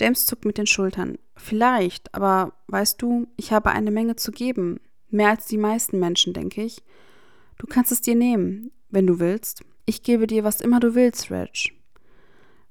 James 0.00 0.24
zuckt 0.24 0.46
mit 0.46 0.56
den 0.56 0.66
Schultern. 0.66 1.18
Vielleicht, 1.36 2.14
aber 2.14 2.54
weißt 2.68 3.02
du, 3.02 3.26
ich 3.36 3.52
habe 3.52 3.68
eine 3.68 3.90
Menge 3.90 4.16
zu 4.16 4.32
geben. 4.32 4.80
Mehr 5.16 5.30
als 5.30 5.46
die 5.46 5.56
meisten 5.56 5.98
Menschen, 5.98 6.34
denke 6.34 6.62
ich. 6.62 6.82
Du 7.56 7.66
kannst 7.66 7.90
es 7.90 8.02
dir 8.02 8.14
nehmen, 8.14 8.70
wenn 8.90 9.06
du 9.06 9.18
willst. 9.18 9.64
Ich 9.86 10.02
gebe 10.02 10.26
dir, 10.26 10.44
was 10.44 10.60
immer 10.60 10.78
du 10.78 10.94
willst, 10.94 11.30
Reg. 11.30 11.72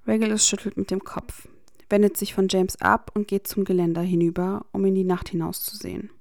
Regulus 0.05 0.47
schüttelt 0.47 0.77
mit 0.77 0.91
dem 0.91 1.03
Kopf, 1.03 1.47
wendet 1.89 2.17
sich 2.17 2.35
von 2.35 2.47
James 2.47 2.79
ab 2.79 3.09
und 3.15 3.27
geht 3.27 3.47
zum 3.47 3.65
Geländer 3.65 4.03
hinüber, 4.03 4.63
um 4.73 4.85
in 4.85 4.93
die 4.93 5.03
Nacht 5.03 5.29
hinauszusehen. 5.29 6.11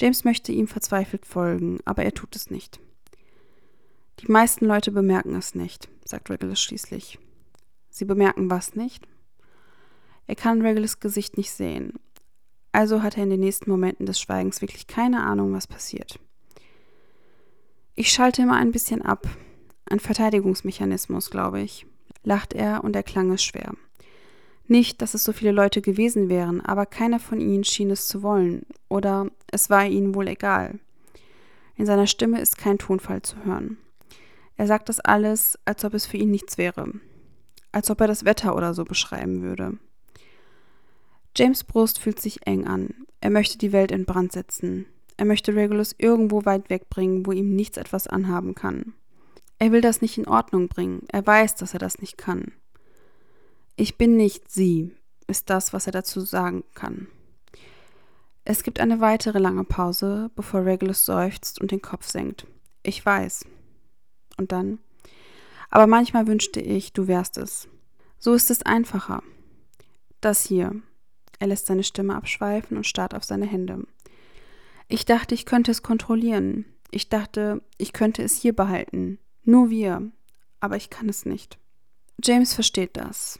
James 0.00 0.24
möchte 0.24 0.50
ihm 0.50 0.66
verzweifelt 0.66 1.26
folgen, 1.26 1.78
aber 1.84 2.04
er 2.04 2.14
tut 2.14 2.34
es 2.34 2.50
nicht. 2.50 2.80
Die 4.20 4.32
meisten 4.32 4.64
Leute 4.64 4.92
bemerken 4.92 5.34
es 5.34 5.54
nicht, 5.54 5.90
sagt 6.06 6.30
Regulus 6.30 6.62
schließlich. 6.62 7.18
Sie 7.90 8.06
bemerken 8.06 8.48
was 8.48 8.76
nicht? 8.76 9.06
Er 10.26 10.36
kann 10.36 10.62
Regulus 10.62 11.00
Gesicht 11.00 11.36
nicht 11.36 11.50
sehen, 11.50 11.92
also 12.74 13.02
hat 13.02 13.16
er 13.16 13.22
in 13.22 13.30
den 13.30 13.40
nächsten 13.40 13.70
Momenten 13.70 14.04
des 14.04 14.20
Schweigens 14.20 14.60
wirklich 14.60 14.86
keine 14.86 15.22
Ahnung, 15.22 15.52
was 15.52 15.66
passiert. 15.66 16.18
Ich 17.94 18.10
schalte 18.10 18.42
immer 18.42 18.56
ein 18.56 18.72
bisschen 18.72 19.02
ab. 19.02 19.28
Ein 19.88 20.00
Verteidigungsmechanismus, 20.00 21.30
glaube 21.30 21.60
ich, 21.60 21.86
lacht 22.24 22.52
er 22.52 22.82
und 22.82 22.96
er 22.96 23.04
klang 23.04 23.30
es 23.32 23.44
schwer. 23.44 23.74
Nicht, 24.66 25.02
dass 25.02 25.14
es 25.14 25.22
so 25.22 25.32
viele 25.32 25.52
Leute 25.52 25.82
gewesen 25.82 26.28
wären, 26.28 26.62
aber 26.62 26.86
keiner 26.86 27.20
von 27.20 27.40
ihnen 27.40 27.64
schien 27.64 27.90
es 27.90 28.08
zu 28.08 28.22
wollen, 28.22 28.66
oder 28.88 29.30
es 29.52 29.70
war 29.70 29.86
ihnen 29.86 30.14
wohl 30.14 30.26
egal. 30.26 30.80
In 31.76 31.86
seiner 31.86 32.06
Stimme 32.06 32.40
ist 32.40 32.56
kein 32.56 32.78
Tonfall 32.78 33.22
zu 33.22 33.36
hören. 33.44 33.76
Er 34.56 34.66
sagt 34.66 34.88
das 34.88 35.00
alles, 35.00 35.58
als 35.64 35.84
ob 35.84 35.94
es 35.94 36.06
für 36.06 36.16
ihn 36.16 36.30
nichts 36.30 36.58
wäre. 36.58 36.92
Als 37.72 37.90
ob 37.90 38.00
er 38.00 38.06
das 38.08 38.24
Wetter 38.24 38.56
oder 38.56 38.72
so 38.74 38.84
beschreiben 38.84 39.42
würde. 39.42 39.78
James 41.36 41.64
Brust 41.64 41.98
fühlt 41.98 42.20
sich 42.20 42.46
eng 42.46 42.66
an. 42.66 42.94
Er 43.20 43.30
möchte 43.30 43.58
die 43.58 43.72
Welt 43.72 43.90
in 43.90 44.04
Brand 44.04 44.32
setzen. 44.32 44.86
Er 45.16 45.24
möchte 45.24 45.54
Regulus 45.54 45.94
irgendwo 45.98 46.44
weit 46.44 46.70
wegbringen, 46.70 47.26
wo 47.26 47.32
ihm 47.32 47.54
nichts 47.54 47.76
etwas 47.76 48.06
anhaben 48.06 48.54
kann. 48.54 48.94
Er 49.58 49.72
will 49.72 49.80
das 49.80 50.00
nicht 50.02 50.18
in 50.18 50.28
Ordnung 50.28 50.68
bringen. 50.68 51.02
Er 51.08 51.26
weiß, 51.26 51.54
dass 51.56 51.72
er 51.72 51.78
das 51.78 51.98
nicht 51.98 52.18
kann. 52.18 52.52
Ich 53.76 53.96
bin 53.96 54.16
nicht 54.16 54.50
sie, 54.50 54.92
ist 55.26 55.50
das, 55.50 55.72
was 55.72 55.86
er 55.86 55.92
dazu 55.92 56.20
sagen 56.20 56.64
kann. 56.74 57.08
Es 58.44 58.62
gibt 58.62 58.78
eine 58.78 59.00
weitere 59.00 59.38
lange 59.38 59.64
Pause, 59.64 60.30
bevor 60.36 60.64
Regulus 60.64 61.04
seufzt 61.04 61.60
und 61.60 61.70
den 61.70 61.80
Kopf 61.80 62.06
senkt. 62.06 62.46
Ich 62.82 63.04
weiß. 63.04 63.46
Und 64.36 64.52
dann? 64.52 64.78
Aber 65.70 65.86
manchmal 65.86 66.26
wünschte 66.26 66.60
ich, 66.60 66.92
du 66.92 67.08
wärst 67.08 67.38
es. 67.38 67.68
So 68.18 68.34
ist 68.34 68.50
es 68.50 68.62
einfacher. 68.62 69.22
Das 70.20 70.44
hier. 70.44 70.82
Er 71.38 71.48
lässt 71.48 71.66
seine 71.66 71.84
Stimme 71.84 72.14
abschweifen 72.14 72.76
und 72.76 72.86
starrt 72.86 73.14
auf 73.14 73.24
seine 73.24 73.46
Hände. 73.46 73.84
Ich 74.88 75.04
dachte, 75.04 75.34
ich 75.34 75.46
könnte 75.46 75.70
es 75.70 75.82
kontrollieren. 75.82 76.66
Ich 76.90 77.08
dachte, 77.08 77.62
ich 77.78 77.92
könnte 77.92 78.22
es 78.22 78.36
hier 78.36 78.54
behalten. 78.54 79.18
Nur 79.44 79.70
wir. 79.70 80.10
Aber 80.60 80.76
ich 80.76 80.90
kann 80.90 81.08
es 81.08 81.26
nicht. 81.26 81.58
James 82.22 82.54
versteht 82.54 82.96
das. 82.96 83.38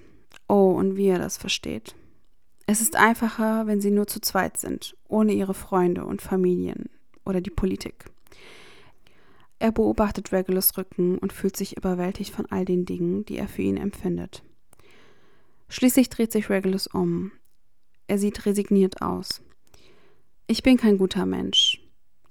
Oh, 0.48 0.72
und 0.72 0.96
wie 0.96 1.06
er 1.06 1.18
das 1.18 1.36
versteht. 1.36 1.94
Es 2.66 2.80
ist 2.80 2.96
einfacher, 2.96 3.66
wenn 3.66 3.80
sie 3.80 3.90
nur 3.90 4.06
zu 4.06 4.20
zweit 4.20 4.56
sind, 4.56 4.96
ohne 5.06 5.32
ihre 5.32 5.54
Freunde 5.54 6.04
und 6.04 6.22
Familien 6.22 6.88
oder 7.24 7.40
die 7.40 7.50
Politik. 7.50 8.06
Er 9.58 9.72
beobachtet 9.72 10.32
Regulus 10.32 10.76
Rücken 10.76 11.18
und 11.18 11.32
fühlt 11.32 11.56
sich 11.56 11.76
überwältigt 11.76 12.34
von 12.34 12.46
all 12.46 12.64
den 12.64 12.84
Dingen, 12.84 13.24
die 13.24 13.38
er 13.38 13.48
für 13.48 13.62
ihn 13.62 13.76
empfindet. 13.76 14.42
Schließlich 15.68 16.10
dreht 16.10 16.32
sich 16.32 16.50
Regulus 16.50 16.86
um. 16.86 17.32
Er 18.06 18.18
sieht 18.18 18.44
resigniert 18.46 19.02
aus. 19.02 19.42
Ich 20.46 20.62
bin 20.62 20.76
kein 20.76 20.98
guter 20.98 21.26
Mensch. 21.26 21.80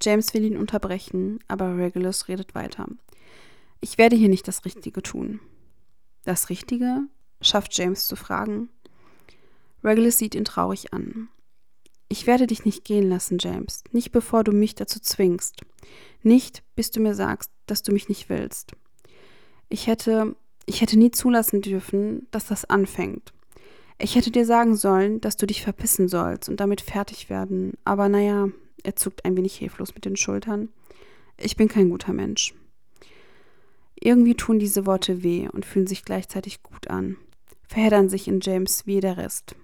James 0.01 0.33
will 0.33 0.43
ihn 0.43 0.57
unterbrechen, 0.57 1.39
aber 1.47 1.77
Regulus 1.77 2.27
redet 2.27 2.53
weiter. 2.55 2.87
Ich 3.81 3.97
werde 3.97 4.15
hier 4.15 4.29
nicht 4.29 4.47
das 4.47 4.65
Richtige 4.65 5.01
tun. 5.01 5.39
Das 6.25 6.49
Richtige? 6.49 7.01
schafft 7.41 7.77
James 7.77 8.07
zu 8.07 8.15
fragen. 8.15 8.69
Regulus 9.83 10.17
sieht 10.17 10.35
ihn 10.35 10.45
traurig 10.45 10.93
an. 10.93 11.27
Ich 12.07 12.27
werde 12.27 12.47
dich 12.47 12.63
nicht 12.63 12.85
gehen 12.85 13.09
lassen, 13.09 13.37
James, 13.39 13.83
nicht 13.91 14.11
bevor 14.11 14.43
du 14.43 14.51
mich 14.51 14.75
dazu 14.75 14.99
zwingst. 14.99 15.61
Nicht, 16.21 16.63
bis 16.75 16.91
du 16.91 16.99
mir 17.01 17.15
sagst, 17.15 17.51
dass 17.65 17.81
du 17.81 17.91
mich 17.91 18.07
nicht 18.07 18.29
willst. 18.29 18.73
Ich 19.67 19.87
hätte, 19.87 20.35
ich 20.65 20.81
hätte 20.81 20.97
nie 20.97 21.11
zulassen 21.11 21.61
dürfen, 21.61 22.27
dass 22.31 22.45
das 22.45 22.65
anfängt. 22.65 23.33
Ich 23.97 24.15
hätte 24.15 24.31
dir 24.31 24.45
sagen 24.45 24.75
sollen, 24.75 25.21
dass 25.21 25.37
du 25.37 25.45
dich 25.45 25.61
verpissen 25.61 26.07
sollst 26.07 26.49
und 26.49 26.59
damit 26.59 26.81
fertig 26.81 27.29
werden, 27.29 27.73
aber 27.85 28.09
naja, 28.09 28.49
er 28.83 28.95
zuckt 28.95 29.23
ein 29.23 29.37
wenig 29.37 29.55
hilflos 29.55 29.95
mit 29.95 30.05
den 30.05 30.15
Schultern. 30.15 30.69
Ich 31.37 31.55
bin 31.55 31.67
kein 31.67 31.89
guter 31.89 32.13
Mensch. 32.13 32.53
Irgendwie 33.95 34.35
tun 34.35 34.59
diese 34.59 34.85
Worte 34.85 35.23
weh 35.23 35.47
und 35.47 35.65
fühlen 35.65 35.87
sich 35.87 36.03
gleichzeitig 36.03 36.63
gut 36.63 36.89
an 36.89 37.17
verheddern 37.73 38.07
sich 38.07 38.27
in 38.27 38.39
James 38.39 38.85
wie 38.85 38.99
der 38.99 39.17
Rest. 39.17 39.55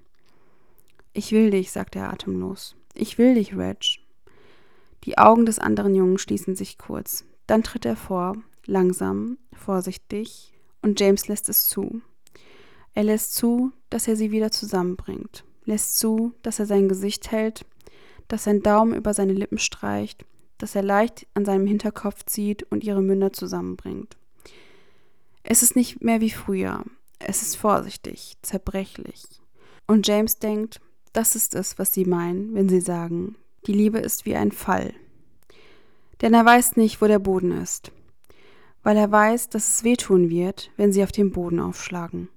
Ich 1.14 1.32
will 1.32 1.52
dich, 1.52 1.72
sagt 1.72 1.96
er 1.96 2.12
atemlos. 2.12 2.76
Ich 2.96 3.20
will 3.20 3.36
dich, 3.36 3.56
Reg. 3.56 4.00
Die 5.04 5.20
Augen 5.20 5.46
des 5.46 5.60
anderen 5.60 5.94
Jungen 5.94 6.18
schließen 6.18 6.56
sich 6.56 6.80
kurz. 6.80 7.24
Dann 7.46 7.62
tritt 7.62 7.86
er 7.86 7.96
vor, 7.96 8.36
langsam, 8.66 9.38
vorsichtig, 9.54 10.54
und 10.82 11.00
James 11.00 11.28
lässt 11.28 11.50
es 11.50 11.68
zu. 11.68 12.02
Er 13.00 13.06
lässt 13.06 13.34
zu, 13.34 13.72
dass 13.90 14.10
er 14.10 14.18
sie 14.18 14.32
wieder 14.32 14.52
zusammenbringt, 14.52 15.46
lässt 15.64 15.98
zu, 15.98 16.34
dass 16.42 16.60
er 16.60 16.66
sein 16.66 16.90
Gesicht 16.90 17.32
hält, 17.32 17.66
dass 18.28 18.44
sein 18.44 18.62
Daumen 18.62 18.94
über 18.94 19.14
seine 19.14 19.32
Lippen 19.32 19.58
streicht, 19.58 20.26
dass 20.58 20.76
er 20.76 20.84
leicht 20.84 21.26
an 21.34 21.46
seinem 21.46 21.66
Hinterkopf 21.66 22.26
zieht 22.26 22.64
und 22.64 22.84
ihre 22.84 23.02
Münder 23.02 23.32
zusammenbringt. 23.32 24.18
Es 25.44 25.64
ist 25.64 25.78
nicht 25.78 26.04
mehr 26.04 26.20
wie 26.20 26.30
früher, 26.30 26.84
es 27.20 27.42
ist 27.42 27.56
vorsichtig, 27.56 28.34
zerbrechlich. 28.42 29.24
Und 29.88 30.06
James 30.06 30.40
denkt, 30.40 30.82
das 31.14 31.38
ist 31.38 31.56
es, 31.56 31.80
was 31.80 31.94
sie 31.94 32.04
meinen, 32.04 32.54
wenn 32.54 32.68
sie 32.68 32.82
sagen, 32.82 33.38
die 33.66 33.72
Liebe 33.72 34.00
ist 34.00 34.26
wie 34.26 34.36
ein 34.36 34.52
Fall. 34.52 34.94
Denn 36.20 36.34
er 36.34 36.44
weiß 36.44 36.76
nicht, 36.76 37.02
wo 37.02 37.08
der 37.08 37.20
Boden 37.20 37.54
ist, 37.62 37.94
weil 38.84 38.98
er 38.98 39.10
weiß, 39.10 39.48
dass 39.48 39.76
es 39.76 39.84
wehtun 39.86 40.30
wird, 40.30 40.70
wenn 40.76 40.92
sie 40.92 41.02
auf 41.02 41.14
den 41.14 41.32
Boden 41.32 41.62
aufschlagen. 41.62 42.28